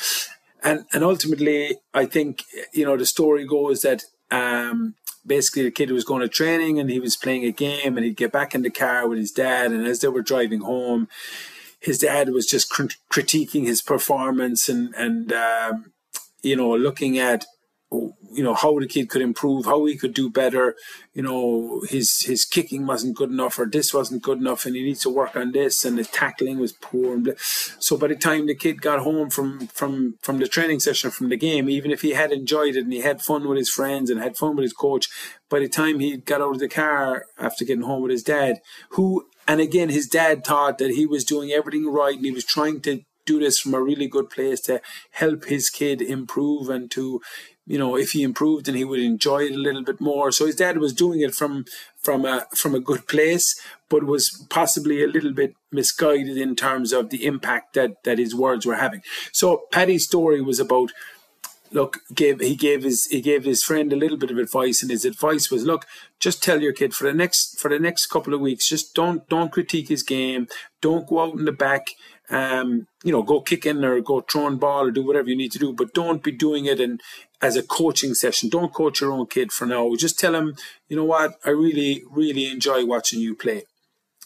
and 0.63 0.85
and 0.93 1.05
ultimately, 1.05 1.77
I 1.93 2.07
think 2.07 2.45
you 2.73 2.85
know 2.85 2.97
the 2.97 3.07
story 3.07 3.47
goes 3.47 3.83
that 3.83 4.05
um, 4.31 4.95
basically 5.27 5.65
the 5.65 5.71
kid 5.71 5.91
was 5.91 6.05
going 6.05 6.23
to 6.23 6.29
training 6.29 6.79
and 6.79 6.91
he 6.91 7.01
was 7.01 7.17
playing 7.17 7.45
a 7.45 7.53
game, 7.53 7.97
and 7.97 8.05
he'd 8.05 8.17
get 8.17 8.33
back 8.33 8.55
in 8.55 8.63
the 8.63 8.71
car 8.71 9.09
with 9.09 9.19
his 9.19 9.33
dad, 9.33 9.73
and 9.73 9.87
as 9.87 10.01
they 10.01 10.09
were 10.09 10.23
driving 10.23 10.61
home, 10.61 11.09
his 11.81 11.99
dad 11.99 12.31
was 12.31 12.47
just 12.47 12.71
critiquing 12.71 13.67
his 13.67 13.83
performance 13.83 14.69
and 14.69 14.95
and 14.95 15.33
um, 15.33 15.93
you 16.43 16.57
know 16.57 16.75
looking 16.75 17.19
at 17.19 17.45
you 17.93 18.43
know 18.43 18.55
how 18.55 18.79
the 18.79 18.87
kid 18.87 19.09
could 19.11 19.23
improve, 19.23 19.67
how 19.67 19.85
he 19.85 19.97
could 19.97 20.15
do 20.15 20.31
better. 20.31 20.75
You 21.13 21.23
know 21.23 21.83
his 21.89 22.21
his 22.23 22.45
kicking 22.45 22.87
wasn't 22.87 23.17
good 23.17 23.31
enough, 23.31 23.59
or 23.59 23.67
this 23.67 23.93
wasn't 23.93 24.23
good 24.23 24.39
enough, 24.39 24.65
and 24.65 24.75
he 24.75 24.83
needs 24.83 25.03
to 25.03 25.11
work 25.11 25.37
on 25.37 25.53
this. 25.53 25.85
And 25.85 25.99
his 25.99 26.09
tackling 26.09 26.59
was 26.59 26.73
poor. 26.73 27.15
And 27.15 27.35
so 27.39 27.97
by 27.97 28.09
the 28.09 28.17
time 28.17 28.47
the 28.47 28.55
kid 28.55 28.81
got 28.81 29.01
home 29.01 29.31
from 29.31 29.67
from 29.69 30.17
from 30.23 30.39
the 30.39 30.49
training 30.49 30.81
session 30.81 31.11
from 31.11 31.29
the 31.29 31.37
game, 31.37 31.69
even 31.69 31.91
if 31.91 32.03
he 32.03 32.11
had 32.11 32.33
enjoyed 32.33 32.77
it 32.77 32.85
and 32.85 32.93
he 32.93 33.01
had 33.01 33.23
fun 33.23 33.47
with 33.47 33.59
his 33.59 33.71
friends 33.71 34.11
and 34.11 34.21
had 34.21 34.37
fun 34.37 34.57
with 34.57 34.63
his 34.65 34.73
coach, 34.73 35.09
by 35.51 35.59
the 35.59 35.69
time 35.69 36.01
he 36.01 36.17
got 36.17 36.41
out 36.41 36.55
of 36.55 36.61
the 36.61 36.69
car 36.69 37.27
after 37.39 37.65
getting 37.65 37.85
home 37.85 38.03
with 38.03 38.11
his 38.11 38.23
dad, 38.23 38.61
who 38.91 39.27
and 39.47 39.61
again 39.61 39.91
his 39.91 40.07
dad 40.07 40.45
thought 40.45 40.79
that 40.79 40.93
he 40.93 41.07
was 41.07 41.25
doing 41.25 41.51
everything 41.51 41.87
right 41.93 42.17
and 42.17 42.25
he 42.25 42.31
was 42.31 42.45
trying 42.45 42.81
to 42.81 43.03
do 43.25 43.39
this 43.39 43.59
from 43.59 43.75
a 43.75 43.83
really 43.83 44.09
good 44.09 44.31
place 44.31 44.61
to 44.61 44.81
help 45.13 45.45
his 45.45 45.71
kid 45.71 46.03
improve 46.03 46.69
and 46.69 46.91
to 46.91 47.21
you 47.67 47.79
know, 47.79 47.97
if 47.97 48.11
he 48.11 48.23
improved 48.23 48.69
and 48.69 48.77
he 48.77 48.85
would 48.85 49.01
enjoy 49.01 49.45
it 49.45 49.53
a 49.53 49.59
little 49.59 49.85
bit 49.85 50.01
more. 50.01 50.33
So 50.33 50.47
his 50.47 50.57
dad 50.57 50.79
was 50.79 50.93
doing 50.93 51.21
it 51.21 51.35
from 51.35 51.65
from 51.97 52.25
a 52.25 52.47
from 52.55 52.75
a 52.75 52.81
good 52.81 53.07
place, 53.07 53.61
but 53.89 54.05
was 54.05 54.47
possibly 54.51 55.03
a 55.03 55.09
little 55.09 55.33
bit 55.33 55.55
misguided 55.71 56.37
in 56.37 56.57
terms 56.57 56.93
of 56.93 57.11
the 57.11 57.25
impact 57.25 57.75
that 57.75 58.03
that 58.05 58.19
his 58.19 58.35
words 58.35 58.67
were 58.67 58.77
having. 58.77 59.03
So 59.33 59.63
Paddy's 59.71 60.05
story 60.05 60.41
was 60.41 60.59
about 60.59 60.91
look 61.71 62.01
gave 62.15 62.41
he 62.41 62.57
gave 62.57 62.83
his 62.83 63.07
he 63.07 63.21
gave 63.21 63.45
his 63.45 63.63
friend 63.63 63.93
a 63.93 63.97
little 63.97 64.19
bit 64.19 64.31
of 64.31 64.39
advice 64.39 64.83
and 64.83 64.91
his 64.91 65.07
advice 65.07 65.51
was 65.51 65.65
look 65.65 65.87
just 66.21 66.43
tell 66.43 66.61
your 66.61 66.73
kid 66.73 66.93
for 66.93 67.05
the 67.05 67.15
next 67.15 67.59
for 67.59 67.71
the 67.71 67.79
next 67.79 68.07
couple 68.07 68.35
of 68.35 68.43
weeks 68.43 68.69
just 68.69 68.95
don't 68.95 69.27
don't 69.31 69.53
critique 69.53 69.89
his 69.89 70.03
game 70.03 70.47
don't 70.83 71.07
go 71.07 71.21
out 71.23 71.39
in 71.39 71.47
the 71.47 71.53
back 71.53 71.87
um, 72.33 72.87
you 73.05 73.13
know, 73.13 73.23
go 73.23 73.41
kicking 73.41 73.85
or 73.85 74.01
go 74.01 74.21
throwing 74.21 74.57
ball 74.57 74.87
or 74.87 74.91
do 74.91 75.05
whatever 75.05 75.29
you 75.29 75.37
need 75.37 75.53
to 75.53 75.59
do, 75.59 75.73
but 75.73 75.93
don't 75.93 76.23
be 76.23 76.33
doing 76.33 76.65
it 76.65 76.81
in 76.81 76.99
as 77.43 77.57
a 77.57 77.63
coaching 77.63 78.15
session. 78.15 78.49
Don't 78.49 78.73
coach 78.73 79.01
your 79.01 79.13
own 79.13 79.27
kid 79.27 79.53
for 79.53 79.67
now. 79.67 79.95
Just 79.97 80.19
tell 80.19 80.35
him, 80.35 80.55
you 80.89 80.97
know 80.97 81.05
what, 81.05 81.35
I 81.45 81.51
really, 81.51 82.05
really 82.11 82.47
enjoy 82.47 82.87
watching 82.87 83.21
you 83.21 83.35
play. 83.35 83.65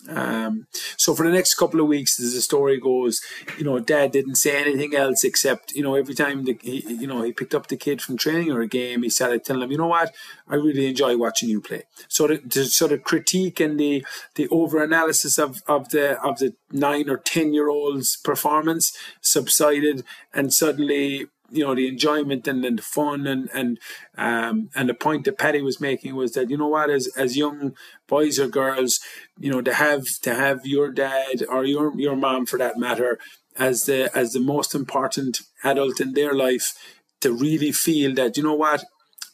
Um, 0.08 0.66
so 0.96 1.14
for 1.14 1.24
the 1.26 1.32
next 1.32 1.54
couple 1.54 1.80
of 1.80 1.86
weeks, 1.86 2.20
as 2.20 2.34
the 2.34 2.40
story 2.40 2.78
goes, 2.78 3.20
you 3.58 3.64
know, 3.64 3.78
Dad 3.80 4.12
didn't 4.12 4.36
say 4.36 4.60
anything 4.60 4.94
else 4.94 5.24
except, 5.24 5.72
you 5.72 5.82
know, 5.82 5.94
every 5.94 6.14
time 6.14 6.44
the, 6.44 6.56
he, 6.60 6.84
you 6.94 7.06
know, 7.06 7.22
he 7.22 7.32
picked 7.32 7.54
up 7.54 7.66
the 7.66 7.76
kid 7.76 8.02
from 8.02 8.16
training 8.16 8.52
or 8.52 8.60
a 8.60 8.68
game, 8.68 9.02
he 9.02 9.10
started 9.10 9.44
telling 9.44 9.62
him, 9.62 9.72
you 9.72 9.78
know 9.78 9.86
what, 9.86 10.14
I 10.46 10.56
really 10.56 10.86
enjoy 10.86 11.16
watching 11.16 11.48
you 11.48 11.60
play. 11.60 11.84
So 12.08 12.26
the, 12.26 12.36
the 12.36 12.66
sort 12.66 12.92
of 12.92 13.04
critique 13.04 13.58
and 13.58 13.80
the 13.80 14.04
the 14.34 14.48
over 14.48 14.82
analysis 14.82 15.38
of 15.38 15.62
of 15.66 15.88
the 15.88 16.20
of 16.22 16.38
the 16.38 16.54
nine 16.70 17.08
or 17.08 17.16
ten 17.16 17.52
year 17.52 17.68
old's 17.68 18.16
performance 18.16 18.96
subsided, 19.22 20.04
and 20.32 20.52
suddenly 20.52 21.26
you 21.50 21.64
know 21.64 21.74
the 21.74 21.88
enjoyment 21.88 22.46
and, 22.48 22.64
and 22.64 22.78
the 22.78 22.82
fun 22.82 23.26
and 23.26 23.48
and 23.52 23.78
um, 24.16 24.70
and 24.74 24.88
the 24.88 24.94
point 24.94 25.24
that 25.24 25.38
Paddy 25.38 25.62
was 25.62 25.80
making 25.80 26.14
was 26.14 26.32
that 26.32 26.50
you 26.50 26.56
know 26.56 26.68
what 26.68 26.90
as 26.90 27.08
as 27.16 27.36
young 27.36 27.74
boys 28.06 28.38
or 28.38 28.48
girls 28.48 29.00
you 29.38 29.50
know 29.50 29.62
to 29.62 29.74
have 29.74 30.04
to 30.22 30.34
have 30.34 30.66
your 30.66 30.90
dad 30.90 31.44
or 31.48 31.64
your 31.64 31.98
your 31.98 32.16
mom 32.16 32.46
for 32.46 32.58
that 32.58 32.78
matter 32.78 33.18
as 33.58 33.84
the 33.84 34.10
as 34.16 34.32
the 34.32 34.40
most 34.40 34.74
important 34.74 35.40
adult 35.64 36.00
in 36.00 36.14
their 36.14 36.34
life 36.34 36.74
to 37.20 37.32
really 37.32 37.72
feel 37.72 38.14
that 38.14 38.36
you 38.36 38.42
know 38.42 38.54
what 38.54 38.84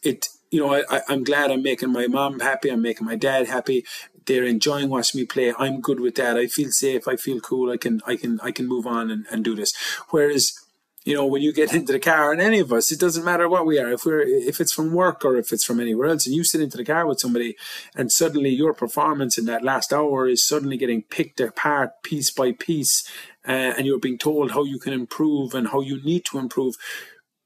it 0.02 0.28
you 0.50 0.60
know 0.60 0.74
I, 0.74 1.00
I'm 1.08 1.24
glad 1.24 1.50
I'm 1.50 1.62
making 1.62 1.92
my 1.92 2.06
mom 2.06 2.40
happy 2.40 2.68
I'm 2.70 2.82
making 2.82 3.06
my 3.06 3.16
dad 3.16 3.48
happy 3.48 3.84
they're 4.26 4.44
enjoying 4.44 4.88
watching 4.88 5.20
me 5.20 5.26
play 5.26 5.52
I'm 5.58 5.80
good 5.80 6.00
with 6.00 6.14
that 6.16 6.36
I 6.36 6.46
feel 6.46 6.70
safe 6.70 7.08
I 7.08 7.16
feel 7.16 7.40
cool 7.40 7.70
I 7.70 7.76
can 7.76 8.00
I 8.06 8.16
can 8.16 8.40
I 8.40 8.52
can 8.52 8.68
move 8.68 8.86
on 8.86 9.10
and, 9.10 9.26
and 9.30 9.44
do 9.44 9.54
this. 9.54 9.74
Whereas 10.10 10.61
you 11.05 11.14
know, 11.14 11.26
when 11.26 11.42
you 11.42 11.53
get 11.53 11.74
into 11.74 11.92
the 11.92 11.98
car, 11.98 12.32
and 12.32 12.40
any 12.40 12.59
of 12.59 12.72
us, 12.72 12.92
it 12.92 13.00
doesn't 13.00 13.24
matter 13.24 13.48
what 13.48 13.66
we 13.66 13.78
are, 13.78 13.92
if 13.92 14.05
we're 14.05 14.22
if 14.22 14.61
it's 14.61 14.72
from 14.72 14.92
work 14.92 15.24
or 15.24 15.36
if 15.36 15.53
it's 15.53 15.64
from 15.64 15.80
anywhere 15.80 16.09
else, 16.09 16.26
and 16.26 16.34
you 16.34 16.44
sit 16.44 16.61
into 16.61 16.76
the 16.76 16.84
car 16.84 17.07
with 17.07 17.20
somebody, 17.20 17.57
and 17.94 18.12
suddenly 18.12 18.50
your 18.50 18.74
performance 18.74 19.38
in 19.38 19.44
that 19.46 19.64
last 19.64 19.92
hour 19.92 20.28
is 20.28 20.46
suddenly 20.46 20.76
getting 20.76 21.03
picked 21.03 21.40
apart 21.40 22.03
piece 22.03 22.30
by 22.30 22.53
piece, 22.53 23.09
uh, 23.46 23.74
and 23.76 23.86
you're 23.86 23.98
being 23.98 24.18
told 24.18 24.53
how 24.53 24.64
you 24.64 24.78
can 24.78 24.92
improve 24.92 25.55
and 25.55 25.68
how 25.68 25.80
you 25.80 26.03
need 26.03 26.24
to 26.26 26.38
improve. 26.38 26.76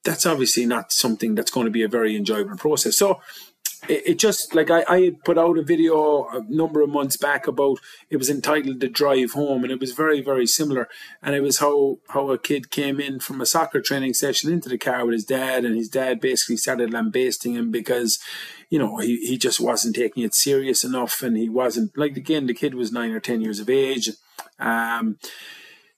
That's 0.05 0.27
obviously 0.27 0.67
not 0.67 0.93
something 0.93 1.35
that's 1.35 1.51
going 1.51 1.65
to 1.65 1.71
be 1.71 1.83
a 1.83 1.89
very 1.89 2.15
enjoyable 2.15 2.57
process. 2.57 2.97
So 2.97 3.21
it, 3.91 4.19
just 4.19 4.55
like 4.55 4.71
I, 4.71 4.85
I 4.89 5.01
had 5.03 5.25
put 5.25 5.39
out 5.39 5.59
a 5.59 5.63
video 5.63 6.27
a 6.29 6.43
number 6.49 6.81
of 6.81 6.91
months 6.91 7.17
back 7.17 7.47
about 7.47 7.79
it 8.11 8.17
was 8.17 8.31
entitled 8.31 8.81
the 8.81 8.89
drive 8.89 9.33
home 9.33 9.63
and 9.63 9.73
it 9.73 9.81
was 9.81 9.93
very 9.93 10.21
very 10.21 10.47
similar. 10.47 10.89
And 11.23 11.35
it 11.35 11.43
was 11.43 11.59
how 11.59 11.99
how 12.09 12.31
a 12.31 12.39
kid 12.39 12.71
came 12.71 13.01
in 13.01 13.21
from 13.21 13.41
a 13.41 13.47
soccer 13.47 13.81
training 13.81 14.15
session 14.15 14.53
into 14.53 14.69
the 14.69 14.79
car 14.79 15.05
with 15.05 15.15
his 15.15 15.25
dad 15.25 15.65
and 15.65 15.77
his 15.77 15.89
dad 15.89 16.21
basically 16.21 16.57
started 16.57 16.93
lambasting 16.93 17.55
him 17.55 17.71
because 17.71 18.19
you 18.71 18.79
know 18.79 18.99
he, 18.99 19.17
he 19.27 19.39
just 19.39 19.61
wasn't 19.61 19.97
taking 19.97 20.23
it 20.23 20.35
serious 20.35 20.85
enough 20.85 21.23
and 21.23 21.37
he 21.37 21.49
wasn't 21.49 21.97
like 21.97 22.17
again 22.17 22.47
the 22.47 22.55
kid 22.55 22.75
was 22.75 22.93
nine 22.93 23.13
or 23.13 23.21
ten 23.21 23.41
years 23.41 23.61
of 23.61 23.71
age. 23.71 24.11
Um 24.59 25.19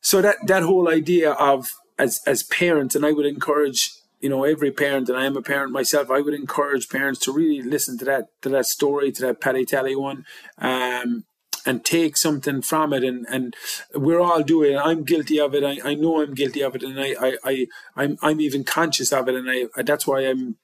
so 0.01 0.23
that 0.23 0.37
that 0.47 0.63
whole 0.63 0.89
idea 0.89 1.33
of 1.33 1.71
as 1.99 2.21
as 2.27 2.45
parents 2.45 2.95
and 2.95 3.05
i 3.05 3.11
would 3.11 3.27
encourage 3.27 3.98
you 4.21 4.29
know 4.29 4.45
every 4.45 4.71
parent, 4.71 5.09
and 5.09 5.19
I 5.19 5.27
am 5.27 5.37
a 5.37 5.43
parent 5.43 5.73
myself. 5.73 6.11
I 6.11 6.21
would 6.21 6.35
encourage 6.35 6.89
parents 6.89 7.21
to 7.21 7.33
really 7.33 7.63
listen 7.63 7.99
to 7.99 8.05
that 8.07 8.29
to 8.43 8.49
that 8.51 8.67
story, 8.67 9.13
to 9.13 9.23
that 9.23 9.41
Paddy 9.41 9.65
Tally 9.65 9.95
one, 9.95 10.25
um, 10.59 11.25
and 11.65 11.85
take 11.85 12.17
something 12.17 12.63
from 12.63 12.93
it. 12.93 13.05
And 13.05 13.27
and 13.31 13.55
we're 13.95 14.21
all 14.21 14.43
doing 14.43 14.75
it. 14.75 14.79
I'm 14.79 15.05
guilty 15.05 15.39
of 15.39 15.55
it. 15.55 15.65
I, 15.65 15.91
I 15.91 15.95
know 15.95 16.23
I'm 16.23 16.35
guilty 16.35 16.63
of 16.63 16.75
it, 16.75 16.83
and 16.83 17.01
I 17.01 17.15
I, 17.21 17.37
I 17.45 17.67
I'm 17.97 18.19
I'm 18.23 18.41
even 18.41 18.65
conscious 18.65 19.13
of 19.13 19.29
it, 19.29 19.35
and 19.35 19.49
I 19.51 19.83
that's 19.83 20.07
why 20.07 20.21
I'm 20.21 20.57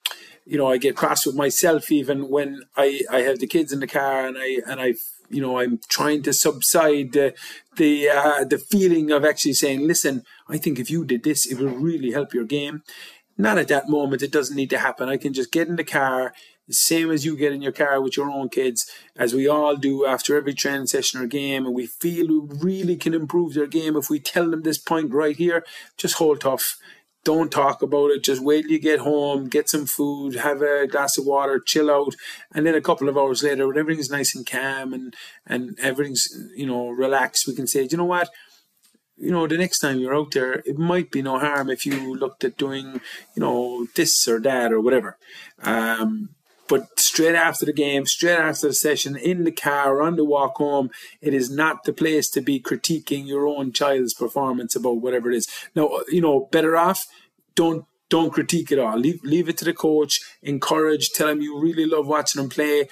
you 0.45 0.59
know 0.59 0.67
I 0.71 0.77
get 0.77 0.97
cross 0.97 1.25
with 1.25 1.37
myself 1.37 1.91
even 1.91 2.29
when 2.29 2.63
I 2.77 3.03
I 3.11 3.19
have 3.19 3.39
the 3.39 3.47
kids 3.47 3.73
in 3.73 3.81
the 3.81 3.87
car 3.87 4.27
and 4.27 4.37
I 4.39 4.59
and 4.67 4.81
I 4.81 4.95
you 5.31 5.41
know 5.41 5.59
I'm 5.59 5.81
trying 5.89 6.23
to 6.25 6.33
subside 6.33 7.13
the 7.13 7.35
the 7.77 8.09
uh, 8.11 8.45
the 8.45 8.59
feeling 8.59 9.11
of 9.11 9.25
actually 9.25 9.55
saying 9.55 9.87
listen 9.87 10.25
I 10.49 10.59
think 10.59 10.79
if 10.79 10.91
you 10.91 11.05
did 11.05 11.25
this, 11.25 11.47
it 11.47 11.59
will 11.59 11.71
really 11.71 12.13
help 12.13 12.35
your 12.35 12.45
game. 12.45 12.83
Not 13.37 13.59
at 13.59 13.69
that 13.69 13.89
moment. 13.89 14.23
It 14.23 14.33
doesn't 14.33 14.57
need 14.57 14.71
to 14.71 14.79
happen. 14.79 15.09
I 15.09 15.17
can 15.17 15.33
just 15.33 15.51
get 15.51 15.69
in 15.69 15.77
the 15.77 15.85
car, 15.85 16.33
the 16.69 16.75
same 16.75 17.11
as 17.11 17.25
you 17.25 17.37
get 17.37 17.53
in 17.53 17.63
your 17.63 17.73
car 17.73 18.01
with 18.01 18.17
your 18.17 18.31
own 18.31 18.49
kids, 18.49 18.89
as 19.17 19.35
we 19.35 19.49
all 19.49 19.77
do 19.77 20.07
after 20.07 20.37
every 20.37 20.55
training 20.55 20.87
session 20.87 21.21
or 21.21 21.27
game, 21.27 21.67
and 21.67 21.75
we 21.75 21.87
feel 21.87 22.29
we 22.29 22.57
really 22.59 22.97
can 22.97 23.13
improve 23.13 23.55
their 23.55 23.67
game 23.67 23.97
if 23.97 24.09
we 24.09 24.21
tell 24.21 24.51
them 24.51 24.63
this 24.63 24.79
point 24.79 25.13
right 25.13 25.37
here. 25.37 25.65
Just 25.97 26.15
hold 26.17 26.41
tough. 26.41 26.77
Don't 27.25 27.51
talk 27.51 27.81
about 27.81 28.11
it. 28.11 28.23
Just 28.23 28.43
wait 28.43 28.63
till 28.63 28.73
you 28.73 28.79
get 28.79 29.01
home, 29.01 29.49
get 29.49 29.69
some 29.69 29.87
food, 29.87 30.37
have 30.37 30.61
a 30.61 30.87
glass 30.87 31.17
of 31.17 31.25
water, 31.25 31.59
chill 31.59 31.91
out, 31.91 32.15
and 32.55 32.67
then 32.67 32.75
a 32.75 32.83
couple 32.83 33.09
of 33.09 33.17
hours 33.17 33.43
later, 33.43 33.67
when 33.67 33.79
everything's 33.79 34.11
nice 34.11 34.35
and 34.35 34.47
calm 34.47 34.93
and 34.93 35.17
and 35.47 35.77
everything's 35.81 36.29
you 36.55 36.67
know 36.67 36.91
relaxed, 36.91 37.49
we 37.49 37.55
can 37.55 37.67
say, 37.67 37.89
you 37.91 37.97
know 37.97 38.05
what 38.05 38.29
you 39.17 39.31
know, 39.31 39.47
the 39.47 39.59
next 39.59 39.79
time 39.79 39.99
you're 39.99 40.15
out 40.15 40.33
there, 40.33 40.63
it 40.65 40.79
might 40.79 41.11
be 41.11 41.23
no 41.23 41.39
harm 41.39 41.71
if 41.71 41.87
you 41.87 42.15
looked 42.15 42.45
at 42.45 42.57
doing, 42.57 43.01
you 43.35 43.41
know, 43.41 43.87
this 43.95 44.27
or 44.27 44.41
that 44.41 44.73
or 44.73 44.81
whatever. 44.81 45.17
Um, 45.63 46.31
but 46.67 46.99
straight 46.99 47.35
after 47.35 47.67
the 47.67 47.73
game, 47.73 48.07
straight 48.07 48.39
after 48.39 48.69
the 48.69 48.75
session, 48.75 49.17
in 49.17 49.45
the 49.45 49.53
car, 49.53 49.97
or 49.97 50.03
on 50.03 50.17
the 50.17 50.25
walk 50.25 50.57
home, 50.57 50.91
it 51.21 51.35
is 51.35 51.51
not 51.51 51.85
the 51.85 51.93
place 51.93 52.31
to 52.31 52.41
be 52.41 52.59
critiquing 52.59 53.27
your 53.27 53.47
own 53.47 53.73
child's 53.73 54.15
performance 54.15 54.75
about 54.75 55.03
whatever 55.03 55.31
it 55.31 55.37
is. 55.37 55.49
Now, 55.75 56.01
you 56.09 56.21
know, 56.21 56.49
better 56.51 56.77
off, 56.77 57.07
don't 57.55 57.85
don't 58.09 58.33
critique 58.33 58.71
it 58.71 58.79
all. 58.79 58.99
Leave 58.99 59.23
leave 59.25 59.49
it 59.49 59.59
to 59.59 59.65
the 59.65 59.73
coach. 59.73 60.21
Encourage. 60.43 61.11
Tell 61.11 61.29
him 61.29 61.41
you 61.41 61.61
really 61.61 61.87
love 61.87 62.07
watching 62.07 62.43
him 62.43 62.49
play. 62.49 62.89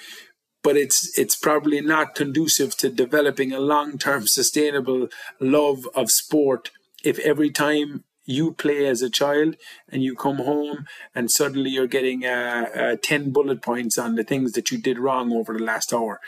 But 0.63 0.77
it's 0.77 1.17
it's 1.17 1.35
probably 1.35 1.81
not 1.81 2.15
conducive 2.15 2.77
to 2.77 2.89
developing 2.89 3.51
a 3.51 3.59
long 3.59 3.97
term 3.97 4.27
sustainable 4.27 5.09
love 5.39 5.87
of 5.93 6.09
sport. 6.09 6.71
If 7.03 7.19
every 7.19 7.51
time 7.51 8.05
you 8.25 8.53
play 8.53 8.85
as 8.85 9.01
a 9.01 9.09
child 9.09 9.55
and 9.89 10.01
you 10.03 10.15
come 10.15 10.37
home 10.37 10.85
and 11.13 11.29
suddenly 11.29 11.71
you're 11.71 11.87
getting 11.87 12.25
uh, 12.25 12.69
uh, 12.75 12.95
10 13.01 13.31
bullet 13.31 13.61
points 13.61 13.97
on 13.97 14.15
the 14.15 14.23
things 14.23 14.53
that 14.53 14.71
you 14.71 14.77
did 14.77 14.97
wrong 14.97 15.31
over 15.33 15.53
the 15.53 15.63
last 15.63 15.93
hour. 15.93 16.21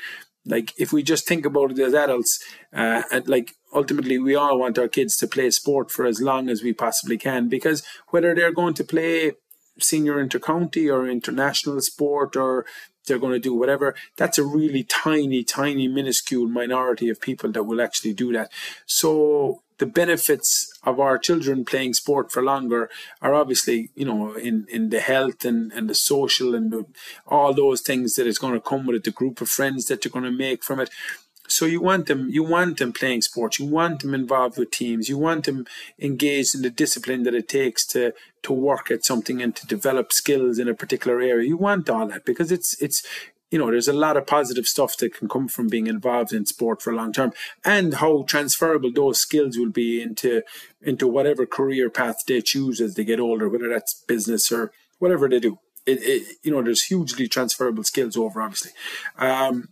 Like 0.46 0.74
if 0.78 0.94
we 0.94 1.04
just 1.04 1.28
think 1.28 1.46
about 1.46 1.72
it 1.72 1.80
as 1.80 1.94
adults 1.94 2.44
uh, 2.74 3.04
and 3.12 3.28
like 3.28 3.56
ultimately 3.74 4.20
we 4.20 4.36
all 4.36 4.60
want 4.60 4.78
our 4.78 4.88
kids 4.88 5.18
to 5.18 5.28
play 5.28 5.50
sport 5.52 5.90
for 5.90 6.06
as 6.06 6.22
long 6.22 6.50
as 6.50 6.62
we 6.62 6.74
possibly 6.74 7.18
can 7.18 7.50
because 7.50 7.84
whether 8.10 8.36
they're 8.36 8.52
going 8.52 8.74
to 8.76 8.84
play 8.84 9.34
senior 9.80 10.16
intercounty 10.16 10.94
or 10.94 11.08
international 11.08 11.82
sport 11.82 12.36
or 12.36 12.66
they're 13.06 13.20
going 13.20 13.34
to 13.34 13.40
do 13.40 13.54
whatever 13.54 13.96
that's 14.18 14.38
a 14.38 14.44
really 14.44 14.84
tiny 14.84 15.44
tiny 15.44 15.88
minuscule 15.88 16.48
minority 16.48 17.10
of 17.10 17.22
people 17.22 17.52
that 17.52 17.64
will 17.64 17.82
actually 17.82 18.14
do 18.14 18.32
that 18.34 18.52
so 18.86 19.62
the 19.78 19.86
benefits 19.86 20.72
of 20.84 21.00
our 21.00 21.18
children 21.18 21.66
playing 21.66 21.94
sport 21.94 22.32
for 22.32 22.42
longer 22.42 22.90
are 23.22 23.34
obviously, 23.34 23.90
you 23.96 24.06
know, 24.06 24.34
in, 24.36 24.66
in 24.70 24.90
the 24.90 25.02
health 25.02 25.44
and, 25.44 25.72
and 25.74 25.90
the 25.90 25.96
social 25.96 26.56
and 26.56 26.72
the, 26.72 26.86
all 27.28 27.54
those 27.54 27.82
things 27.82 28.14
that 28.14 28.28
is 28.28 28.40
going 28.40 28.54
to 28.54 28.62
come 28.62 28.86
with 28.86 28.96
it, 28.96 29.04
the 29.04 29.12
group 29.12 29.42
of 29.42 29.50
friends 29.50 29.86
that 29.86 30.06
you're 30.06 30.12
going 30.12 30.24
to 30.24 30.32
make 30.32 30.64
from 30.64 30.80
it. 30.80 30.90
So 31.48 31.66
you 31.66 31.82
want 31.82 32.08
them, 32.08 32.30
you 32.30 32.44
want 32.44 32.78
them 32.78 32.94
playing 32.94 33.22
sports, 33.22 33.60
you 33.60 33.66
want 33.66 34.02
them 34.02 34.14
involved 34.14 34.58
with 34.58 34.72
teams, 34.72 35.10
you 35.10 35.18
want 35.18 35.46
them 35.46 35.66
engaged 36.00 36.56
in 36.56 36.62
the 36.62 36.70
discipline 36.70 37.24
that 37.24 37.36
it 37.36 37.48
takes 37.48 37.86
to 37.88 38.14
to 38.44 38.54
work 38.54 38.92
at 38.92 39.04
something 39.04 39.42
and 39.42 39.56
to 39.56 39.66
develop 39.66 40.14
skills 40.14 40.60
in 40.60 40.68
a 40.68 40.76
particular 40.76 41.20
area. 41.20 41.48
You 41.48 41.58
want 41.58 41.90
all 41.90 42.08
that 42.08 42.26
because 42.26 42.52
it's 42.52 42.80
it's 42.82 43.04
you 43.52 43.60
know, 43.60 43.72
there's 43.72 43.88
a 43.88 43.94
lot 43.94 44.18
of 44.18 44.28
positive 44.28 44.68
stuff 44.68 44.98
that 44.98 45.14
can 45.14 45.30
come 45.30 45.48
from 45.48 45.68
being 45.68 45.88
involved 45.88 46.34
in 46.34 46.46
sport 46.46 46.82
for 46.82 46.92
a 46.92 46.96
long 46.96 47.14
term, 47.14 47.32
and 47.64 47.96
how 47.96 48.24
transferable 48.24 48.92
those 48.92 49.20
skills 49.20 49.58
will 49.58 49.70
be 49.70 50.02
into 50.02 50.42
into 50.82 51.08
whatever 51.08 51.46
career 51.46 51.90
path 51.90 52.24
they 52.28 52.42
choose 52.42 52.82
as 52.82 52.96
they 52.96 53.04
get 53.04 53.20
older, 53.20 53.48
whether 53.48 53.70
that's 53.70 54.04
business 54.08 54.52
or 54.52 54.72
whatever 55.00 55.30
they 55.30 55.40
do. 55.40 55.60
It, 55.86 56.00
it 56.02 56.38
you 56.44 56.52
know, 56.52 56.64
there's 56.64 56.86
hugely 56.86 57.28
transferable 57.28 57.84
skills 57.84 58.18
over, 58.18 58.42
obviously. 58.42 58.72
Um, 59.18 59.70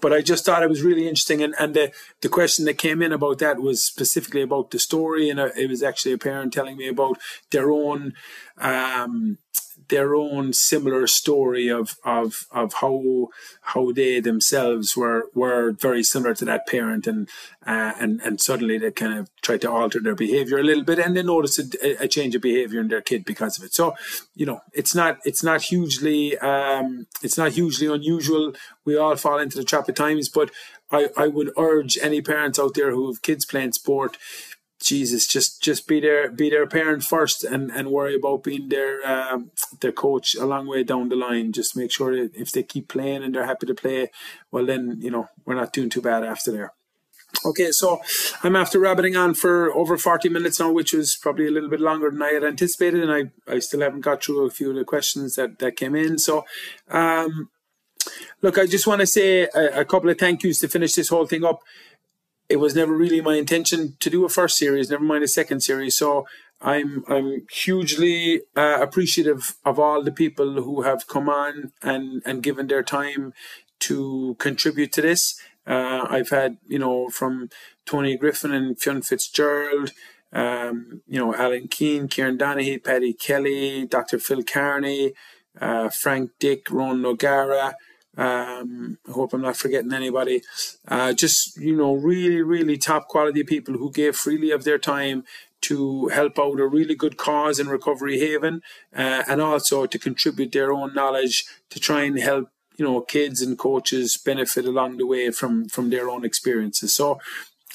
but 0.00 0.12
I 0.12 0.20
just 0.20 0.44
thought 0.44 0.62
it 0.62 0.68
was 0.68 0.82
really 0.82 1.08
interesting, 1.08 1.42
and, 1.42 1.54
and 1.58 1.74
the 1.74 1.92
the 2.20 2.28
question 2.28 2.64
that 2.66 2.78
came 2.78 3.02
in 3.02 3.12
about 3.12 3.38
that 3.38 3.60
was 3.60 3.82
specifically 3.82 4.42
about 4.42 4.70
the 4.70 4.78
story, 4.78 5.28
and 5.30 5.40
uh, 5.40 5.50
it 5.56 5.68
was 5.68 5.82
actually 5.82 6.12
a 6.12 6.18
parent 6.18 6.52
telling 6.52 6.76
me 6.76 6.88
about 6.88 7.18
their 7.50 7.70
own. 7.70 8.14
Um, 8.58 9.38
their 9.88 10.14
own 10.14 10.52
similar 10.52 11.06
story 11.06 11.68
of 11.68 11.96
of 12.04 12.46
of 12.50 12.74
how 12.74 13.28
how 13.62 13.92
they 13.92 14.20
themselves 14.20 14.96
were 14.96 15.26
were 15.34 15.72
very 15.72 16.02
similar 16.02 16.34
to 16.34 16.44
that 16.44 16.66
parent 16.66 17.06
and 17.06 17.28
uh, 17.66 17.92
and 18.00 18.20
and 18.22 18.40
suddenly 18.40 18.78
they 18.78 18.90
kind 18.90 19.18
of 19.18 19.28
tried 19.42 19.60
to 19.60 19.70
alter 19.70 20.00
their 20.00 20.14
behavior 20.14 20.58
a 20.58 20.62
little 20.62 20.84
bit 20.84 20.98
and 20.98 21.16
they 21.16 21.22
noticed 21.22 21.58
a, 21.58 22.02
a, 22.02 22.08
change 22.08 22.34
of 22.34 22.42
behavior 22.42 22.80
in 22.80 22.88
their 22.88 23.00
kid 23.00 23.24
because 23.24 23.58
of 23.58 23.64
it. 23.64 23.74
So 23.74 23.94
you 24.34 24.46
know 24.46 24.60
it's 24.72 24.94
not 24.94 25.18
it's 25.24 25.42
not 25.42 25.62
hugely 25.62 26.38
um, 26.38 27.06
it's 27.22 27.38
not 27.38 27.52
hugely 27.52 27.86
unusual. 27.86 28.54
We 28.84 28.96
all 28.96 29.16
fall 29.16 29.38
into 29.38 29.58
the 29.58 29.64
trap 29.64 29.88
at 29.88 29.96
times 29.96 30.28
but 30.28 30.50
I, 30.90 31.08
I 31.16 31.28
would 31.28 31.50
urge 31.58 31.98
any 32.00 32.22
parents 32.22 32.58
out 32.58 32.74
there 32.74 32.92
who 32.92 33.08
have 33.08 33.22
kids 33.22 33.44
playing 33.44 33.72
sport 33.72 34.16
Jesus, 34.80 35.26
just 35.26 35.60
just 35.60 35.88
be 35.88 36.00
their 36.00 36.30
be 36.30 36.50
their 36.50 36.66
parent 36.66 37.02
first, 37.02 37.42
and 37.44 37.70
and 37.70 37.90
worry 37.90 38.14
about 38.14 38.44
being 38.44 38.68
their 38.68 39.06
um, 39.06 39.50
their 39.80 39.92
coach 39.92 40.34
a 40.36 40.46
long 40.46 40.66
way 40.68 40.84
down 40.84 41.08
the 41.08 41.16
line. 41.16 41.52
Just 41.52 41.76
make 41.76 41.90
sure 41.90 42.14
that 42.14 42.34
if 42.36 42.52
they 42.52 42.62
keep 42.62 42.88
playing 42.88 43.24
and 43.24 43.34
they're 43.34 43.46
happy 43.46 43.66
to 43.66 43.74
play, 43.74 44.10
well 44.52 44.64
then 44.64 44.98
you 45.00 45.10
know 45.10 45.28
we're 45.44 45.54
not 45.54 45.72
doing 45.72 45.90
too 45.90 46.00
bad 46.00 46.22
after 46.22 46.52
there. 46.52 46.72
Okay, 47.44 47.70
so 47.72 48.00
I'm 48.42 48.56
after 48.56 48.78
rabbiting 48.78 49.14
on 49.14 49.34
for 49.34 49.72
over 49.74 49.98
40 49.98 50.28
minutes 50.28 50.58
now, 50.58 50.72
which 50.72 50.92
was 50.92 51.14
probably 51.14 51.46
a 51.46 51.50
little 51.50 51.68
bit 51.68 51.80
longer 51.80 52.10
than 52.10 52.22
I 52.22 52.32
had 52.32 52.42
anticipated, 52.42 53.02
and 53.02 53.12
I, 53.12 53.52
I 53.52 53.58
still 53.58 53.80
haven't 53.80 54.00
got 54.00 54.24
through 54.24 54.46
a 54.46 54.50
few 54.50 54.70
of 54.70 54.76
the 54.76 54.84
questions 54.84 55.36
that, 55.36 55.58
that 55.58 55.76
came 55.76 55.94
in. 55.94 56.18
So, 56.18 56.46
um, 56.88 57.50
look, 58.40 58.58
I 58.58 58.66
just 58.66 58.86
want 58.86 59.02
to 59.02 59.06
say 59.06 59.42
a, 59.54 59.80
a 59.80 59.84
couple 59.84 60.08
of 60.08 60.18
thank 60.18 60.42
yous 60.42 60.60
to 60.60 60.68
finish 60.68 60.94
this 60.94 61.10
whole 61.10 61.26
thing 61.26 61.44
up 61.44 61.60
it 62.48 62.56
was 62.56 62.74
never 62.74 62.94
really 62.94 63.20
my 63.20 63.34
intention 63.34 63.96
to 64.00 64.10
do 64.10 64.24
a 64.24 64.28
first 64.28 64.56
series, 64.56 64.90
never 64.90 65.04
mind 65.04 65.24
a 65.24 65.28
second 65.28 65.60
series. 65.60 65.96
So 65.96 66.26
I'm 66.60 67.04
I'm 67.08 67.46
hugely 67.50 68.42
uh, 68.56 68.78
appreciative 68.80 69.56
of 69.64 69.78
all 69.78 70.02
the 70.02 70.12
people 70.12 70.62
who 70.62 70.82
have 70.82 71.06
come 71.06 71.28
on 71.28 71.72
and 71.82 72.22
and 72.24 72.42
given 72.42 72.66
their 72.66 72.82
time 72.82 73.32
to 73.80 74.36
contribute 74.38 74.92
to 74.92 75.02
this. 75.02 75.38
Uh, 75.66 76.06
I've 76.08 76.30
had 76.30 76.56
you 76.66 76.78
know 76.78 77.08
from 77.10 77.50
Tony 77.86 78.16
Griffin 78.16 78.52
and 78.52 78.80
Fionn 78.80 79.02
Fitzgerald, 79.02 79.92
um, 80.32 81.02
you 81.06 81.18
know 81.20 81.34
Alan 81.34 81.68
Keane, 81.68 82.08
Kieran 82.08 82.38
Donaghy, 82.38 82.82
Paddy 82.82 83.12
Kelly, 83.12 83.86
Dr. 83.86 84.18
Phil 84.18 84.42
Kearney, 84.42 85.12
uh, 85.60 85.90
Frank 85.90 86.30
Dick, 86.40 86.70
Ron 86.70 87.04
O'Gara. 87.04 87.74
Um, 88.18 88.98
I 89.08 89.12
hope 89.12 89.32
I'm 89.32 89.42
not 89.42 89.56
forgetting 89.56 89.92
anybody. 89.92 90.42
Uh, 90.86 91.12
just, 91.12 91.56
you 91.56 91.76
know, 91.76 91.94
really, 91.94 92.42
really 92.42 92.76
top 92.76 93.06
quality 93.08 93.44
people 93.44 93.74
who 93.74 93.92
gave 93.92 94.16
freely 94.16 94.50
of 94.50 94.64
their 94.64 94.78
time 94.78 95.24
to 95.60 96.08
help 96.08 96.38
out 96.38 96.60
a 96.60 96.66
really 96.66 96.94
good 96.94 97.16
cause 97.16 97.58
in 97.58 97.68
Recovery 97.68 98.18
Haven 98.18 98.62
uh, 98.94 99.22
and 99.26 99.40
also 99.40 99.86
to 99.86 99.98
contribute 99.98 100.52
their 100.52 100.72
own 100.72 100.94
knowledge 100.94 101.44
to 101.70 101.80
try 101.80 102.02
and 102.02 102.18
help 102.18 102.50
you 102.76 102.84
know 102.84 103.00
kids 103.00 103.42
and 103.42 103.58
coaches 103.58 104.16
benefit 104.16 104.64
along 104.64 104.96
the 104.96 105.06
way 105.06 105.30
from 105.30 105.68
from 105.68 105.90
their 105.90 106.08
own 106.08 106.24
experiences 106.24 106.94
so 106.94 107.18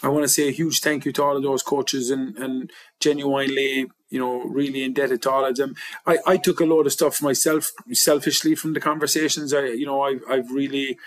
I 0.03 0.09
want 0.09 0.23
to 0.23 0.29
say 0.29 0.49
a 0.49 0.51
huge 0.51 0.81
thank 0.81 1.05
you 1.05 1.13
to 1.13 1.23
all 1.23 1.37
of 1.37 1.43
those 1.43 1.63
coaches 1.63 2.11
and, 2.11 2.37
and 2.37 2.69
genuinely, 2.99 3.87
you 4.09 4.19
know, 4.19 4.43
really 4.43 4.83
indebted 4.83 5.21
to 5.21 5.31
all 5.31 5.45
of 5.45 5.55
them. 5.55 5.75
I, 6.05 6.17
I 6.27 6.37
took 6.37 6.59
a 6.59 6.65
load 6.65 6.85
of 6.85 6.91
stuff 6.91 7.21
myself, 7.21 7.71
selfishly 7.93 8.53
from 8.53 8.73
the 8.73 8.81
conversations. 8.81 9.53
I, 9.53 9.67
you 9.67 9.85
know, 9.85 10.01
I've, 10.01 10.21
I've 10.29 10.51
really, 10.51 10.97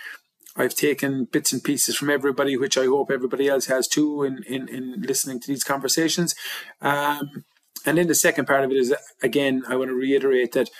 I've 0.55 0.73
taken 0.73 1.25
bits 1.25 1.53
and 1.53 1.63
pieces 1.63 1.95
from 1.95 2.09
everybody, 2.09 2.57
which 2.57 2.75
I 2.75 2.85
hope 2.85 3.11
everybody 3.11 3.47
else 3.47 3.67
has 3.67 3.87
too 3.87 4.23
in, 4.23 4.43
in, 4.47 4.67
in 4.67 5.03
listening 5.03 5.39
to 5.41 5.47
these 5.47 5.63
conversations. 5.63 6.33
Um, 6.81 7.45
and 7.85 7.99
then 7.99 8.07
the 8.07 8.15
second 8.15 8.45
part 8.45 8.63
of 8.63 8.71
it 8.71 8.77
is, 8.77 8.95
again, 9.21 9.61
I 9.69 9.75
want 9.75 9.89
to 9.91 9.95
reiterate 9.95 10.53
that, 10.53 10.71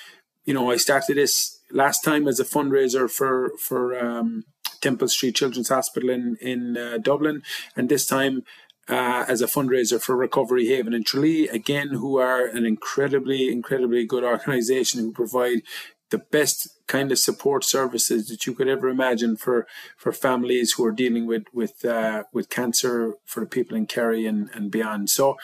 you 0.44 0.56
know, 0.56 0.72
I 0.72 0.78
started 0.78 1.18
this 1.18 1.60
last 1.72 2.04
time 2.04 2.28
as 2.28 2.40
a 2.40 2.46
fundraiser 2.46 3.10
for, 3.10 3.52
for, 3.60 3.98
um, 3.98 4.44
Temple 4.82 5.08
Street 5.08 5.36
Children's 5.36 5.70
Hospital 5.70 6.10
in 6.10 6.38
in 6.42 6.78
uh, 6.78 6.98
Dublin, 6.98 7.42
and 7.76 7.90
this 7.90 8.06
time 8.06 8.44
uh, 8.90 9.26
as 9.28 9.42
a 9.42 9.48
fundraiser 9.48 10.02
for 10.02 10.16
Recovery 10.16 10.68
Haven 10.68 10.94
in 10.94 11.04
Tralee, 11.04 11.48
again, 11.48 11.90
who 11.90 12.18
are 12.18 12.46
an 12.46 12.66
incredibly, 12.66 13.52
incredibly 13.52 14.06
good 14.06 14.24
organisation 14.24 15.02
who 15.02 15.12
provide 15.12 15.62
the 16.10 16.18
best 16.18 16.70
kind 16.88 17.12
of 17.12 17.20
support 17.20 17.66
services 17.66 18.30
that 18.30 18.46
you 18.46 18.54
could 18.54 18.70
ever 18.70 18.88
imagine 18.88 19.36
for 19.36 19.68
for 19.98 20.14
families 20.14 20.74
who 20.74 20.86
are 20.86 20.92
dealing 20.92 21.28
with 21.28 21.44
with 21.54 21.84
uh, 21.84 22.24
with 22.32 22.50
cancer 22.50 23.16
for 23.26 23.42
the 23.42 23.46
people 23.46 23.76
in 23.76 23.88
Kerry 23.88 24.26
and, 24.26 24.50
and 24.54 24.72
beyond. 24.72 25.10
So, 25.10 25.36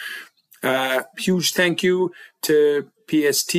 uh, 0.62 1.04
huge 1.18 1.54
thank 1.54 1.84
you 1.84 2.14
to 2.44 2.90
PST, 3.10 3.52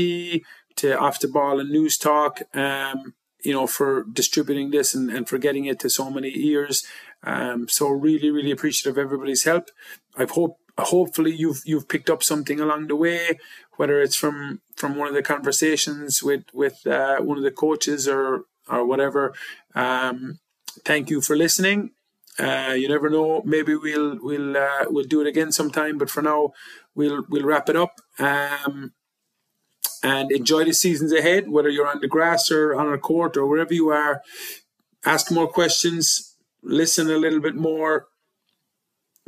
to 0.77 0.99
Off 0.99 1.20
The 1.20 1.29
Ball 1.29 1.61
and 1.61 1.70
Newstalk. 1.70 2.43
Um, 2.57 3.14
you 3.45 3.53
know, 3.53 3.66
for 3.66 4.05
distributing 4.12 4.70
this 4.70 4.95
and, 4.95 5.11
and 5.11 5.28
for 5.28 5.38
getting 5.38 5.66
it 5.66 5.78
to 5.80 5.90
so 5.90 6.11
many 6.11 6.32
ears. 6.34 6.84
Um, 7.22 7.68
so 7.68 7.88
really, 7.88 8.30
really 8.30 8.51
appreciative 8.51 8.99
of 8.99 9.05
everybody's 9.05 9.45
help. 9.45 9.70
I 10.16 10.24
hope 10.24 10.59
hopefully 10.78 11.34
you've 11.34 11.62
you've 11.64 11.88
picked 11.88 12.11
up 12.11 12.22
something 12.22 12.61
along 12.61 12.88
the 12.88 12.97
way, 12.97 13.38
whether 13.76 14.01
it's 14.01 14.16
from 14.16 14.61
from 14.76 14.97
one 14.97 15.09
of 15.09 15.14
the 15.14 15.22
conversations 15.22 16.22
with 16.22 16.45
with 16.53 16.86
uh, 16.86 17.20
one 17.20 17.38
of 17.38 17.45
the 17.45 17.51
coaches 17.51 18.09
or 18.09 18.45
or 18.68 18.86
whatever. 18.86 19.34
Um, 19.74 20.38
thank 20.84 21.11
you 21.11 21.20
for 21.20 21.36
listening. 21.36 21.90
Uh, 22.38 22.74
you 22.76 22.88
never 22.88 23.09
know. 23.09 23.42
Maybe 23.45 23.76
we'll 23.76 24.18
we'll 24.20 24.57
uh, 24.57 24.84
we'll 24.88 25.05
do 25.05 25.20
it 25.20 25.26
again 25.26 25.53
sometime. 25.53 25.99
But 25.99 26.11
for 26.11 26.22
now, 26.22 26.53
we'll 26.95 27.24
we'll 27.28 27.45
wrap 27.45 27.68
it 27.68 27.76
up. 27.76 28.01
Um, 28.18 28.92
and 30.05 30.30
enjoy 30.30 30.64
the 30.64 30.74
seasons 30.74 31.12
ahead, 31.14 31.48
whether 31.48 31.70
you're 31.70 31.88
on 31.88 32.00
the 32.00 32.07
grass 32.07 32.50
or 32.50 32.74
on 32.74 32.92
a 32.92 32.98
court 32.98 33.38
or 33.38 33.46
wherever 33.46 33.72
you 33.72 33.88
are. 33.88 34.20
Ask 35.02 35.32
more 35.32 35.48
questions, 35.48 36.36
listen 36.62 37.11
a 37.11 37.16
little 37.16 37.40
bit 37.40 37.55
more, 37.55 38.09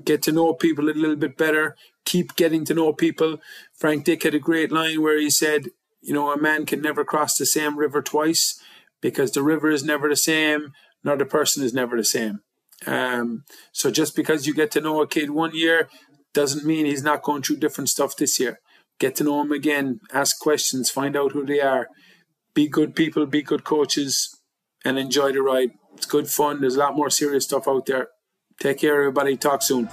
get 0.05 0.21
to 0.23 0.33
know 0.33 0.53
people 0.53 0.91
a 0.91 0.93
little 0.93 1.17
bit 1.17 1.39
better, 1.39 1.77
keep 2.05 2.37
getting 2.37 2.67
to 2.67 2.75
know 2.75 2.93
people. 2.93 3.39
Frank 3.75 4.05
Dick 4.05 4.23
had 4.23 4.35
a 4.35 4.39
great 4.39 4.71
line 4.71 5.01
where 5.01 5.19
he 5.19 5.31
said, 5.31 5.71
you 6.03 6.13
know, 6.13 6.31
a 6.31 6.39
man 6.39 6.67
can 6.67 6.83
never 6.83 7.07
cross 7.07 7.39
the 7.39 7.47
same 7.47 7.79
river 7.79 8.03
twice 8.03 8.61
because 9.01 9.33
the 9.33 9.43
river 9.43 9.71
is 9.71 9.83
never 9.83 10.11
the 10.11 10.17
same, 10.17 10.75
nor 11.03 11.17
the 11.17 11.25
person 11.25 11.65
is 11.65 11.73
never 11.73 11.97
the 11.97 12.05
same. 12.05 12.41
Um, 12.87 13.45
so 13.73 13.91
just 13.91 14.15
because 14.15 14.47
you 14.47 14.53
get 14.53 14.71
to 14.73 14.83
know 14.83 15.01
a 15.01 15.09
kid 15.09 15.31
one 15.31 15.55
year 15.55 15.89
doesn't 16.35 16.67
mean 16.67 16.85
he's 16.85 17.03
not 17.03 17.23
going 17.23 17.41
through 17.41 17.57
different 17.57 17.89
stuff 17.89 18.15
this 18.15 18.39
year 18.39 18.61
get 18.99 19.17
to 19.17 19.25
know 19.25 19.39
them 19.39 19.53
again, 19.53 20.01
ask 20.13 20.39
questions, 20.39 20.91
find 20.91 21.17
out 21.17 21.33
who 21.33 21.45
they 21.45 21.61
are, 21.61 21.89
be 22.55 22.69
good 22.69 22.95
people, 22.95 23.27
be 23.27 23.43
good 23.43 23.65
coaches, 23.65 24.35
and 24.85 24.99
enjoy 24.99 25.33
the 25.33 25.43
ride. 25.43 25.73
It's 25.95 26.07
good 26.07 26.29
fun. 26.29 26.61
There's 26.61 26.77
a 26.77 26.81
lot 26.81 26.97
more 26.97 27.11
serious 27.11 27.45
stuff 27.45 27.69
out 27.69 27.87
there. 27.87 28.09
Take 28.61 28.79
care, 28.79 28.99
everybody. 28.99 29.37
Talk 29.37 29.63
soon. 29.63 29.89